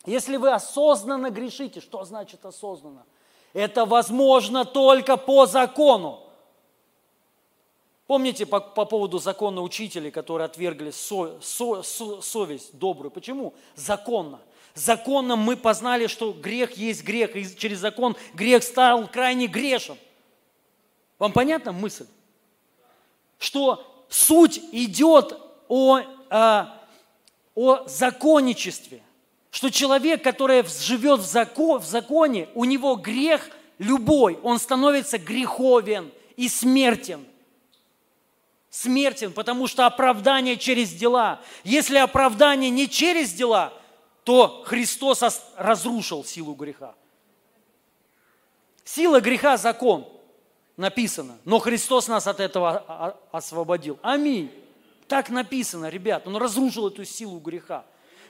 [0.06, 3.04] если вы осознанно грешите, что значит осознанно?
[3.52, 6.23] Это возможно только по закону.
[8.06, 13.10] Помните по, по поводу закона учителей, которые отвергли со, со, со, совесть добрую?
[13.10, 13.54] Почему?
[13.74, 14.40] Законно.
[14.74, 19.96] Законом мы познали, что грех есть грех, и через закон грех стал крайне грешен.
[21.18, 22.06] Вам понятна мысль?
[23.38, 26.82] Что суть идет о, о, а,
[27.54, 29.00] о законничестве,
[29.50, 33.48] что человек, который живет в, закон, в законе, у него грех
[33.78, 37.24] любой, он становится греховен и смертен.
[38.74, 41.40] Смертен, потому что оправдание через дела.
[41.62, 43.72] Если оправдание не через дела,
[44.24, 45.22] то Христос
[45.56, 46.96] разрушил силу греха.
[48.84, 50.08] Сила греха– закон,
[50.76, 51.38] написано.
[51.44, 54.00] Но Христос нас от этого освободил.
[54.02, 54.50] Аминь.
[55.06, 56.26] Так написано, ребят.
[56.26, 57.84] Он разрушил эту силу греха.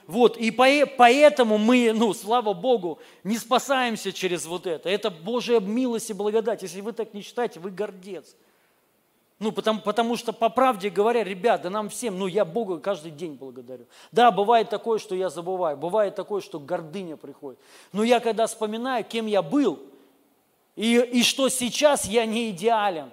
[0.05, 4.89] Вот, и поэтому мы, ну, слава Богу, не спасаемся через вот это.
[4.89, 6.61] Это Божья милость и благодать.
[6.61, 8.35] Если вы так не считаете, вы гордец.
[9.37, 13.11] Ну, потому, потому что, по правде говоря, ребят, да нам всем, ну, я Бога каждый
[13.11, 13.85] день благодарю.
[14.11, 17.59] Да, бывает такое, что я забываю, бывает такое, что гордыня приходит.
[17.91, 19.79] Но я когда вспоминаю, кем я был,
[20.77, 23.11] и, и что сейчас я не идеален,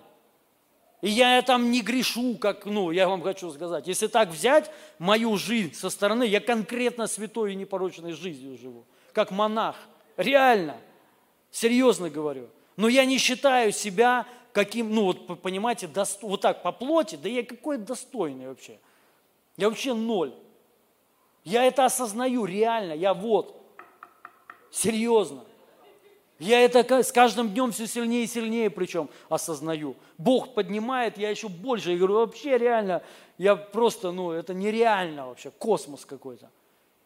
[1.00, 3.88] и я там не грешу, как, ну, я вам хочу сказать.
[3.88, 4.70] Если так взять
[5.00, 9.74] мою жизнь со стороны, я конкретно святой и непорочной жизнью живу, как монах.
[10.16, 10.76] Реально,
[11.50, 12.48] серьезно говорю.
[12.76, 16.22] Но я не считаю себя каким, ну вот понимаете, дост...
[16.22, 18.78] вот так по плоти, да я какой достойный вообще.
[19.56, 20.34] Я вообще ноль.
[21.44, 23.56] Я это осознаю реально, я вот,
[24.70, 25.44] серьезно.
[26.38, 29.94] Я это с каждым днем все сильнее и сильнее причем осознаю.
[30.18, 31.92] Бог поднимает, я еще больше.
[31.92, 33.02] Я говорю, вообще реально,
[33.38, 36.50] я просто, ну, это нереально вообще, космос какой-то.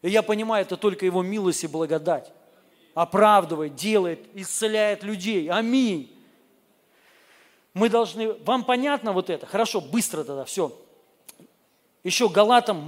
[0.01, 2.32] И я понимаю, это только Его милость и благодать.
[2.94, 5.51] Оправдывает, делает, исцеляет людей.
[5.51, 6.15] Аминь.
[7.77, 8.32] Мы должны...
[8.47, 9.44] Вам понятно вот это?
[9.44, 10.73] Хорошо, быстро тогда, все.
[12.05, 12.78] Еще Галатам,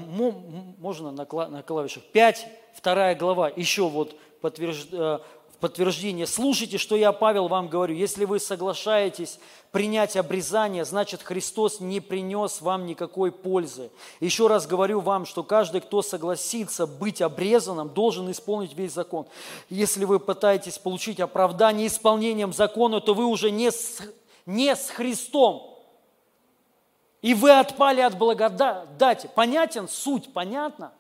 [0.79, 1.27] можно на
[1.63, 4.89] клавишах, 5, вторая глава, еще вот подтвержд...
[4.93, 5.19] Э,
[5.61, 6.27] подтверждение.
[6.27, 7.95] Слушайте, что я, Павел, вам говорю.
[7.95, 9.39] Если вы соглашаетесь
[9.73, 13.91] принять обрезание, значит Христос не принес вам никакой пользы.
[14.21, 19.27] Еще раз говорю вам, что каждый, кто согласится быть обрезанным, должен исполнить весь закон.
[19.69, 23.71] Если вы пытаетесь получить оправдание исполнением закона, то вы уже не
[24.49, 25.79] не с Христом.
[27.21, 29.29] И вы отпали от благодати.
[29.35, 30.93] Понятен суть, понятно?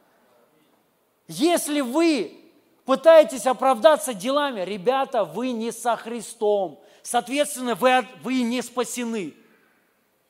[1.28, 2.38] Если вы
[2.84, 6.78] пытаетесь оправдаться делами, ребята, вы не со Христом.
[7.02, 9.34] Соответственно, вы, вы не спасены.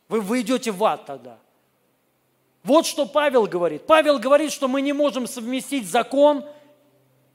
[0.09, 1.39] Вы, вы идете в ад тогда.
[2.63, 3.85] Вот что Павел говорит.
[3.85, 6.45] Павел говорит, что мы не можем совместить закон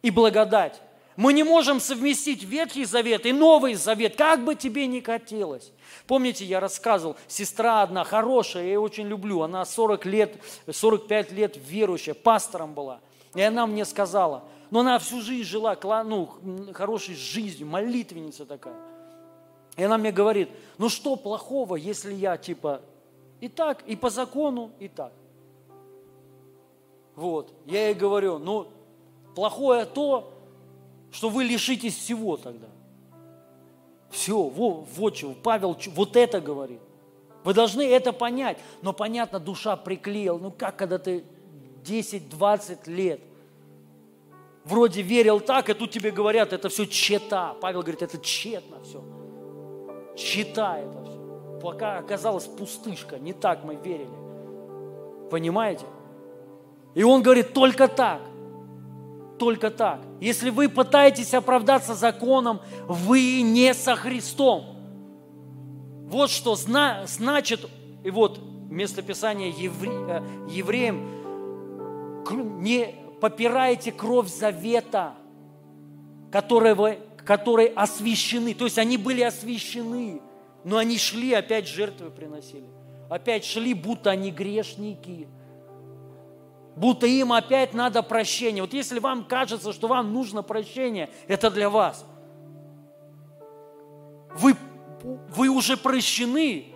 [0.02, 0.80] и благодать.
[1.16, 5.72] Мы не можем совместить Ветхий Завет и Новый Завет, как бы тебе ни хотелось.
[6.08, 10.36] Помните, я рассказывал, сестра одна хорошая, я ее очень люблю, она 40 лет,
[10.70, 13.00] 45 лет верующая, пастором была.
[13.36, 16.30] И она мне сказала, но она всю жизнь жила ну,
[16.74, 18.76] хорошей жизнью, молитвенница такая.
[19.76, 22.82] И она мне говорит, ну что плохого, если я типа
[23.40, 25.14] и так, и по закону, и так.
[27.16, 28.68] Вот, я ей говорю, ну
[29.36, 30.33] плохое то,
[31.14, 32.68] что вы лишитесь всего тогда.
[34.10, 36.82] Все, вот, вот чего, Павел вот это говорит.
[37.46, 38.58] Вы должны это понять.
[38.82, 40.38] Но понятно, душа приклеила.
[40.38, 41.24] Ну как, когда ты
[41.86, 43.22] 10-20 лет–
[44.66, 47.56] вроде верил так, и тут тебе говорят, это все чета.
[47.62, 49.04] Павел говорит, это тщетно все.
[50.16, 51.60] Чета это все.
[51.62, 55.30] Пока оказалась пустышка, не так мы верили.
[55.30, 55.86] Понимаете?
[56.94, 58.22] И он говорит, только так.
[59.40, 60.00] Только так.
[60.24, 64.78] Если вы пытаетесь оправдаться законом, вы не со Христом.
[66.06, 67.70] Вот что зна- значит,
[68.06, 68.40] и вот
[68.70, 72.24] местописание евре, э, евреям,
[72.62, 75.16] не, попираете кровь завета,
[76.32, 78.54] которой, вы, которой освящены.
[78.54, 80.22] То есть они были освящены,
[80.64, 82.70] но они шли, опять жертвы приносили.
[83.10, 85.28] Опять шли, будто они грешники.
[86.76, 88.64] Будто им опять надо прощение.
[88.64, 92.06] Вот если вам кажется, что вам нужно прощение, это для вас.
[94.36, 94.56] Вы,
[95.04, 96.74] вы уже прощены,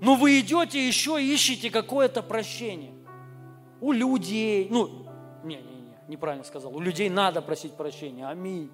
[0.00, 2.92] но вы идете еще ищете какое-то прощение
[3.80, 4.68] у людей.
[4.70, 5.06] Ну,
[5.44, 6.76] не-не-не, неправильно сказал.
[6.76, 8.26] У людей надо просить прощения.
[8.26, 8.70] Аминь.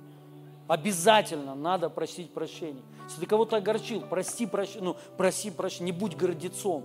[0.67, 2.83] Обязательно надо просить прощения.
[3.05, 4.77] Если ты кого-то огорчил, прости, прощ...
[4.81, 6.85] ну, проси прощения, не будь гордецом.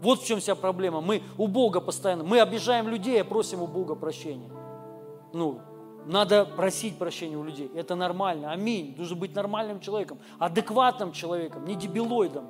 [0.00, 1.00] Вот в чем вся проблема.
[1.00, 4.50] Мы у Бога постоянно, мы обижаем людей, а просим у Бога прощения.
[5.32, 5.60] Ну,
[6.06, 7.70] надо просить прощения у людей.
[7.74, 8.52] Это нормально.
[8.52, 8.94] Аминь.
[8.96, 12.46] Нужно быть нормальным человеком, адекватным человеком, не дебилоидом.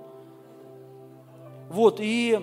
[1.71, 2.39] Вот, и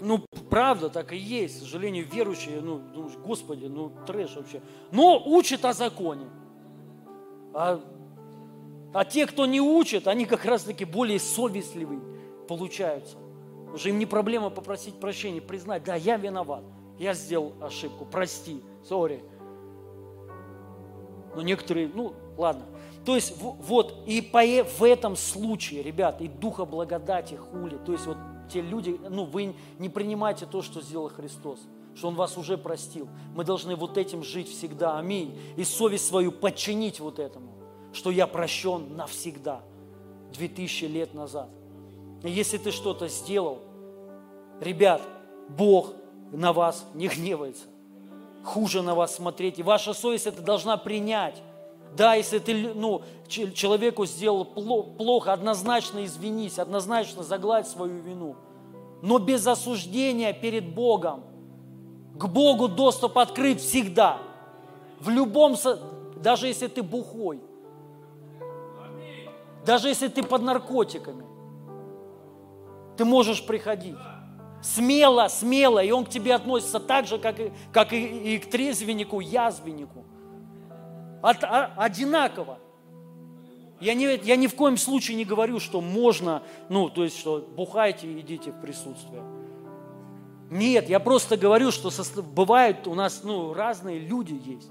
[0.00, 1.58] ну, правда, так и есть.
[1.58, 4.60] К сожалению, верующие, ну, думаешь, Господи, ну, трэш вообще.
[4.90, 6.26] Но учат о законе.
[7.54, 7.80] А,
[8.92, 12.00] а те, кто не учат, они как раз-таки более совестливые
[12.48, 13.16] получаются.
[13.74, 16.62] Уже им не проблема попросить прощения, признать, да, я виноват,
[16.96, 19.24] я сделал ошибку, прости, сори.
[21.34, 22.66] Но некоторые, ну, ладно.
[23.04, 28.06] То есть вот, и по, в этом случае, ребят, и духа благодати хули, то есть
[28.06, 28.16] вот
[28.48, 31.58] те люди, ну, вы не принимаете то, что сделал Христос,
[31.96, 33.08] что Он вас уже простил.
[33.34, 34.98] Мы должны вот этим жить всегда.
[34.98, 35.36] Аминь.
[35.56, 37.50] И совесть свою подчинить вот этому.
[37.92, 39.62] что я прощен навсегда,
[40.32, 41.48] 2000 лет назад.
[42.28, 43.58] Если ты что-то сделал,
[44.60, 45.02] ребят,
[45.48, 45.92] Бог
[46.32, 47.66] на вас не гневается.
[48.42, 49.58] Хуже на вас смотреть.
[49.58, 51.42] И ваша совесть это должна принять.
[51.96, 58.36] Да, если ты ну, человеку сделал плохо, однозначно извинись, однозначно загладь свою вину.
[59.02, 61.24] Но без осуждения перед Богом.
[62.18, 64.18] К Богу доступ открыт всегда.
[64.98, 65.56] В любом,
[66.16, 67.40] даже если ты бухой,
[69.66, 71.24] даже если ты под наркотиками,
[72.96, 73.96] ты можешь приходить.
[74.62, 78.48] Смело, смело, и он к тебе относится так же, как и, как и, и к
[78.48, 80.04] трезвеннику, язвеннику.
[81.22, 82.58] От, а, одинаково.
[83.80, 87.46] Я, не, я ни в коем случае не говорю, что можно, ну, то есть, что
[87.56, 89.22] бухайте и идите в присутствие.
[90.50, 94.70] Нет, я просто говорю, что со, бывают у нас, ну, разные люди есть.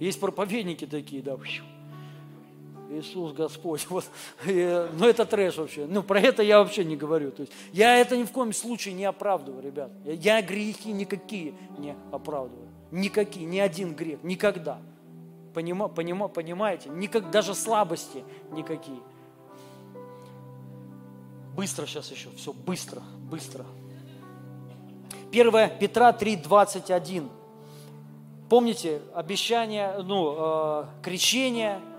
[0.00, 1.36] Есть проповедники такие, да,
[2.92, 3.86] Иисус Господь.
[3.90, 4.04] Вот.
[4.46, 5.86] И, ну, это трэш вообще.
[5.86, 7.30] Ну, про это я вообще не говорю.
[7.30, 9.90] То есть, я это ни в коем случае не оправдываю, ребят.
[10.04, 12.68] Я, грехи никакие не оправдываю.
[12.90, 14.78] Никакие, ни один грех, никогда.
[15.54, 16.88] Понима, понима, понимаете?
[16.90, 19.00] Никак, даже слабости никакие.
[21.54, 23.64] Быстро сейчас еще, все, быстро, быстро.
[25.30, 27.28] 1 Петра 3, 21.
[28.48, 31.80] Помните обещание, ну, э, крещение–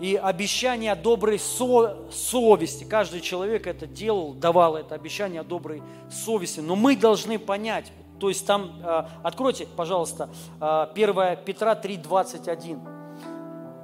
[0.00, 2.84] и обещание о доброй со совести.
[2.84, 6.60] Каждый человек это делал, давал это обещание о доброй совести.
[6.60, 10.28] Но мы должны понять, то есть там, э, откройте, пожалуйста,
[10.60, 12.80] э, 1 Петра 3:21.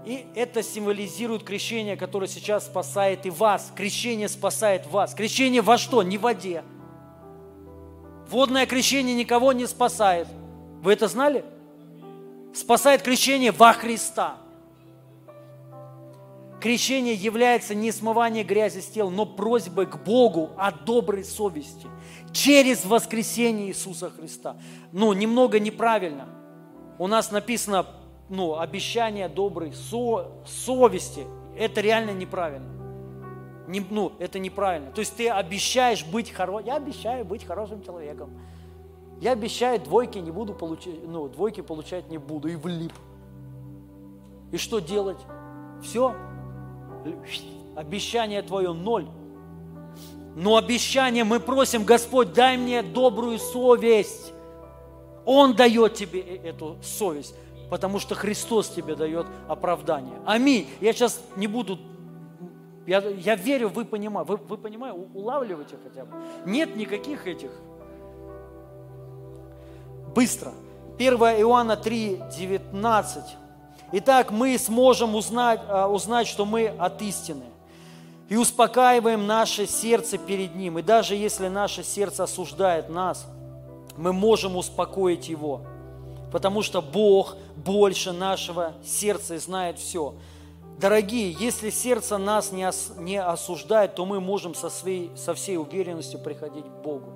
[0.05, 3.71] И это символизирует крещение, которое сейчас спасает и вас.
[3.77, 5.15] Крещение спасает вас.
[5.15, 6.03] Крещение во что?
[6.03, 6.65] Не в воде.
[8.29, 10.27] Водное крещение никого не спасает.
[10.83, 11.45] Вы это знали?
[12.55, 14.40] Спасает крещение во Христа.
[16.61, 21.87] Крещение является не смывание грязи с тела, но просьбой к Богу о доброй совести
[22.33, 24.57] через воскресение Иисуса Христа.
[24.93, 26.29] Ну, немного неправильно.
[26.99, 27.87] У нас написано,
[28.29, 31.27] ну, обещание доброй со совести.
[31.57, 32.69] Это реально неправильно.
[33.67, 34.91] Не, ну, это неправильно.
[34.91, 36.67] То есть ты обещаешь быть хорошим.
[36.67, 38.39] Я обещаю быть хорошим человеком.
[39.21, 42.49] Я обещаю, двойки не буду получать, ну, двойки получать не буду.
[42.49, 42.93] И влип.
[44.53, 45.19] И что делать?
[45.83, 46.15] Все,
[47.77, 49.09] обещание твое ноль.
[50.37, 54.33] Но обещание мы просим, Господь, дай мне добрую совесть.
[55.25, 57.35] Он дает тебе э, эту совесть,
[57.69, 60.15] потому что Христос тебе дает оправдание.
[60.25, 60.69] Аминь.
[60.81, 61.79] Я сейчас не буду,
[62.87, 66.13] я, я верю, вы понимаете, вы, вы понимаете, улавливаете хотя бы.
[66.47, 67.51] Нет никаких этих.
[70.15, 70.53] Быстро.
[70.97, 73.25] 1 Иоанна 3, 19.
[73.93, 77.45] Итак, мы сможем узнать, а, узнать, что мы от истины.
[78.29, 80.79] И успокаиваем наше сердце перед Ним.
[80.79, 83.27] И даже если наше сердце осуждает нас,
[83.97, 85.63] мы можем успокоить его.
[86.31, 90.15] Потому что Бог больше нашего сердца и знает все.
[90.79, 95.57] Дорогие, если сердце нас не, ос, не осуждает, то мы можем со, своей, со всей
[95.57, 97.13] уверенностью приходить к Богу.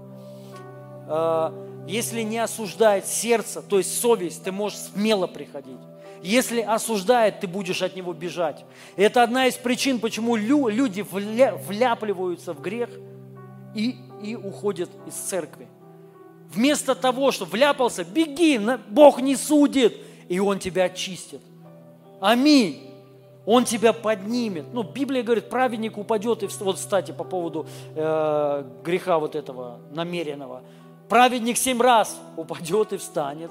[1.06, 1.54] А,
[1.86, 5.78] если не осуждает сердце, то есть совесть, ты можешь смело приходить.
[6.22, 8.64] Если осуждает, ты будешь от него бежать.
[8.96, 12.90] И это одна из причин, почему люди вляпливаются в грех
[13.74, 15.68] и, и уходят из церкви.
[16.52, 19.96] Вместо того, чтобы вляпался, беги, Бог не судит,
[20.28, 21.40] и Он тебя очистит.
[22.20, 22.90] Аминь.
[23.46, 24.66] Он тебя поднимет.
[24.72, 30.62] Ну, Библия говорит, праведник упадет и вот, кстати, по поводу э, греха вот этого намеренного.
[31.08, 33.50] Праведник семь раз упадет и встанет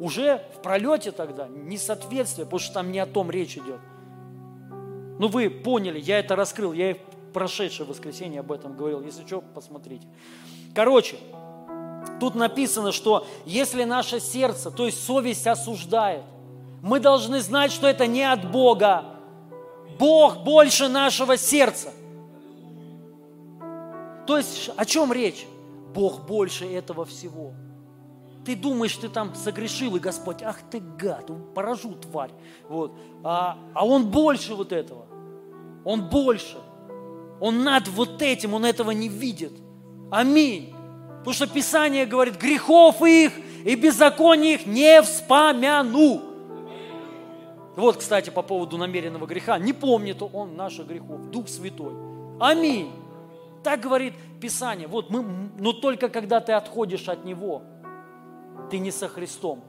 [0.00, 3.80] уже в пролете тогда несоответствие, потому что там не о том речь идет.
[5.18, 9.02] Ну вы поняли, я это раскрыл, я и в прошедшее воскресенье об этом говорил.
[9.02, 10.06] Если что, посмотрите.
[10.74, 11.16] Короче,
[12.18, 16.22] тут написано, что если наше сердце, то есть совесть осуждает,
[16.82, 19.04] мы должны знать, что это не от Бога.
[19.98, 21.92] Бог больше нашего сердца.
[24.26, 25.46] То есть о чем речь?
[25.94, 27.52] Бог больше этого всего.
[28.50, 32.32] Ты думаешь, ты там согрешил, и Господь, ах ты гад, поражу тварь.
[32.68, 32.98] Вот.
[33.22, 35.06] А, а Он больше вот этого.
[35.84, 36.56] Он больше.
[37.38, 39.52] Он над вот этим, Он этого не видит.
[40.10, 40.74] Аминь.
[41.18, 46.20] Потому что Писание говорит, грехов их и беззаконий их не вспомяну.
[47.76, 49.60] Вот, кстати, по поводу намеренного греха.
[49.60, 51.30] Не помнит он наших грехов.
[51.30, 51.92] Дух Святой.
[52.40, 52.90] Аминь.
[53.62, 54.88] Так говорит Писание.
[54.88, 55.22] Вот мы,
[55.56, 57.62] но только когда ты отходишь от Него–
[58.70, 59.62] ты не со Христом.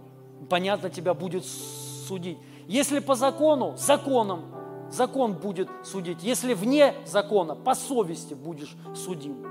[0.50, 2.38] Понятно, тебя будет судить.
[2.68, 4.46] Если по закону, законом
[4.92, 6.22] закон будет судить.
[6.22, 9.46] Если вне закона, по совести будешь судим.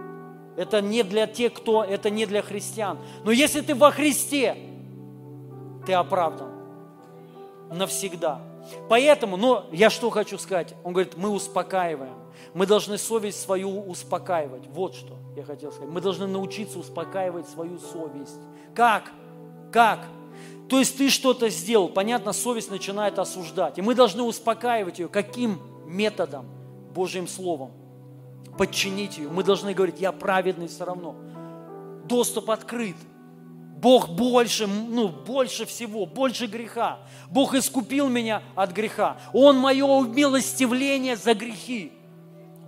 [0.56, 2.98] Это не для тех, кто, это не для христиан.
[3.24, 4.56] Но если ты во Христе,
[5.86, 6.50] ты оправдан
[7.72, 8.42] навсегда.
[8.88, 12.14] Поэтому, но я что хочу сказать, он говорит, мы успокаиваем.
[12.52, 14.66] Мы должны совесть свою успокаивать.
[14.68, 15.90] Вот что я хотел сказать.
[15.90, 18.40] Мы должны научиться успокаивать свою совесть.
[18.74, 19.10] Как?
[19.72, 20.06] Как?
[20.68, 23.78] То есть ты что-то сделал, понятно, совесть начинает осуждать.
[23.78, 25.09] И мы должны успокаивать ее.
[25.09, 26.47] Каким методом?
[26.94, 27.72] Божьим Словом.
[28.56, 29.28] Подчинить ее.
[29.28, 31.16] Мы должны говорить, я праведный все равно.
[32.05, 32.97] Доступ открыт.
[33.80, 36.98] Бог больше, ну, больше всего, больше греха.
[37.30, 39.16] Бог искупил меня от греха.
[39.32, 41.92] Он мое умилостивление за грехи.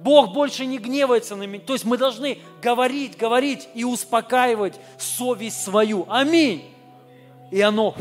[0.02, 1.62] Бог больше не гневается на меня.
[1.64, 6.06] То есть мы должны говорить, говорить и успокаивать совесть свою.
[6.08, 6.71] Аминь.
[7.52, 7.94] И оно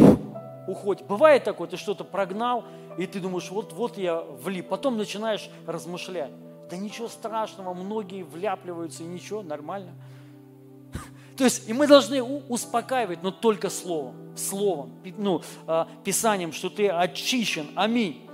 [0.65, 1.05] уходит.
[1.05, 2.63] Бывает такое, ты что-то прогнал,
[2.97, 4.69] и ты думаешь, вот, вот я влип.
[4.69, 6.31] Потом начинаешь размышлять.
[6.69, 9.91] Да ничего страшного, многие вляпливаются, и ничего, нормально.
[11.37, 16.87] То есть, и мы должны успокаивать, но только словом, словом, ну, а, Писанием, что ты
[16.87, 17.67] очищен.
[17.75, 18.25] Аминь.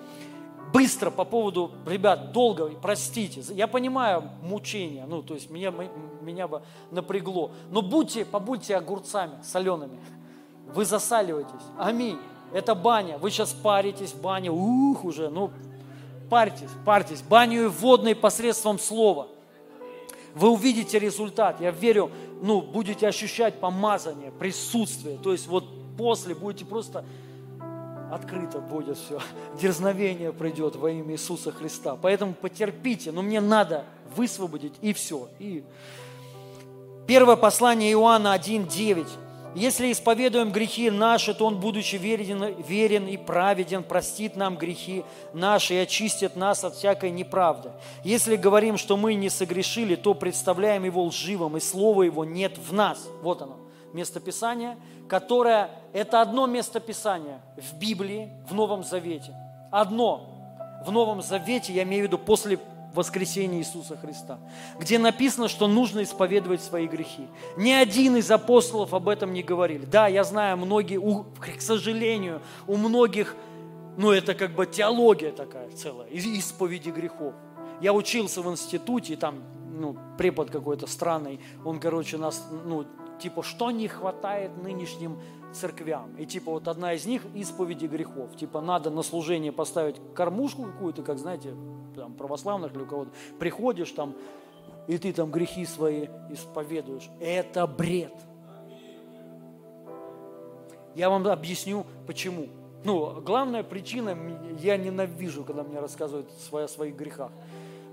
[0.71, 5.73] Быстро по поводу, ребят, долго, простите, я понимаю мучения, ну, то есть меня,
[6.21, 6.61] меня бы
[6.91, 9.97] напрягло, но будьте, побудьте огурцами солеными,
[10.73, 12.17] вы засаливаетесь, аминь,
[12.53, 15.51] это баня, вы сейчас паритесь в бане, ух, уже, ну,
[16.29, 19.27] парьтесь, парьтесь, баню и водной посредством слова–
[20.37, 21.59] вы увидите результат.
[21.59, 22.11] Я верю,
[22.41, 25.17] ну, будете ощущать помазание, присутствие.
[25.17, 25.65] То есть вот
[25.97, 27.03] после будете просто
[28.11, 29.19] открыто будет все.
[29.59, 31.97] Дерзновение придет во имя Иисуса Христа.
[31.99, 33.85] Поэтому потерпите, но мне надо
[34.15, 35.27] высвободить и все.
[35.39, 35.63] И
[37.07, 39.07] первое послание Иоанна 1.9.
[39.57, 45.03] Если исповедуем грехи наши, то Он, будучи верен, верен и праведен, простит нам грехи
[45.33, 47.71] наши и очистит нас от всякой неправды.
[48.03, 52.71] Если говорим, что мы не согрешили, то представляем Его лживым, и Слова Его нет в
[52.71, 53.07] нас.
[53.23, 53.57] Вот оно,
[53.93, 54.77] местописание,
[55.09, 59.33] которое, это одно местописание в Библии, в Новом Завете.
[59.71, 60.35] Одно.
[60.85, 62.59] В Новом Завете, я имею в виду после
[62.97, 64.39] воскресения Иисуса Христа,
[64.79, 67.27] где написано, что нужно исповедовать свои грехи.
[67.55, 69.85] Ни один из апостолов об этом не говорили.
[69.85, 73.35] Да, я знаю, многие, у, к сожалению, у многих,
[73.95, 77.33] ну это как бы теология такая целая, исповеди грехов.
[77.79, 82.85] Я учился в институте, и там ну, препод какой-то странный, он, короче, нас, ну,
[83.19, 85.19] типа, что не хватает нынешним
[85.57, 86.15] церквям.
[86.17, 88.35] И типа вот одна из них исповеди грехов.
[88.35, 91.55] Типа надо на служение поставить кормушку какую-то, как знаете,
[91.95, 93.11] там, православных или у кого-то.
[93.39, 94.15] Приходишь там,
[94.87, 97.09] и ты там грехи свои исповедуешь.
[97.19, 98.13] Это бред.
[100.95, 102.47] Я вам объясню, почему.
[102.83, 104.17] Ну, главная причина,
[104.59, 107.31] я ненавижу, когда мне рассказывают о своих грехах.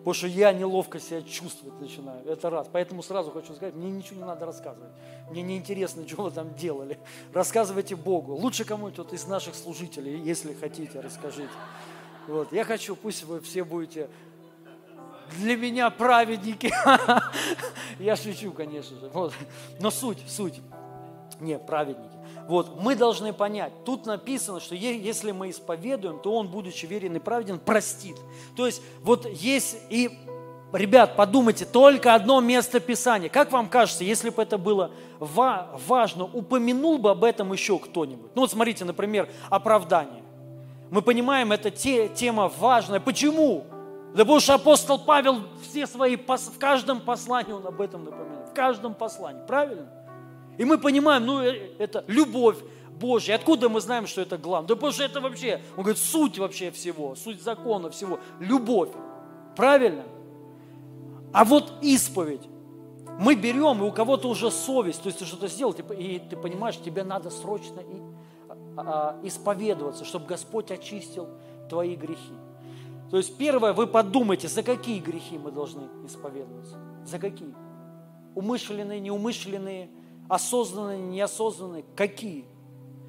[0.05, 2.23] Потому что я неловко себя чувствовать начинаю.
[2.27, 2.69] Это раз.
[2.71, 4.93] Поэтому сразу хочу сказать, мне ничего не надо рассказывать.
[5.31, 6.99] Мне не интересно, что вы там делали.
[7.33, 8.35] Рассказывайте Богу.
[8.35, 11.49] Лучше кому-нибудь из наших служителей, если хотите, расскажите.
[12.27, 12.53] Вот.
[12.53, 14.11] Я хочу, пусть вы все будете
[15.39, 16.71] для меня праведники.
[17.99, 19.09] Я шучу, конечно же.
[19.09, 19.33] Вот.
[19.81, 20.61] Но суть, суть.
[21.41, 22.15] Не, праведники.
[22.49, 27.19] Вот, мы должны понять, тут написано, что если мы исповедуем, то Он, будучи верен и
[27.19, 28.17] праведен, простит.
[28.55, 30.11] То есть вот есть и,
[30.73, 33.31] ребят, подумайте, только одно место Писания.
[33.31, 38.31] Как вам кажется, если бы это было важно, упомянул бы об этом еще кто-нибудь?
[38.35, 40.23] Ну вот смотрите, например, оправдание.
[40.91, 43.01] Мы понимаем, это те, тема важная.
[43.01, 43.65] Почему?
[44.15, 48.51] Да потому что апостол Павел все свои, в каждом послании он об этом напоминает.
[48.51, 49.89] В каждом послании, правильно?
[50.59, 52.59] И мы понимаем, ну э, это любовь
[52.99, 53.35] Божья.
[53.35, 54.69] Откуда мы знаем, что это главное?
[54.69, 58.21] Да потому что это вообще, он говорит, суть вообще всего, суть закона всего.
[58.39, 58.91] Любовь.
[59.57, 60.05] Правильно?
[61.33, 62.43] А вот исповедь.
[63.19, 66.77] Мы берем, и у кого-то уже совесть, то есть ты что-то сделал, и ты понимаешь,
[66.77, 67.81] тебе надо срочно
[68.49, 71.29] а, а, исповедоваться, чтобы Господь очистил
[71.69, 72.35] твои грехи.
[73.13, 76.77] То есть первое, вы подумайте, за какие грехи мы должны исповедоваться?
[77.07, 77.55] За какие?
[78.35, 79.91] Умышленные, неумышленные–
[80.29, 82.45] осознанные, неосознанные, какие?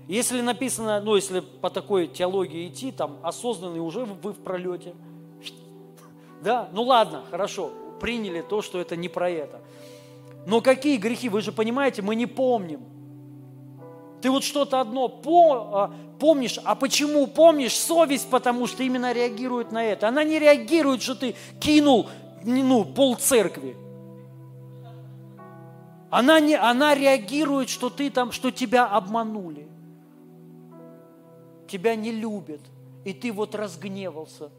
[0.08, 4.94] Если написано, ну, если по такой теологии идти, там, осознанные уже вы в пролете.
[6.44, 9.62] Да, ну ладно, хорошо, приняли то, что это не про это.
[10.46, 12.82] Но какие грехи, вы же понимаете, мы не помним.
[14.22, 17.76] Ты вот что-то одно а, помнишь, а почему помнишь?
[17.76, 20.08] Совесть, потому что именно реагирует на это.
[20.08, 22.08] Она не реагирует, что ты кинул
[22.44, 23.76] ну, пол церкви.
[26.16, 29.68] Она, не, она реагирует, что, ты там, что тебя обманули.
[31.68, 32.62] Тебя не любят.
[33.04, 34.50] и ты вот разгневался,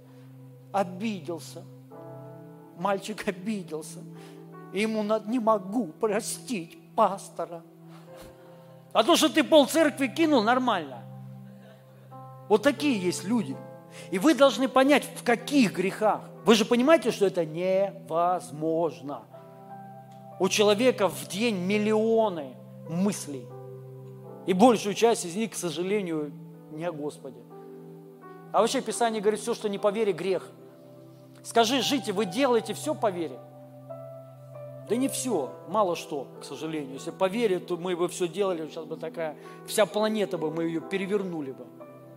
[0.70, 1.64] обиделся,
[2.76, 4.00] мальчик обиделся,
[4.74, 7.62] ему надо, не могу простить пастора.
[8.92, 11.04] А то, что ты пол церкви кинул, нормально.
[12.50, 13.56] Вот такие есть люди.
[14.10, 16.20] И вы должны понять, в каких грехах.
[16.44, 19.22] Вы же понимаете, что это невозможно.
[20.38, 22.54] У человека в день миллионы
[22.88, 23.46] мыслей.
[24.46, 26.32] И большую часть из них, к сожалению,
[26.70, 27.40] не о Господе.
[28.52, 30.48] А вообще Писание говорит, все, что не по вере, грех.
[31.42, 33.38] Скажи, жите, вы делаете все по вере?
[34.88, 36.94] Да не все, мало что, к сожалению.
[36.94, 39.36] Если по вере, то мы бы все делали, сейчас бы такая,
[39.66, 41.66] вся планета бы, мы ее перевернули бы.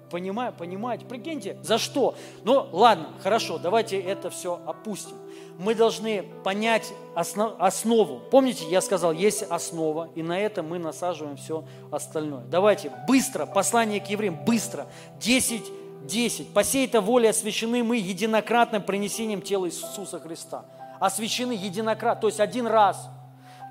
[0.10, 2.16] Понимаю, понимаете, прикиньте, за что?
[2.44, 5.16] Ну, ладно, хорошо, давайте это все опустим.
[5.60, 8.20] Мы должны понять основ, основу.
[8.32, 12.44] Помните, я сказал, есть основа, и на это мы насаживаем все остальное.
[12.46, 14.88] Давайте быстро, послание к евреям, быстро,
[15.20, 15.64] 10,
[16.06, 16.54] 10.
[16.54, 20.66] По сей-то воле освящены мы единократным принесением тела Иисуса Христа.
[21.00, 23.10] Освящены единократно, то есть один раз.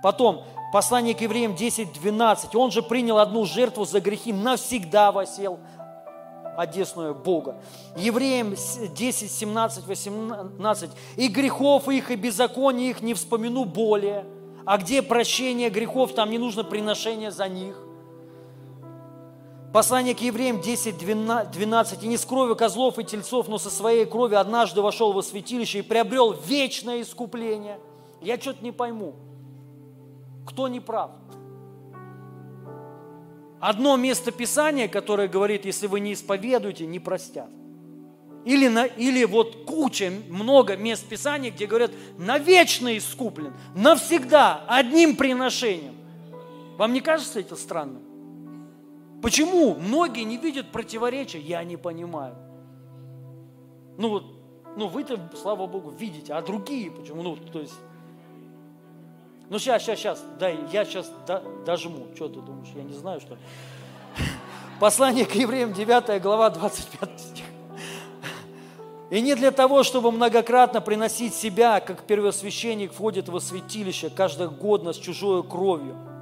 [0.02, 2.55] Потом, послание к евреям 10, 12.
[2.55, 5.59] Он же принял одну жертву за грехи, навсегда восел
[6.59, 7.57] одесную Бога.
[7.97, 10.91] Евреям 10, 17, 18.
[11.17, 14.27] «И грехов их, и беззаконий их не вспомину более».
[14.65, 17.77] А где прощение грехов, там не нужно приношение за них.
[19.73, 22.03] Послание к евреям 10, 12.
[22.03, 25.79] «И не с кровью козлов и тельцов, но со своей крови однажды вошел во святилище
[25.79, 27.79] и приобрел вечное искупление».
[28.21, 29.15] Я что-то не пойму.
[30.45, 31.13] Кто не прав?
[33.61, 37.51] Одно место Писания, которое говорит, если вы не исповедуете, не простят.
[38.45, 45.95] Или, на, или вот куча, много мест Писания, где говорят, навечно искуплен, навсегда, одним приношением.
[46.77, 48.03] Вам не кажется это странным?
[49.21, 51.41] Почему многие не видят противоречия?
[51.41, 52.37] Я не понимаю.
[53.99, 54.39] Ну
[54.79, 57.23] ну вы-то, слава Богу, видите, а другие почему?
[57.25, 57.75] Ну, то есть,
[59.51, 61.11] ну сейчас, сейчас, сейчас, дай, я сейчас
[61.65, 62.07] дожму.
[62.15, 63.37] Что ты думаешь, я не знаю, что
[64.81, 67.45] Послание к евреям, 9 глава, 25 стих.
[69.11, 74.97] И не для того, чтобы многократно приносить себя, как первосвященник входит во святилище каждогодно с
[74.97, 75.97] чужой кровью–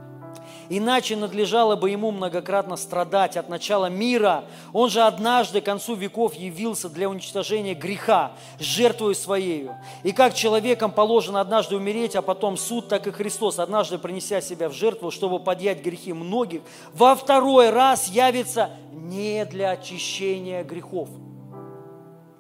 [0.68, 4.44] Иначе надлежало бы ему многократно страдать от начала мира.
[4.72, 9.76] Он же однажды к концу веков явился для уничтожения греха, жертвою своею.
[10.02, 14.68] И как человеком положено однажды умереть, а потом суд, так и Христос, однажды принеся себя
[14.68, 16.62] в жертву, чтобы подъять грехи многих,
[16.93, 21.09] во второй раз явится не для очищения грехов,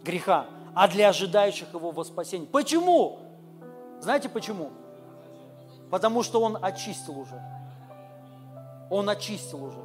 [0.02, 2.48] греха, а для ожидающих его во спасение.
[2.48, 3.20] Почему?
[4.00, 4.70] Знаете почему?
[5.90, 7.55] Потому что он очистил уже.
[8.90, 9.78] Он очистил уже.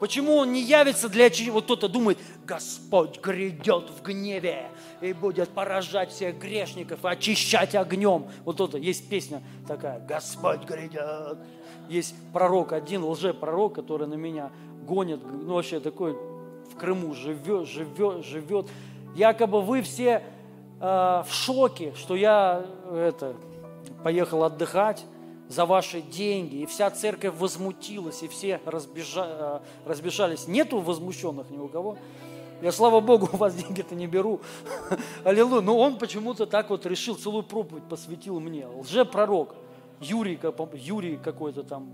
[0.00, 1.52] Почему он не явится для очищения?
[1.52, 4.68] Вот кто-то думает, Господь грядет в гневе
[5.00, 8.26] и будет поражать всех грешников очищать огнем.
[8.44, 11.38] Вот это есть песня такая, Господь грядет.
[11.88, 14.50] Есть пророк, один лже-пророк, который на меня
[14.86, 18.66] гонит, ну вообще такой в Крыму живет, живет, живет.
[19.14, 20.22] Якобы вы все
[20.80, 20.84] э,
[21.26, 23.34] в шоке, что я это,
[24.04, 25.06] поехал отдыхать,
[25.48, 30.48] за ваши деньги, и вся церковь возмутилась, и все разбежа, э, разбежались.
[30.48, 31.96] Нету возмущенных ни у кого.
[32.62, 34.40] Я, слава Богу, у вас деньги-то не беру.
[35.24, 35.60] Аллилуйя.
[35.60, 38.66] Но он почему-то так вот решил, целую проповедь посвятил мне.
[38.66, 39.54] Лже-пророк.
[40.00, 40.38] Юрий,
[40.74, 41.88] Юрий какой-то там,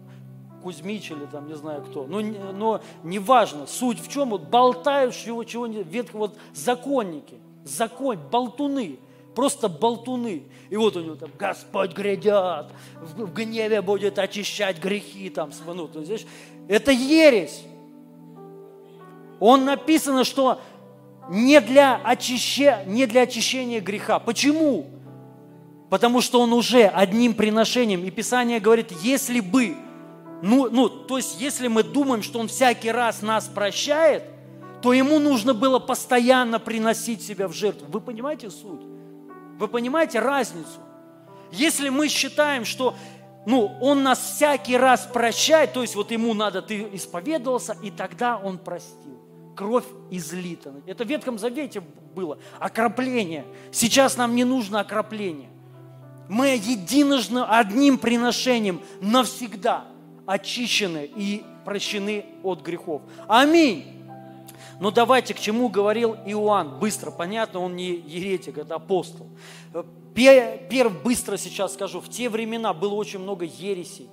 [0.63, 2.05] Кузьмич или там не знаю кто.
[2.07, 8.99] Но, но неважно, суть в чем, вот болтают чего, чего ветка, вот законники, закон, болтуны
[9.35, 10.45] просто болтуны.
[10.71, 12.67] И вот у него там Господь грядет,
[13.01, 15.51] в гневе будет очищать грехи там.
[15.67, 16.27] Ну, здесь,
[16.69, 17.63] это ересь.
[19.41, 20.61] Он написано, что
[21.29, 24.19] не для, очище, не для очищения греха.
[24.19, 24.87] Почему?
[25.91, 28.05] Потому что он уже одним приношением.
[28.05, 29.77] И Писание говорит, если бы,
[30.43, 34.25] ну, ну, то есть если мы думаем, что он всякий раз нас прощает,
[34.81, 37.87] то ему нужно было постоянно приносить себя в жертву.
[37.89, 38.81] Вы понимаете суть?
[39.63, 40.81] Вы понимаете разницу?
[41.53, 42.97] Если мы считаем, что
[43.47, 48.39] ну, он нас всякий раз прощает, то есть вот ему надо, ты исповедовался, и тогда
[48.39, 49.23] он простил.
[49.55, 50.75] Кровь излита.
[50.85, 51.81] Это в Ветхом Завете
[52.13, 52.39] было.
[52.59, 53.45] Окропление.
[53.71, 55.51] Сейчас нам не нужно окропление.
[56.29, 59.85] Мы единожно одним приношением навсегда
[60.27, 63.03] очищены и прощены от грехов.
[63.29, 64.02] Аминь.
[64.81, 69.29] Но давайте, к чему говорил Иоанн, быстро, понятно, он не еретик, это апостол.
[70.15, 74.09] Первый, быстро сейчас скажу, в те времена было очень много ересей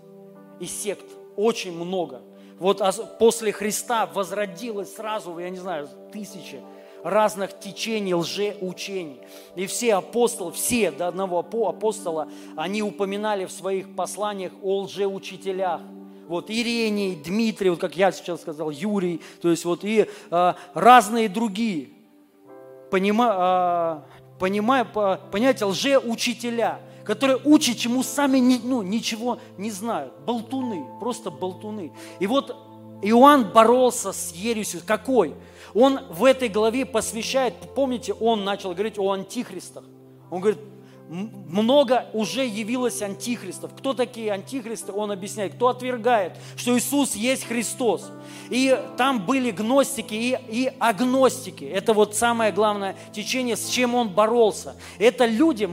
[0.60, 1.06] и сект,
[1.36, 2.22] очень много.
[2.58, 2.82] Вот
[3.20, 6.62] после Христа возродилось сразу, я не знаю, тысячи.
[7.04, 9.22] разных течений, лжеучений.
[9.56, 15.82] И все апостолы, все до одного апостола, они упоминали в своих посланиях о лжеучителях.
[16.30, 21.28] Вот Ирений, Дмитрий, вот как я сейчас сказал, Юрий, то есть вот и а, разные
[21.28, 21.90] другие.
[22.92, 24.06] Понима, а,
[24.38, 30.14] понимая, по, понятие лжеучителя, которые учат, чему сами не, ну, ничего не знают.
[30.28, 31.92] Болтуны, просто болтуны.
[32.20, 32.56] И вот
[33.02, 34.82] Иоанн боролся с ересью.
[34.86, 35.34] Какой?
[35.74, 39.84] Он в этой главе посвящает, помните, он начал говорить о антихристах.
[40.30, 40.60] Он говорит,
[41.10, 43.72] много уже явилось антихристов.
[43.76, 44.94] Кто такие антихристы?
[44.94, 45.56] Он объясняет.
[45.56, 48.12] Кто отвергает, что Иисус есть Христос.
[48.50, 51.66] И там были гностики и, и агностики.
[51.66, 54.76] Это вот самое главное течение, с чем он боролся.
[55.00, 55.68] Это люди,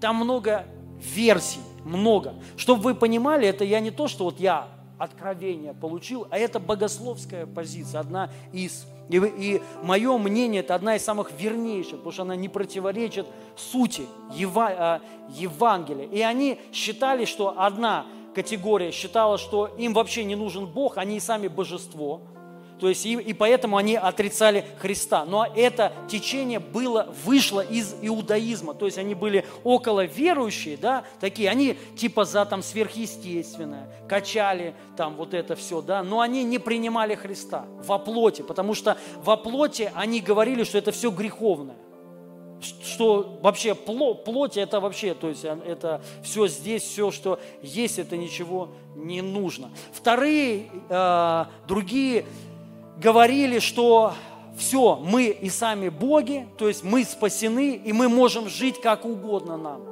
[0.00, 0.66] там много
[0.98, 2.34] версий, много.
[2.56, 4.68] Чтобы вы понимали, это я не то, что вот я
[4.98, 8.86] откровение получил, а это богословская позиция, одна из.
[9.08, 13.26] И, и мое мнение, это одна из самых вернейших, потому что она не противоречит
[13.56, 15.00] сути Ева, а,
[15.30, 16.06] Евангелия.
[16.06, 21.20] И они считали, что одна категория считала, что им вообще не нужен Бог, они и
[21.20, 22.20] сами божество–
[22.80, 25.24] то есть и, и поэтому они отрицали Христа.
[25.24, 28.74] Но это течение было, вышло из иудаизма.
[28.74, 35.16] То есть они были около верующие, да, такие, они типа за там сверхъестественное, качали там
[35.16, 39.90] вот это все, да, но они не принимали Христа во плоти, потому что во плоти
[39.94, 41.76] они говорили, что это все греховное
[42.60, 48.16] что вообще плоть это вообще, то есть а, это все здесь, все, что есть, это
[48.16, 49.70] ничего не нужно.
[49.92, 52.24] Вторые, э, другие
[52.98, 54.14] говорили, что
[54.56, 59.56] все, мы и сами боги, то есть мы спасены, и мы можем жить как угодно
[59.56, 59.82] нам.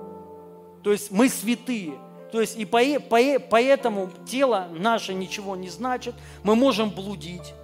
[0.83, 1.95] То есть мы святые.
[2.33, 3.19] То есть и по, по,
[3.51, 6.15] поэтому тело наше ничего не значит.
[6.43, 7.55] Мы можем блудить,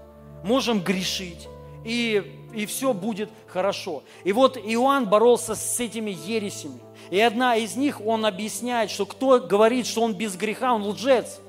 [0.44, 1.48] можем грешить,
[1.84, 2.22] и,
[2.54, 4.04] и все будет хорошо.
[4.24, 6.78] И вот Иоанн боролся с этими ересями.
[7.10, 11.40] И одна из них, он объясняет, что кто говорит, что он без греха, он лжец.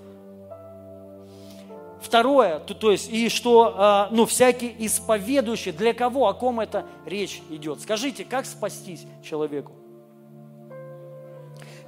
[2.03, 6.85] Второе, то, то есть, и что, а, ну, всякий исповедующий, для кого, о ком это
[7.05, 7.79] речь идет?
[7.79, 9.71] Скажите, как спастись человеку?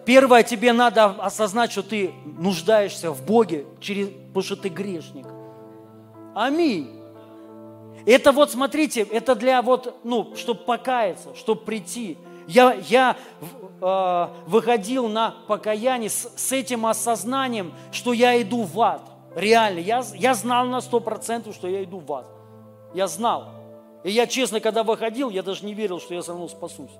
[0.05, 5.25] Первое, тебе надо осознать, что ты нуждаешься в Боге, через, потому что ты грешник.
[6.33, 6.91] Аминь.
[8.05, 12.17] Это вот, смотрите, это для вот, ну, чтобы покаяться, чтобы прийти.
[12.47, 13.17] Я, я
[13.81, 19.01] э, выходил на покаяние с, с этим осознанием, что я иду в ад.
[19.35, 22.25] Реально, я, я знал на сто процентов, что я иду в ад.
[22.93, 23.49] Я знал.
[24.03, 26.91] И я, честно, когда выходил, я даже не верил, что я все равно спасусь.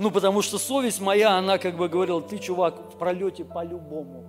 [0.00, 4.24] Ну, потому что совесть моя, она как бы говорила, ты, чувак, в пролете по-любому.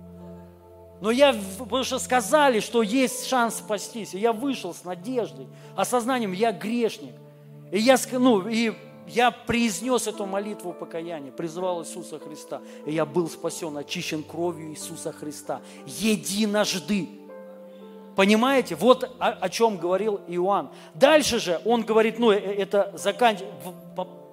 [1.00, 4.12] Но я, потому что сказали, что есть шанс спастись.
[4.14, 7.14] И я вышел с надеждой, осознанием, я грешник.
[7.70, 8.72] И я, ну, и
[9.10, 15.12] я произнес эту молитву покаяния, призывал Иисуса Христа, и я был спасен, очищен кровью Иисуса
[15.12, 15.60] Христа.
[15.86, 17.08] Единожды.
[18.16, 18.74] Понимаете?
[18.74, 20.70] Вот о, о чем говорил Иоанн.
[20.94, 23.74] Дальше же он говорит, ну э, это заканчивается,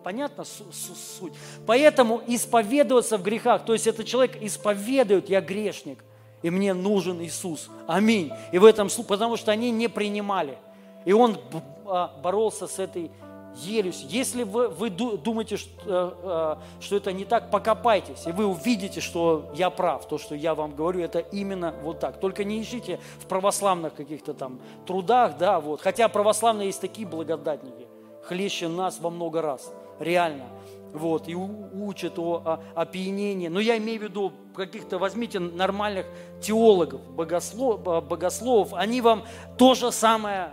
[0.04, 1.34] понятно суть?
[1.66, 6.04] Поэтому исповедоваться в грехах, то есть этот человек исповедует, я грешник,
[6.42, 7.70] и мне нужен Иисус.
[7.88, 8.32] Аминь.
[8.52, 10.58] И в этом, потому что они не принимали.
[11.06, 11.38] И он
[11.86, 13.12] а, боролся с этой
[13.58, 14.06] ересь.
[14.10, 19.02] Если вы, вы думаете, что, э, э, что это не так, покопайтесь, и вы увидите,
[19.02, 20.08] что я прав.
[20.08, 22.20] То, что я вам говорю, это именно вот так.
[22.20, 25.82] Только не ищите в православных каких-то там трудах, да, вот.
[25.82, 27.88] Хотя православные есть такие благодатники,
[28.24, 30.46] хлеще нас во много раз, реально.
[30.94, 33.50] Вот, и учат о, о опьянении.
[33.50, 36.06] Но я имею в виду каких-то, возьмите нормальных
[36.42, 39.24] теологов, богослов, богословов, они вам
[39.58, 40.52] то же самое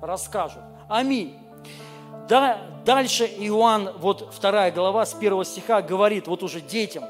[0.00, 0.62] расскажут.
[0.88, 1.36] Аминь.
[2.28, 7.04] Да, дальше Иоанн, вот вторая глава с первого стиха говорит, вот уже детям,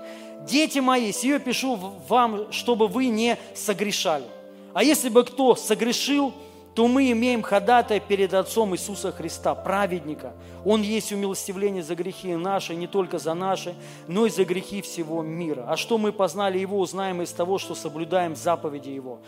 [0.46, 1.76] «Дети мои, сие пишу
[2.08, 4.24] вам, чтобы вы не согрешали.
[4.72, 6.32] А если бы кто согрешил,
[6.74, 10.32] то мы имеем ходатая перед Отцом Иисуса Христа, праведника.
[10.64, 13.74] Он есть умилостивление за грехи наши, не только за наши,
[14.06, 15.66] но и за грехи всего мира.
[15.68, 19.18] А что мы познали Его, узнаем из того, что соблюдаем заповеди Его.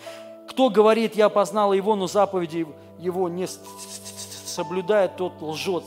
[0.49, 2.69] Кто говорит, я познал Его, но заповеди
[3.01, 3.49] Его не
[4.51, 5.85] соблюдает, тот лжет,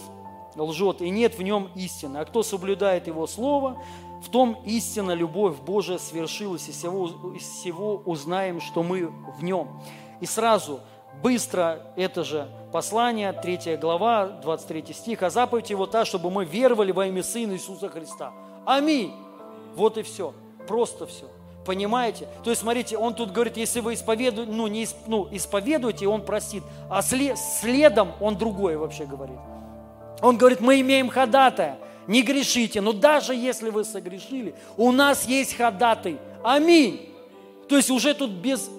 [0.56, 2.18] лжет, и нет в нем истины.
[2.18, 3.78] А кто соблюдает его слово,
[4.24, 9.08] в том истина, любовь Божия свершилась, и всего, из всего узнаем, что мы
[9.38, 9.82] в нем.
[10.22, 10.80] И сразу,
[11.22, 16.92] быстро это же послание, 3 глава, 23 стих, а заповедь его та, чтобы мы веровали
[16.92, 18.34] во имя Сына Иисуса Христа.
[18.66, 19.14] Аминь.
[19.76, 20.34] Вот и все.
[20.68, 21.28] Просто все.
[21.66, 22.28] Понимаете?
[22.44, 26.64] То есть, смотрите, он тут говорит, если вы исповедуете, ну, не, ну, исповедуете, он простит.
[26.90, 29.38] А след, следом он другое вообще говорит.
[30.22, 31.78] Он говорит, мы имеем ходатая,
[32.08, 32.82] не грешите.
[32.82, 36.18] Но даже если вы согрешили, у нас есть ходатай.
[36.44, 37.10] Аминь.
[37.70, 38.70] То есть уже тут без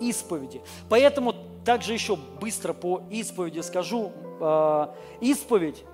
[0.00, 0.62] исповеди.
[0.88, 1.34] Поэтому
[1.64, 4.12] также еще быстро по исповеди скажу.
[4.40, 4.88] Э,
[5.20, 5.84] исповедь,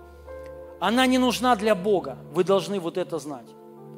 [0.79, 2.17] она не нужна для Бога.
[2.33, 3.47] Вы должны вот это знать.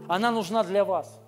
[0.08, 1.20] Она нужна для вас.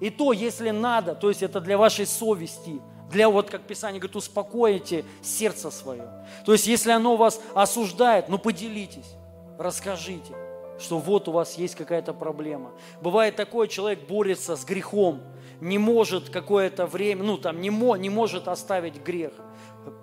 [0.00, 4.16] И то, если надо, то есть это для вашей совести, для, вот как Писание говорит,
[4.16, 6.08] успокоите сердце свое.
[6.44, 9.14] То есть если оно вас осуждает, ну поделитесь,
[9.58, 10.34] расскажите,
[10.78, 12.72] что вот у вас есть какая-то проблема.
[13.00, 15.22] Бывает такое, человек борется с грехом,
[15.60, 19.32] не может какое-то время, ну там не, мо, не может оставить грех.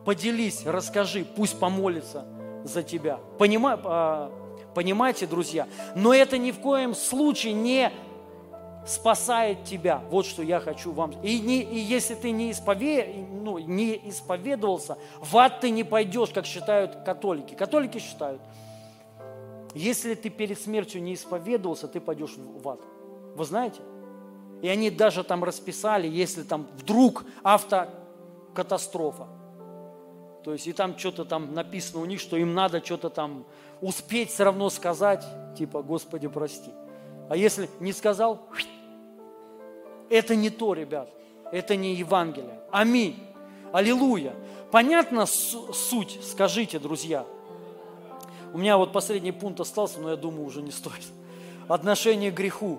[0.05, 2.25] Поделись, расскажи, пусть помолится
[2.63, 3.19] за тебя.
[3.37, 4.31] Понима, а,
[4.73, 5.67] понимаете, друзья?
[5.95, 7.91] Но это ни в коем случае не
[8.85, 10.01] спасает тебя.
[10.09, 11.11] Вот что я хочу вам.
[11.23, 16.29] И, не, и если ты не, испове, ну, не исповедовался, в ад ты не пойдешь,
[16.29, 17.53] как считают католики.
[17.53, 18.41] Католики считают,
[19.73, 22.79] если ты перед смертью не исповедовался, ты пойдешь в ад.
[23.35, 23.81] Вы знаете?
[24.61, 29.27] И они даже там расписали, если там вдруг автокатастрофа.
[30.43, 33.45] То есть и там что-то там написано у них, что им надо что-то там
[33.81, 35.25] успеть все равно сказать,
[35.57, 36.71] типа, Господи, прости.
[37.33, 38.41] А если не сказал,
[40.07, 41.09] это не то, ребят.
[41.51, 42.59] Это не Евангелие.
[42.69, 43.15] Аминь.
[43.71, 44.35] Аллилуйя.
[44.69, 46.19] Понятно суть?
[46.21, 47.25] Скажите, друзья.
[48.53, 51.07] У меня вот последний пункт остался, но я думаю, уже не стоит.
[51.67, 52.77] Отношение к греху.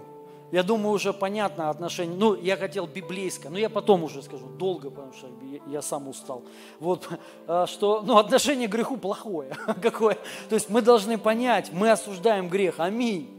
[0.53, 2.17] Я думаю, уже понятно отношение.
[2.17, 5.27] Ну, я хотел библейское, но я потом уже скажу, долго, потому что
[5.67, 6.45] я сам устал.
[6.79, 7.09] Вот,
[7.49, 9.57] а, что, ну, отношение к греху плохое.
[9.83, 10.17] Какое?
[10.49, 12.79] То есть мы должны понять, мы осуждаем грех.
[12.79, 13.34] Аминь.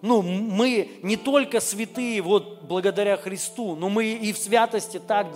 [0.00, 5.26] Ну, мы не только святые вот благодаря Христу, но мы и в святости так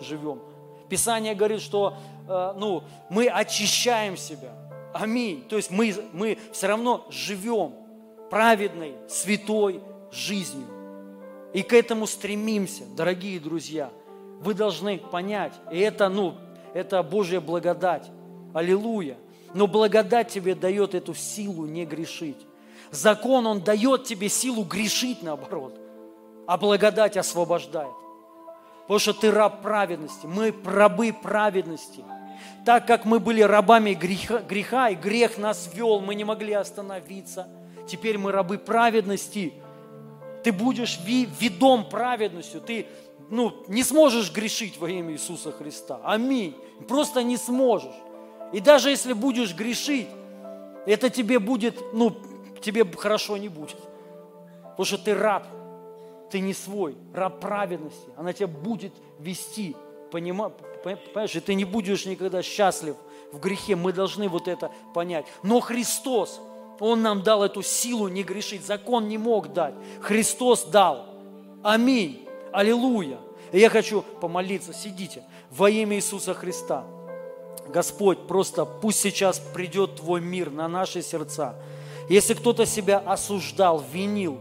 [0.00, 0.40] живем.
[0.88, 1.96] Писание говорит, что
[2.28, 4.52] э, ну, мы очищаем себя.
[4.92, 5.44] Аминь.
[5.48, 7.74] То есть мы, мы все равно живем
[8.30, 10.66] праведной, святой жизнью.
[11.52, 13.90] И к этому стремимся, дорогие друзья.
[14.40, 16.36] Вы должны понять, и это, ну,
[16.72, 18.10] это Божья благодать.
[18.54, 19.16] Аллилуйя.
[19.52, 22.38] Но благодать тебе дает эту силу не грешить.
[22.90, 25.78] Закон, он дает тебе силу грешить наоборот,
[26.46, 27.92] а благодать освобождает.
[28.82, 32.04] Потому что ты раб праведности, мы рабы праведности.
[32.64, 37.48] Так как мы были рабами греха, греха, и грех нас вел, мы не могли остановиться.
[37.86, 39.54] Теперь мы рабы праведности.
[40.42, 42.60] Ты будешь ведом праведностью.
[42.60, 42.86] Ты
[43.30, 46.00] ну, не сможешь грешить во имя Иисуса Христа.
[46.02, 46.56] Аминь.
[46.88, 47.94] Просто не сможешь.
[48.52, 50.08] И даже если будешь грешить,
[50.86, 52.16] это тебе будет ну,
[52.60, 53.78] тебе хорошо не будет.
[54.62, 55.46] Потому что ты раб,
[56.30, 58.08] ты не свой, раб праведности.
[58.16, 59.76] Она тебя будет вести,
[60.10, 61.34] понимаешь?
[61.34, 62.96] И ты не будешь никогда счастлив
[63.32, 63.76] в грехе.
[63.76, 65.26] Мы должны вот это понять.
[65.42, 66.40] Но Христос,
[66.78, 68.64] Он нам дал эту силу не грешить.
[68.64, 69.74] Закон не мог дать.
[70.00, 71.06] Христос дал.
[71.62, 72.26] Аминь.
[72.52, 73.18] Аллилуйя.
[73.52, 74.72] И я хочу помолиться.
[74.72, 75.24] Сидите.
[75.50, 76.84] Во имя Иисуса Христа.
[77.68, 81.54] Господь, просто пусть сейчас придет Твой мир на наши сердца.
[82.10, 84.38] Если кто-то себя осуждал, винил,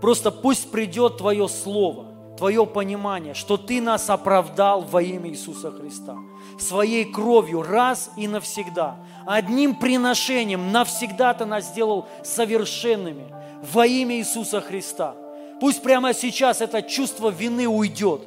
[0.00, 2.06] просто пусть придет Твое Слово,
[2.38, 6.16] Твое понимание, что Ты нас оправдал во имя Иисуса Христа.
[6.60, 8.98] Своей кровью раз и навсегда.
[9.26, 13.34] Одним приношением навсегда Ты нас сделал совершенными
[13.72, 15.16] во имя Иисуса Христа.
[15.60, 18.20] Пусть прямо сейчас это чувство вины уйдет.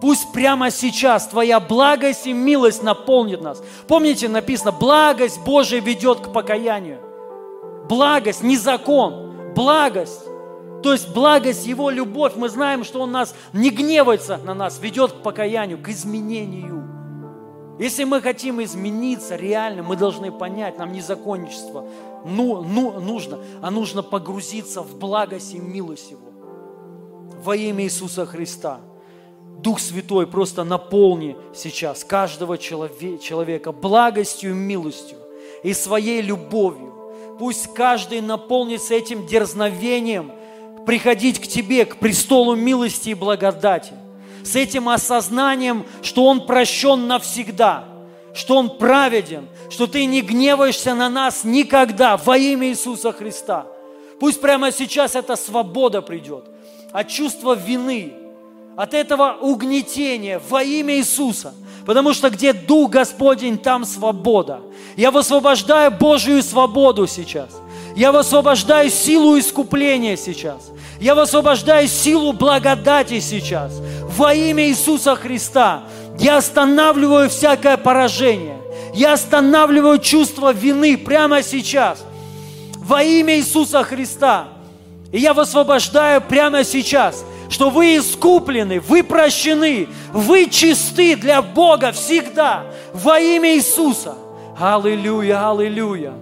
[0.00, 3.62] Пусть прямо сейчас Твоя благость и милость наполнит нас.
[3.86, 7.11] Помните, написано, благость Божия ведет к покаянию.
[7.88, 10.24] Благость, не закон, благость.
[10.82, 15.12] То есть благость, Его любовь, мы знаем, что Он нас не гневается на нас, ведет
[15.12, 16.82] к покаянию, к изменению.
[17.78, 21.86] Если мы хотим измениться реально, мы должны понять, нам не законничество
[22.24, 26.28] ну, ну, нужно, а нужно погрузиться в благость и милость Его.
[27.42, 28.80] Во имя Иисуса Христа.
[29.58, 35.18] Дух Святой просто наполни сейчас каждого человека благостью и милостью
[35.62, 36.91] и своей любовью
[37.38, 40.32] Пусть каждый наполнится этим дерзновением
[40.86, 43.92] приходить к Тебе, к престолу милости и благодати.
[44.44, 47.84] С этим осознанием, что Он прощен навсегда,
[48.34, 53.66] что Он праведен, что Ты не гневаешься на нас никогда во имя Иисуса Христа.
[54.18, 56.44] Пусть прямо сейчас эта свобода придет
[56.92, 58.12] от чувства вины,
[58.76, 61.54] от этого угнетения во имя Иисуса.
[61.86, 64.60] Потому что где Дух Господень, там свобода.
[64.96, 67.48] Я высвобождаю Божью свободу сейчас.
[67.96, 70.70] Я высвобождаю силу искупления сейчас.
[71.00, 73.72] Я высвобождаю силу благодати сейчас.
[74.16, 75.82] Во имя Иисуса Христа
[76.18, 78.58] я останавливаю всякое поражение.
[78.94, 82.04] Я останавливаю чувство вины прямо сейчас.
[82.76, 84.48] Во имя Иисуса Христа.
[85.12, 92.64] И я высвобождаю прямо сейчас, что вы искуплены, вы прощены, вы чисты для Бога всегда.
[92.94, 94.16] Во имя Иисуса.
[94.58, 96.14] Аллилуйя, аллилуйя.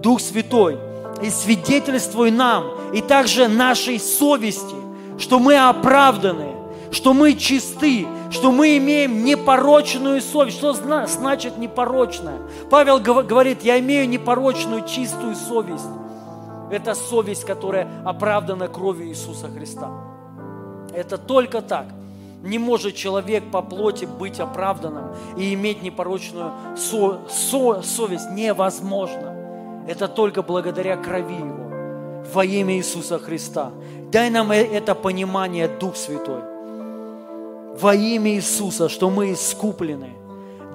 [0.00, 0.78] Дух Святой,
[1.22, 4.76] и свидетельствуй нам, и также нашей совести,
[5.18, 6.54] что мы оправданы,
[6.92, 10.58] что мы чисты, что мы имеем непорочную совесть.
[10.58, 12.38] Что значит непорочная?
[12.70, 15.84] Павел говорит, я имею непорочную, чистую совесть.
[16.70, 20.15] Это совесть, которая оправдана кровью Иисуса Христа.
[20.96, 21.84] Это только так.
[22.42, 28.30] Не может человек по плоти быть оправданным и иметь непорочную со, со, совесть.
[28.30, 29.34] Невозможно.
[29.86, 32.24] Это только благодаря крови Его.
[32.32, 33.72] Во имя Иисуса Христа.
[34.10, 36.40] Дай нам э, это понимание, Дух Святой.
[37.78, 40.14] Во имя Иисуса, что мы искуплены.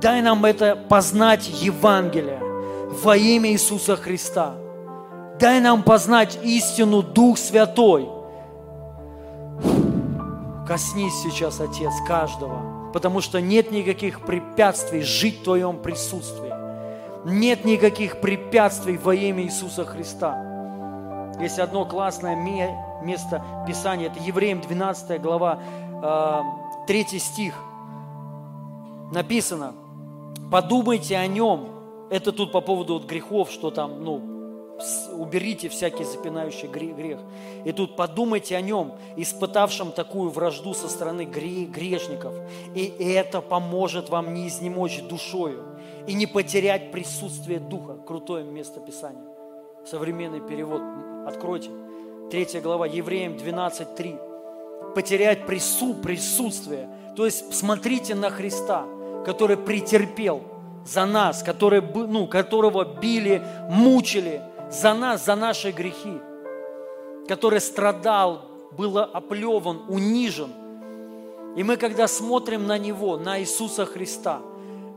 [0.01, 2.39] Дай нам это познать Евангелие.
[3.03, 4.53] Во имя Иисуса Христа.
[5.39, 8.20] Дай нам познать истину, Дух Святой.
[10.71, 16.49] Коснись сейчас, Отец, каждого, потому что нет никаких препятствий жить в Твоем присутствии.
[17.25, 21.33] Нет никаких препятствий во имя Иисуса Христа.
[21.41, 22.37] Есть одно классное
[23.03, 25.59] место Писания, это Евреям 12 глава,
[26.87, 27.53] 3 а, стих.
[29.11, 29.73] Написано,
[30.49, 31.67] подумайте о нем.
[32.09, 34.21] Это тут по поводу вот грехов, что там, ну,
[35.13, 37.19] уберите всякий запинающий грех.
[37.65, 42.33] И тут подумайте о нем, испытавшем такую вражду со стороны грешников.
[42.75, 45.65] И это поможет вам не изнемочь душою
[46.07, 47.97] и не потерять присутствие Духа.
[48.05, 49.25] Крутое место Писания.
[49.85, 50.81] Современный перевод.
[51.27, 51.69] Откройте.
[52.29, 54.93] Третья глава, Евреям 12.3.
[54.93, 56.89] Потерять прису, присутствие.
[57.15, 58.85] То есть смотрите на Христа,
[59.25, 60.41] который претерпел
[60.85, 64.41] за нас, который, ну, которого били, мучили
[64.71, 66.19] за нас, за наши грехи,
[67.27, 68.45] который страдал,
[68.77, 70.51] был оплеван, унижен.
[71.57, 74.41] И мы, когда смотрим на Него, на Иисуса Христа–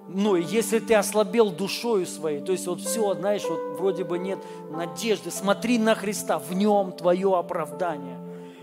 [0.09, 4.39] ну, если ты ослабел душою своей, то есть вот все, знаешь, вот вроде бы нет
[4.71, 8.19] надежды, смотри на Христа, в нем твое оправдание.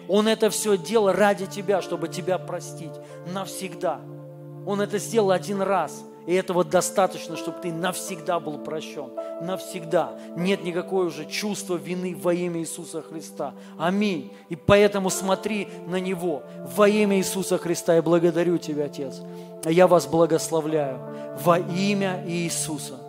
[0.07, 2.91] Он это все делал ради тебя, чтобы тебя простить
[3.33, 4.01] навсегда.
[4.67, 9.09] Он это сделал один раз– и этого достаточно, чтобы ты навсегда был прощен.
[9.41, 10.19] Навсегда.
[10.35, 13.53] Нет никакого уже чувства вины во имя Иисуса Христа.
[13.77, 14.31] Аминь.
[14.49, 16.43] И поэтому смотри на Него.
[16.75, 19.21] Во имя Иисуса Христа я благодарю Тебя, Отец.
[19.65, 20.99] Я вас благословляю.
[21.43, 22.99] Во имя Иисуса.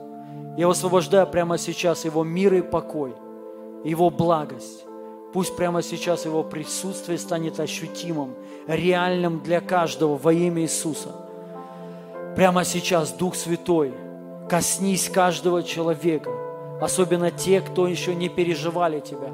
[0.56, 3.14] Я высвобождаю прямо сейчас Его мир и покой,
[3.84, 4.84] Его благость.
[5.32, 8.34] Пусть прямо сейчас Его присутствие станет ощутимым,
[8.66, 11.10] реальным для каждого во имя Иисуса.
[12.34, 13.92] Прямо сейчас, Дух Святой,
[14.48, 16.30] коснись каждого человека,
[16.80, 19.28] особенно те, кто еще не переживали Тебя.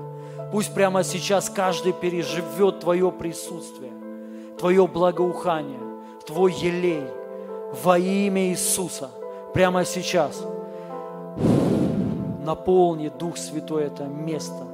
[0.51, 3.93] Пусть прямо сейчас каждый переживет Твое присутствие,
[4.59, 5.79] Твое благоухание,
[6.27, 7.05] Твой елей
[7.85, 9.11] во имя Иисуса.
[9.55, 10.43] Прямо сейчас
[12.45, 14.65] наполни Дух Святой это место.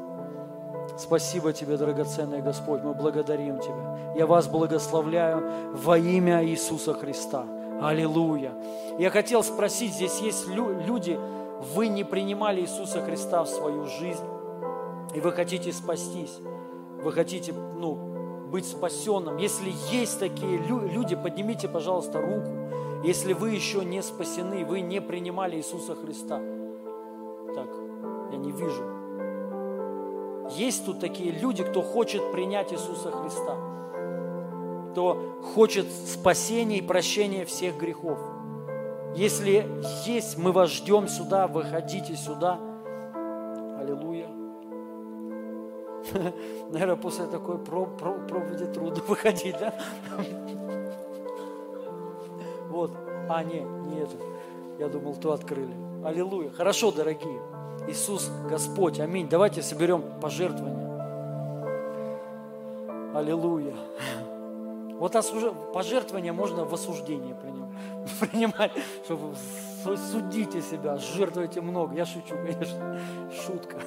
[0.97, 4.15] Спасибо Тебе, драгоценный Господь, мы благодарим Тебя.
[4.17, 5.43] Я вас благословляю
[5.75, 7.45] во имя Иисуса Христа.
[7.85, 8.55] Аллилуйя.
[8.98, 11.19] Я хотел спросить, здесь есть люди,
[11.74, 14.24] вы не принимали Иисуса Христа в свою жизнь,
[15.15, 16.39] и вы хотите спастись,
[17.02, 17.94] вы хотите, ну,
[18.51, 19.36] быть спасенным.
[19.36, 22.51] Если есть такие люди, поднимите, пожалуйста, руку.
[23.05, 26.40] Если вы еще не спасены, вы не принимали Иисуса Христа.
[27.55, 27.69] Так,
[28.32, 28.85] я не вижу.
[30.56, 33.56] Есть тут такие люди, кто хочет принять Иисуса Христа
[34.95, 38.16] кто хочет спасения и прощения всех грехов.
[39.16, 39.66] Если
[40.07, 42.61] есть, мы вас ждем сюда, выходите сюда.
[43.77, 44.29] Аллилуйя.
[46.71, 49.75] Наверное, после такой проповеди трудно выходить, да?
[52.69, 52.93] Вот.
[53.29, 54.15] А, не, не это.
[54.79, 55.75] Я думал, то открыли.
[56.05, 56.51] Аллилуйя.
[56.51, 57.41] Хорошо, дорогие.
[57.89, 59.01] Иисус Господь.
[59.01, 59.29] Аминь.
[59.29, 60.85] Давайте соберем пожертвования.
[63.12, 63.75] Аллилуйя.
[64.99, 65.53] Вот осуж...
[65.73, 67.35] пожертвование можно в осуждение
[68.21, 68.73] принимать,
[69.05, 69.35] чтобы
[70.11, 71.95] судите себя, жертвуйте много.
[71.95, 72.99] Я шучу, конечно,
[73.47, 73.79] шутка.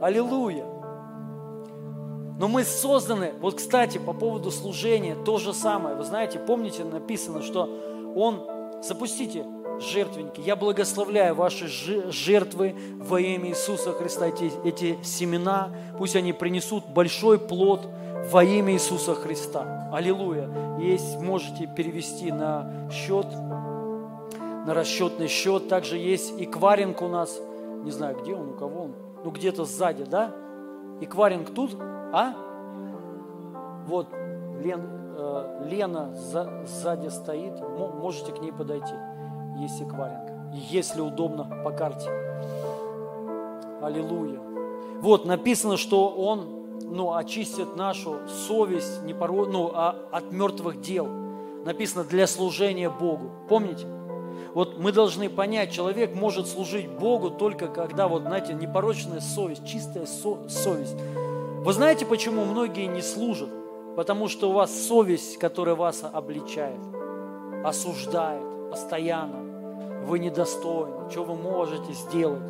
[0.00, 0.64] Аллилуйя.
[2.38, 5.94] Но мы созданы, вот, кстати, по поводу служения, то же самое.
[5.94, 7.68] Вы знаете, помните, написано, что
[8.16, 8.46] Он,
[8.82, 9.44] запустите
[9.78, 10.40] жертвенники.
[10.40, 17.38] Я благословляю ваши жертвы во имя Иисуса Христа, эти, эти семена, пусть они принесут большой
[17.38, 17.88] плод
[18.28, 19.88] во имя Иисуса Христа.
[19.92, 20.48] Аллилуйя.
[20.78, 23.26] Есть, можете перевести на счет,
[24.66, 25.68] на расчетный счет.
[25.68, 26.46] Также есть и
[27.02, 27.40] у нас.
[27.82, 28.94] Не знаю, где он, у кого он.
[29.24, 30.32] Ну, где-то сзади, да?
[31.00, 31.06] И
[31.54, 32.34] тут, а?
[33.86, 34.08] Вот,
[34.62, 34.82] Лен,
[35.16, 37.54] э, Лена за, сзади стоит.
[38.00, 38.94] Можете к ней подойти.
[39.58, 40.30] Есть эквайринг.
[40.52, 42.10] Если удобно, по карте.
[43.82, 44.40] Аллилуйя.
[45.00, 49.46] Вот написано, что Он ну, очистит нашу совесть не поро...
[49.46, 51.06] ну, а от мертвых дел.
[51.64, 53.30] Написано для служения Богу.
[53.48, 53.86] Помните?
[54.54, 60.06] Вот мы должны понять, человек может служить Богу только когда, вот знаете, непорочная совесть, чистая
[60.06, 60.96] со- совесть.
[61.62, 63.50] Вы знаете, почему многие не служат?
[63.96, 66.80] Потому что у вас совесть, которая вас обличает,
[67.64, 70.04] осуждает постоянно.
[70.06, 72.40] Вы недостойны, что вы можете сделать.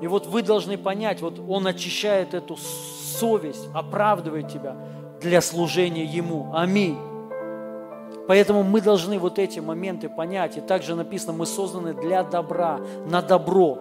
[0.00, 4.76] И вот вы должны понять, вот Он очищает эту совесть, оправдывает тебя
[5.20, 6.50] для служения Ему.
[6.54, 6.98] Аминь.
[8.26, 10.56] Поэтому мы должны вот эти моменты понять.
[10.56, 13.78] И также написано, мы созданы для добра, на добро,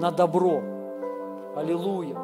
[0.00, 0.62] на добро.
[1.56, 2.16] Аллилуйя.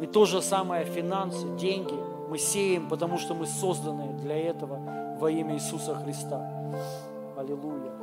[0.00, 1.94] И то же самое финансы, деньги
[2.28, 4.78] мы сеем, потому что мы созданы для этого
[5.18, 6.48] во имя Иисуса Христа.
[7.36, 7.95] Аллилуйя.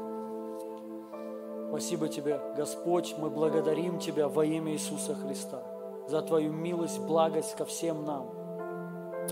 [1.73, 5.63] Спасибо Тебе, Господь, мы благодарим Тебя во имя Иисуса Христа
[6.07, 8.29] за Твою милость, благость ко всем нам.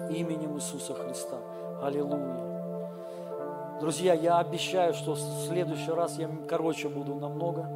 [0.09, 1.37] Именем Иисуса Христа.
[1.83, 3.79] Аллилуйя.
[3.79, 7.69] Друзья, я обещаю, что в следующий раз я короче буду намного.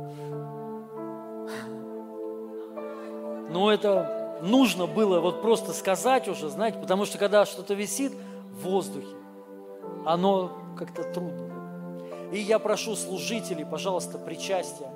[3.51, 8.13] Но это нужно было вот просто сказать уже, знаете, потому что когда что-то висит
[8.49, 9.15] в воздухе,
[10.07, 11.54] оно как-то трудно.
[12.31, 14.89] И я прошу служителей, пожалуйста, причастия.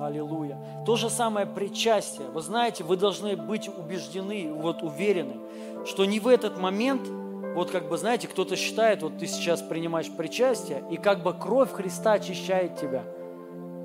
[0.00, 0.58] Аллилуйя.
[0.84, 2.28] То же самое причастие.
[2.28, 5.36] Вы знаете, вы должны быть убеждены, вот уверены,
[5.86, 7.08] что не в этот момент,
[7.54, 11.72] вот как бы, знаете, кто-то считает, вот ты сейчас принимаешь причастие, и как бы кровь
[11.72, 13.04] Христа очищает тебя,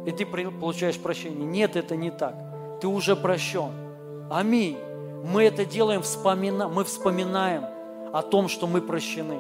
[0.05, 1.45] и ты получаешь прощение.
[1.45, 2.35] Нет, это не так.
[2.81, 3.71] Ты уже прощен.
[4.31, 4.77] Аминь.
[5.23, 6.67] Мы это делаем, вспомина...
[6.67, 7.65] мы вспоминаем
[8.13, 9.39] о том, что мы прощены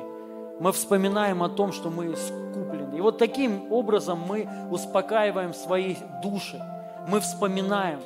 [0.59, 2.97] мы вспоминаем о том, что мы искуплены.
[2.97, 6.61] И вот таким образом мы успокаиваем свои души.
[7.07, 8.01] Мы вспоминаем,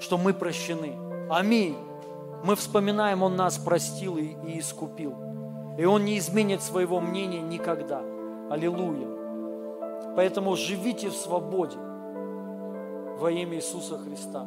[0.00, 0.96] что мы прощены.
[1.30, 1.76] Аминь.
[2.42, 5.14] Мы вспоминаем, Он нас простил и, искупил.
[5.78, 8.02] И Он не изменит своего мнения никогда.
[8.50, 9.08] Аллилуйя.
[10.16, 11.78] Поэтому живите в свободе
[13.18, 14.44] во имя Иисуса Христа.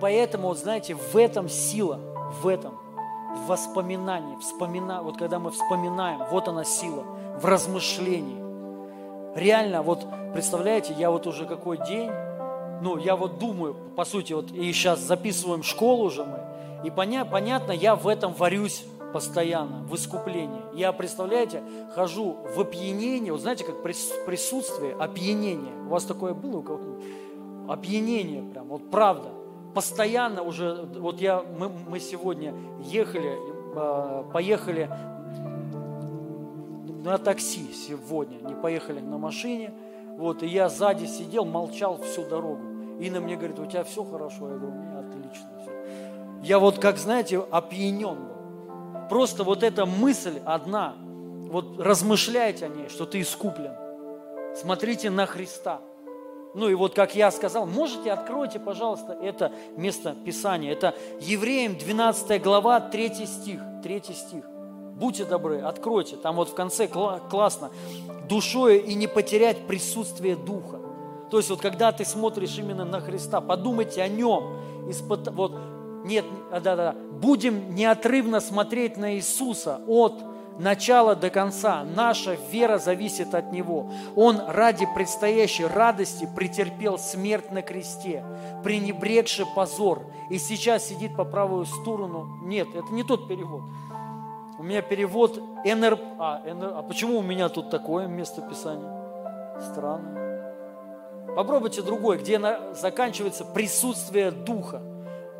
[0.00, 2.00] Поэтому, вот знаете, в этом сила,
[2.42, 2.78] в этом,
[3.36, 7.04] в воспоминании, вспомина, вот когда мы вспоминаем, вот она сила,
[7.40, 8.38] в размышлении.
[9.36, 12.10] Реально, вот представляете, я вот уже какой день,
[12.82, 16.40] ну, я вот думаю, по сути, вот и сейчас записываем школу уже мы,
[16.84, 20.60] и поня, понятно, я в этом варюсь постоянно, в искуплении.
[20.74, 21.62] Я, представляете,
[21.94, 25.72] хожу в опьянение, вот знаете, как присутствие, опьянение.
[25.86, 27.04] У вас такое было у кого-нибудь?
[27.68, 29.28] Опьянение прям, вот правда
[29.74, 33.36] постоянно уже, вот я, мы, мы сегодня ехали,
[33.76, 34.90] а, поехали
[37.04, 39.72] на такси сегодня, не поехали на машине,
[40.16, 42.62] вот, и я сзади сидел, молчал всю дорогу.
[42.98, 44.48] Инна мне говорит, у тебя все хорошо?
[44.50, 45.70] Я говорю, у меня отлично все.
[46.42, 49.08] Я вот, как знаете, опьянен был.
[49.08, 50.96] Просто вот эта мысль одна,
[51.50, 53.72] вот размышляйте о ней, что ты искуплен.
[54.54, 55.80] Смотрите на Христа.
[56.58, 60.72] Ну и вот, как я сказал, можете, откройте, пожалуйста, это место Писания.
[60.72, 63.60] Это Евреям 12 глава, 3 стих.
[63.84, 64.44] 3 стих.
[64.96, 66.16] Будьте добры, откройте.
[66.16, 67.70] Там вот в конце классно.
[68.28, 70.80] Душою и не потерять присутствие Духа.
[71.30, 74.56] То есть вот когда ты смотришь именно на Христа, подумайте о Нем.
[74.88, 75.28] Испыт...
[75.28, 75.52] Вот,
[76.04, 76.96] нет, да-да-да.
[77.12, 80.14] Будем неотрывно смотреть на Иисуса от
[80.58, 81.84] начала до конца.
[81.84, 83.90] Наша вера зависит от Него.
[84.16, 88.24] Он ради предстоящей радости претерпел смерть на кресте,
[88.62, 92.28] пренебрегший позор, и сейчас сидит по правую сторону.
[92.42, 93.62] Нет, это не тот перевод.
[94.58, 95.98] У меня перевод НР...
[96.18, 96.72] А, НР...
[96.74, 98.92] а почему у меня тут такое место Писания?
[99.60, 100.18] Странно.
[101.36, 102.40] Попробуйте другой, где
[102.72, 104.82] заканчивается присутствие Духа.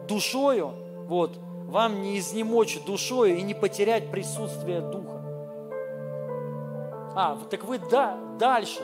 [0.07, 0.73] Душою,
[1.09, 1.36] вот,
[1.69, 5.23] вам не изнемочь душою и не потерять присутствие Духа.
[7.15, 8.81] А, так вы да, дальше,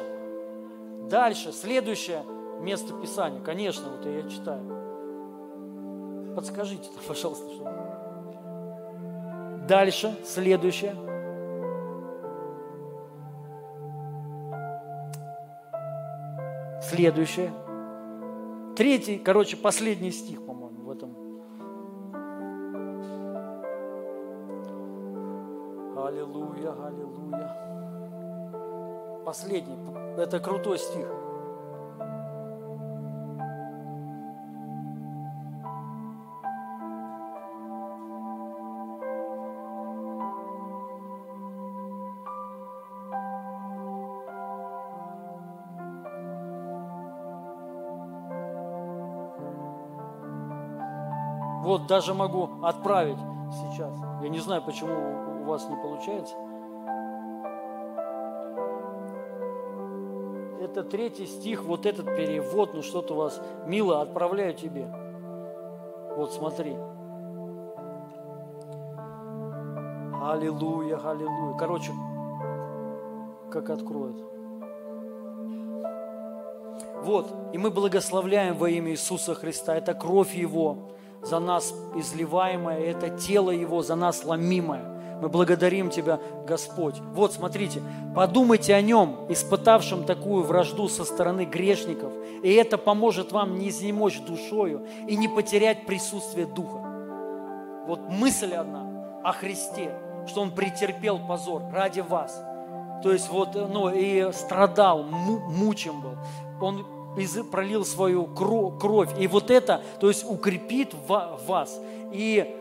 [1.08, 2.22] дальше, следующее
[2.60, 4.62] место Писания, конечно, вот я читаю.
[6.36, 7.64] Подскажите, пожалуйста, что.
[9.66, 10.94] Дальше, следующее.
[16.82, 17.50] Следующее.
[18.76, 20.63] Третий, короче, последний стих, по-моему,
[26.04, 27.48] Аллилуйя, аллилуйя.
[29.24, 29.78] Последний.
[30.18, 31.08] Это крутой стих.
[51.62, 53.16] Вот даже могу отправить
[53.52, 53.94] сейчас.
[54.20, 56.34] Я не знаю, почему у вас не получается.
[60.60, 64.86] Это третий стих, вот этот перевод, ну что-то у вас, мило, отправляю тебе.
[66.16, 66.74] Вот смотри.
[70.22, 71.56] Аллилуйя, аллилуйя.
[71.58, 71.92] Короче,
[73.50, 74.16] как откроет.
[77.02, 79.76] Вот, и мы благословляем во имя Иисуса Христа.
[79.76, 80.88] Это кровь Его,
[81.22, 84.93] за нас изливаемое, это тело Его за нас ломимое.
[85.20, 86.96] Мы благодарим Тебя, Господь.
[87.12, 87.82] Вот, смотрите,
[88.14, 92.12] подумайте о Нем, испытавшем такую вражду со стороны грешников,
[92.42, 96.78] и это поможет вам не изнемочь душою и не потерять присутствие Духа.
[97.86, 99.94] Вот мысль одна о Христе,
[100.26, 102.42] что Он претерпел позор ради вас.
[103.02, 106.16] То есть вот, ну, и страдал, мучим был.
[106.60, 106.86] Он
[107.50, 109.10] пролил свою кровь.
[109.18, 111.78] И вот это, то есть укрепит вас
[112.12, 112.56] и,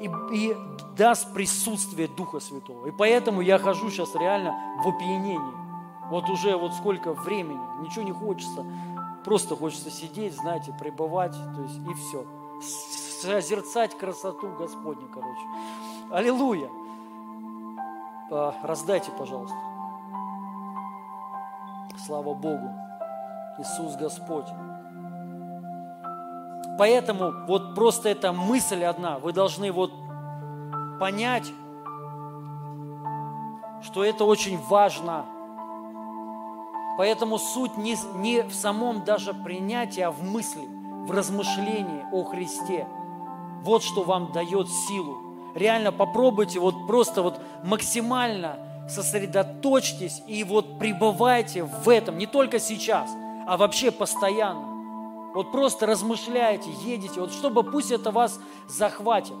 [0.00, 0.56] и, и
[0.96, 2.86] даст присутствие Духа Святого.
[2.86, 5.38] И поэтому я хожу сейчас реально в опьянении.
[6.08, 8.64] Вот уже вот сколько времени, ничего не хочется.
[9.24, 12.24] Просто хочется сидеть, знаете, пребывать, то есть и все.
[13.22, 15.42] Созерцать красоту Господню, короче.
[16.10, 16.70] Аллилуйя.
[18.30, 19.56] А, раздайте, пожалуйста.
[22.06, 22.70] Слава Богу.
[23.58, 24.46] Иисус Господь.
[26.80, 29.92] Поэтому вот просто эта мысль одна, вы должны вот
[30.98, 31.46] понять,
[33.82, 35.26] что это очень важно.
[36.96, 40.62] Поэтому суть не, не в самом даже принятии, а в мысли,
[41.06, 42.86] в размышлении о Христе.
[43.62, 45.52] Вот что вам дает силу.
[45.54, 48.56] Реально попробуйте вот просто вот максимально
[48.88, 53.10] сосредоточьтесь и вот пребывайте в этом, не только сейчас–
[53.50, 54.69] а вообще постоянно.
[55.34, 59.36] Вот просто размышляете, едете, вот чтобы пусть это вас захватит.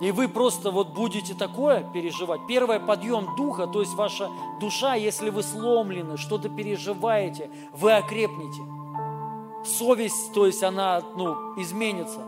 [0.00, 2.40] И вы просто вот будете такое переживать.
[2.48, 4.28] Первое, подъем духа, то есть ваша
[4.60, 8.62] душа, если вы сломлены, что-то переживаете, вы окрепнете.
[9.64, 12.20] Совесть, то есть она ну, изменится,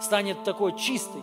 [0.00, 1.22] станет такой чистой,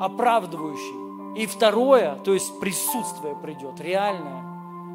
[0.00, 1.40] оправдывающей.
[1.40, 4.47] И второе, то есть присутствие придет, реальное.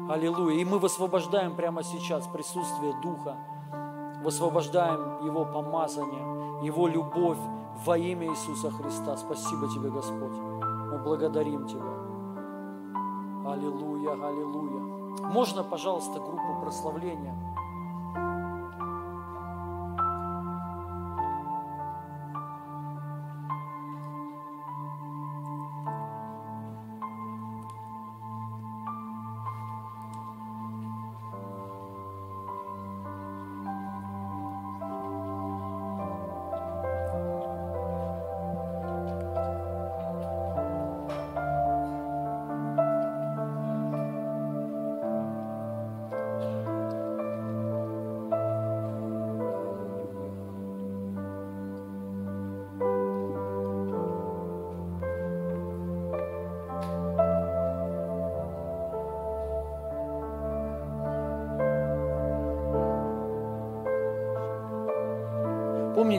[0.08, 0.56] Аллилуйя.
[0.60, 3.36] И мы высвобождаем прямо сейчас присутствие Духа,
[4.22, 7.38] высвобождаем Его помазание, Его любовь
[7.86, 9.16] во имя Иисуса Христа.
[9.16, 10.36] Спасибо Тебе, Господь.
[10.36, 11.82] Мы благодарим Тебя.
[13.50, 15.24] Аллилуйя, аллилуйя.
[15.26, 17.34] Можно, пожалуйста, группу прославления?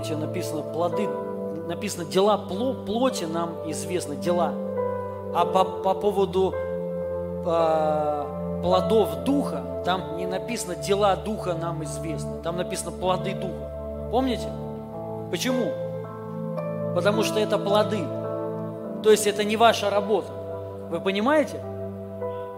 [0.07, 1.10] Помните, написано плоды,
[1.68, 4.53] написано дела плоти нам известны, дела.
[5.34, 8.26] А по, по поводу э,
[8.61, 14.07] плодов духа, там не написано дела духа нам известны, там написано плоды духа.
[14.11, 14.48] Помните?
[15.32, 15.72] Почему?
[16.94, 18.06] Потому что это плоды.
[19.02, 20.27] То есть это не ваша работа.
[20.91, 21.64] Вы понимаете?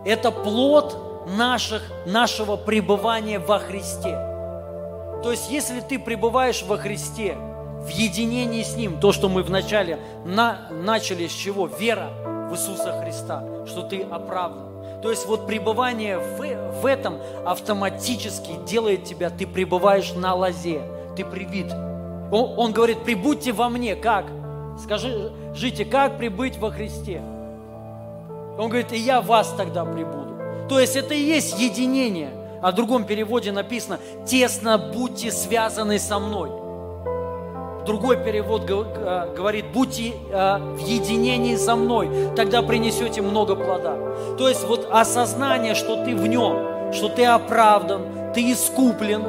[0.04, 0.98] Это плод
[1.38, 4.37] наших, нашего пребывания во Христе.
[5.24, 7.38] То есть, если ты пребываешь во Христе,
[7.88, 11.68] в единении с Ним, то, что мы вначале на, начали с чего?
[11.68, 12.10] Вера
[12.50, 15.02] в Иисуса Христа, что ты оправдан.
[15.02, 20.82] То есть вот пребывание в, в этом автоматически делает тебя, ты пребываешь на лозе,
[21.16, 21.72] ты привит.
[22.32, 24.26] Он, он говорит, прибудьте во мне, как?
[24.84, 27.22] Скажи, жите, как прибыть во Христе?
[28.58, 30.36] Он говорит, и я вас тогда прибуду.
[30.68, 32.32] То есть это и есть единение.
[32.62, 36.50] А в другом переводе написано, тесно будьте связаны со мной.
[37.86, 43.96] Другой перевод э, говорит, будьте э, в единении со мной, тогда принесете много плода.
[44.38, 49.24] То есть вот осознание, что ты в нем, что ты оправдан, ты искуплен,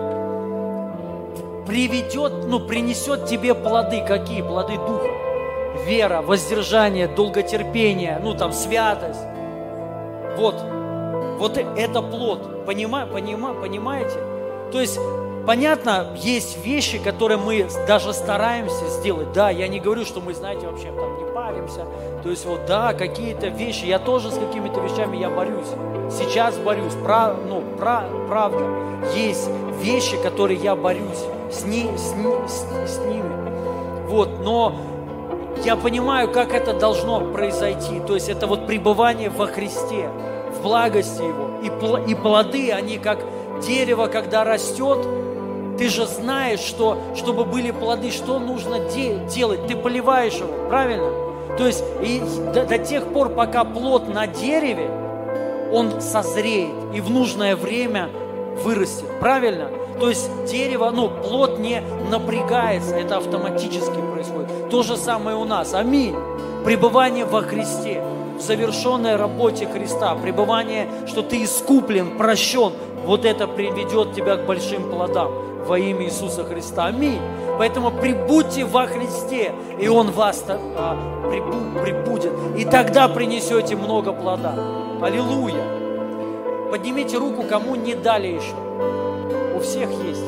[1.68, 4.02] приведет, ну, принесет тебе плоды.
[4.04, 4.42] Какие?
[4.42, 5.06] Плоды Духа.
[5.86, 9.20] Вера, воздержание, долготерпение, ну, там, святость.
[10.36, 10.56] Вот,
[11.38, 12.66] вот это плод.
[12.66, 14.18] Понима, понима, понимаете?
[14.72, 14.98] То есть
[15.46, 19.32] понятно, есть вещи, которые мы даже стараемся сделать.
[19.32, 21.86] Да, я не говорю, что мы, знаете, вообще там не паримся.
[22.22, 25.68] То есть вот, да, какие-то вещи, я тоже с какими-то вещами я борюсь.
[26.10, 28.64] Сейчас борюсь, прав, ну, прав, правда.
[29.14, 29.48] Есть
[29.80, 32.12] вещи, которые я борюсь с, ни, с,
[32.50, 34.06] с, с ними.
[34.06, 34.74] Вот, но
[35.64, 38.00] я понимаю, как это должно произойти.
[38.06, 40.10] То есть это вот пребывание во Христе,
[40.58, 41.48] в благости Его.
[41.62, 43.18] И, и плоды, они как
[43.66, 44.98] дерево, когда растет,
[45.78, 49.66] ты же знаешь, что чтобы были плоды, что нужно де- делать.
[49.68, 51.10] Ты поливаешь его, правильно?
[51.56, 52.20] То есть и
[52.52, 54.90] до, до тех пор, пока плод на дереве,
[55.72, 58.10] он созреет и в нужное время
[58.62, 59.06] вырастет.
[59.20, 59.70] Правильно?
[60.00, 64.70] То есть дерево, ну, плод не напрягается, это автоматически происходит.
[64.70, 65.74] То же самое у нас.
[65.74, 66.16] Аминь.
[66.64, 67.97] Пребывание во Христе,
[68.38, 72.72] в завершенной работе Христа, пребывание, что ты искуплен, прощен,
[73.04, 75.30] вот это приведет тебя к большим плодам
[75.66, 76.86] во имя Иисуса Христа.
[76.86, 77.20] Аминь.
[77.58, 80.96] Поэтому прибудьте во Христе, и Он вас а,
[81.28, 82.32] прибу, прибудет.
[82.56, 84.54] И тогда принесете много плода.
[85.02, 85.62] Аллилуйя.
[86.70, 88.54] Поднимите руку, кому не дали еще.
[89.56, 90.24] У всех есть.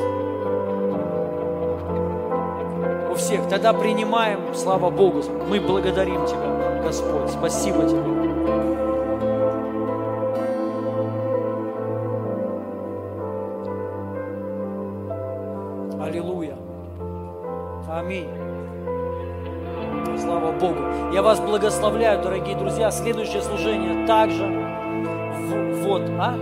[3.11, 3.47] У всех.
[3.47, 5.23] Тогда принимаем, слава Богу.
[5.47, 7.29] Мы благодарим Тебя, Господь.
[7.29, 8.11] Спасибо Тебе.
[18.01, 18.27] Аминь.
[20.17, 20.79] Слава Богу.
[21.13, 22.89] Я вас благословляю, дорогие друзья.
[22.89, 24.47] Следующее служение также.
[25.83, 26.35] Вот, а?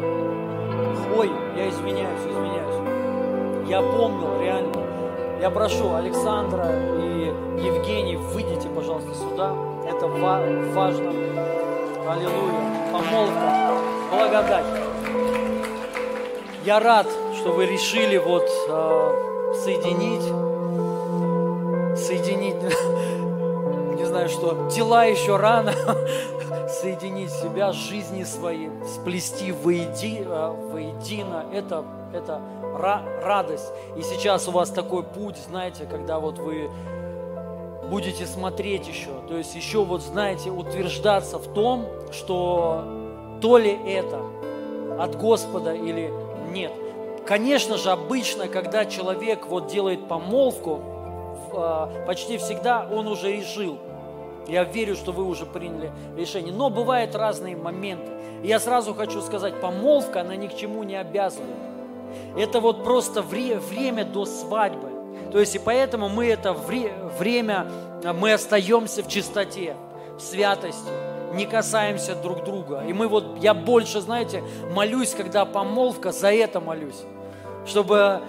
[1.18, 3.68] Ой, я извиняюсь, извиняюсь.
[3.70, 4.72] Я помнил, реально.
[5.42, 6.66] Я прошу Александра
[6.98, 9.54] и Евгений, выйдите, пожалуйста, сюда.
[9.90, 11.10] Это важно.
[12.08, 12.92] Аллилуйя.
[12.92, 13.74] Помолвка.
[14.12, 14.66] Благодать.
[16.64, 20.50] Я рад, что вы решили вот э, соединить
[22.00, 22.56] соединить,
[23.98, 25.74] не знаю что, тела еще рано,
[26.70, 31.84] соединить себя с жизнью своей, сплести воеди, а, воедино, это,
[32.14, 32.42] это
[33.24, 33.72] радость.
[33.98, 36.70] И сейчас у вас такой путь, знаете, когда вот вы
[37.90, 42.84] будете смотреть еще, то есть еще вот, знаете, утверждаться в том, что
[43.42, 44.22] то ли это
[45.00, 46.12] от Господа или
[46.52, 46.72] нет.
[47.26, 50.80] Конечно же, обычно, когда человек вот делает помолвку,
[51.54, 53.78] а, почти всегда он уже решил.
[54.48, 56.52] Я верю, что вы уже приняли решение.
[56.52, 58.12] Но бывают разные моменты.
[58.44, 61.56] Я сразу хочу сказать, помолвка, она ни к чему не обязывает.
[62.36, 64.89] Это вот просто вре- время до свадьбы.
[65.32, 67.68] То есть и поэтому мы это вре- время,
[68.04, 69.76] а, мы остаемся в чистоте,
[70.18, 70.90] в святости,
[71.34, 72.84] не касаемся друг друга.
[72.88, 77.04] И мы вот, я больше, знаете, молюсь, когда помолвка, за это молюсь.
[77.66, 78.22] Чтобы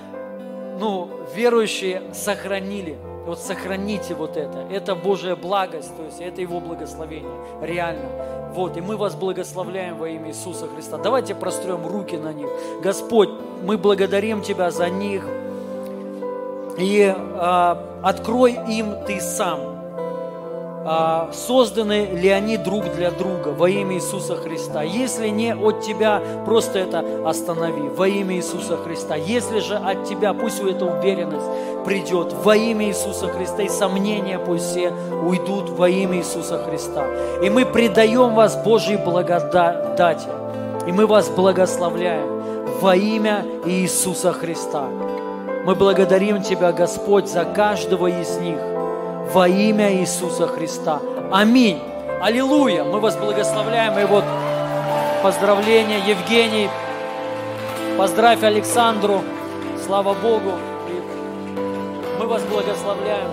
[0.79, 2.99] ну, верующие сохранили
[3.31, 4.67] вот сохраните вот это.
[4.73, 7.31] Это Божья благость, то есть это Его благословение.
[7.63, 8.09] Реально.
[8.55, 10.99] Вот, и мы вас благословляем во имя Иисуса Христа.
[10.99, 12.49] Давайте прострем руки на них.
[12.83, 13.31] Господь,
[13.63, 15.25] мы благодарим Тебя за них.
[16.79, 19.71] И э, открой им Ты сам
[20.83, 24.83] а, созданы ли они друг для друга во имя Иисуса Христа.
[24.83, 29.15] Если не от Тебя, просто это останови во имя Иисуса Христа.
[29.15, 31.47] Если же от Тебя, пусть эта уверенность
[31.85, 34.91] придет во имя Иисуса Христа, и сомнения пусть все
[35.23, 37.07] уйдут во имя Иисуса Христа.
[37.43, 40.29] И мы предаем вас Божьей благодати,
[40.87, 44.89] и мы вас благословляем во имя Иисуса Христа.
[45.65, 48.59] Мы благодарим Тебя, Господь, за каждого из них
[49.35, 51.01] во имя Иисуса Христа.
[51.31, 51.79] Аминь.
[52.21, 52.85] Аллилуйя.
[52.85, 53.99] Мы вас благословляем.
[53.99, 54.25] И вот
[55.23, 56.69] поздравления, Евгений,
[57.99, 59.21] Поздравь Александру.
[59.85, 60.53] Слава Богу.
[60.89, 63.29] И мы вас благословляем.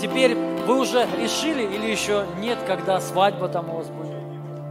[0.00, 4.17] Теперь вы уже решили или еще нет, когда свадьба там у вас будет?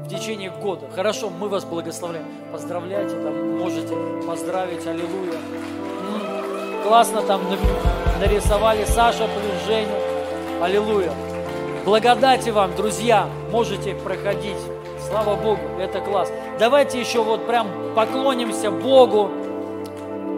[0.07, 0.85] В течение года.
[0.95, 2.27] Хорошо, мы вас благословляем.
[2.53, 3.93] Поздравляйте, там можете
[4.25, 5.33] поздравить, аллилуйя.
[5.33, 9.91] М, Классно там на- нарисовали Саша плюс Женя.
[10.61, 11.11] Аллилуйя.
[11.83, 14.55] Благодати вам, друзья, можете проходить.
[15.09, 16.31] Слава Богу, это класс.
[16.57, 19.29] Давайте еще вот прям поклонимся Богу.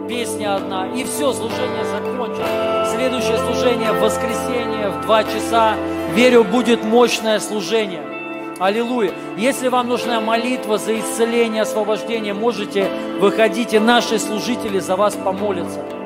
[0.08, 0.88] Песня одна.
[0.96, 2.86] И все, служение закончено.
[2.92, 5.74] Следующее служение в воскресенье в 2 часа.
[6.14, 8.02] Верю, будет мощное служение.
[8.60, 9.14] Аллилуйя.
[9.38, 15.99] Если вам нужна молитва за исцеление, освобождение, можете выходить, и наши служители за вас помолятся.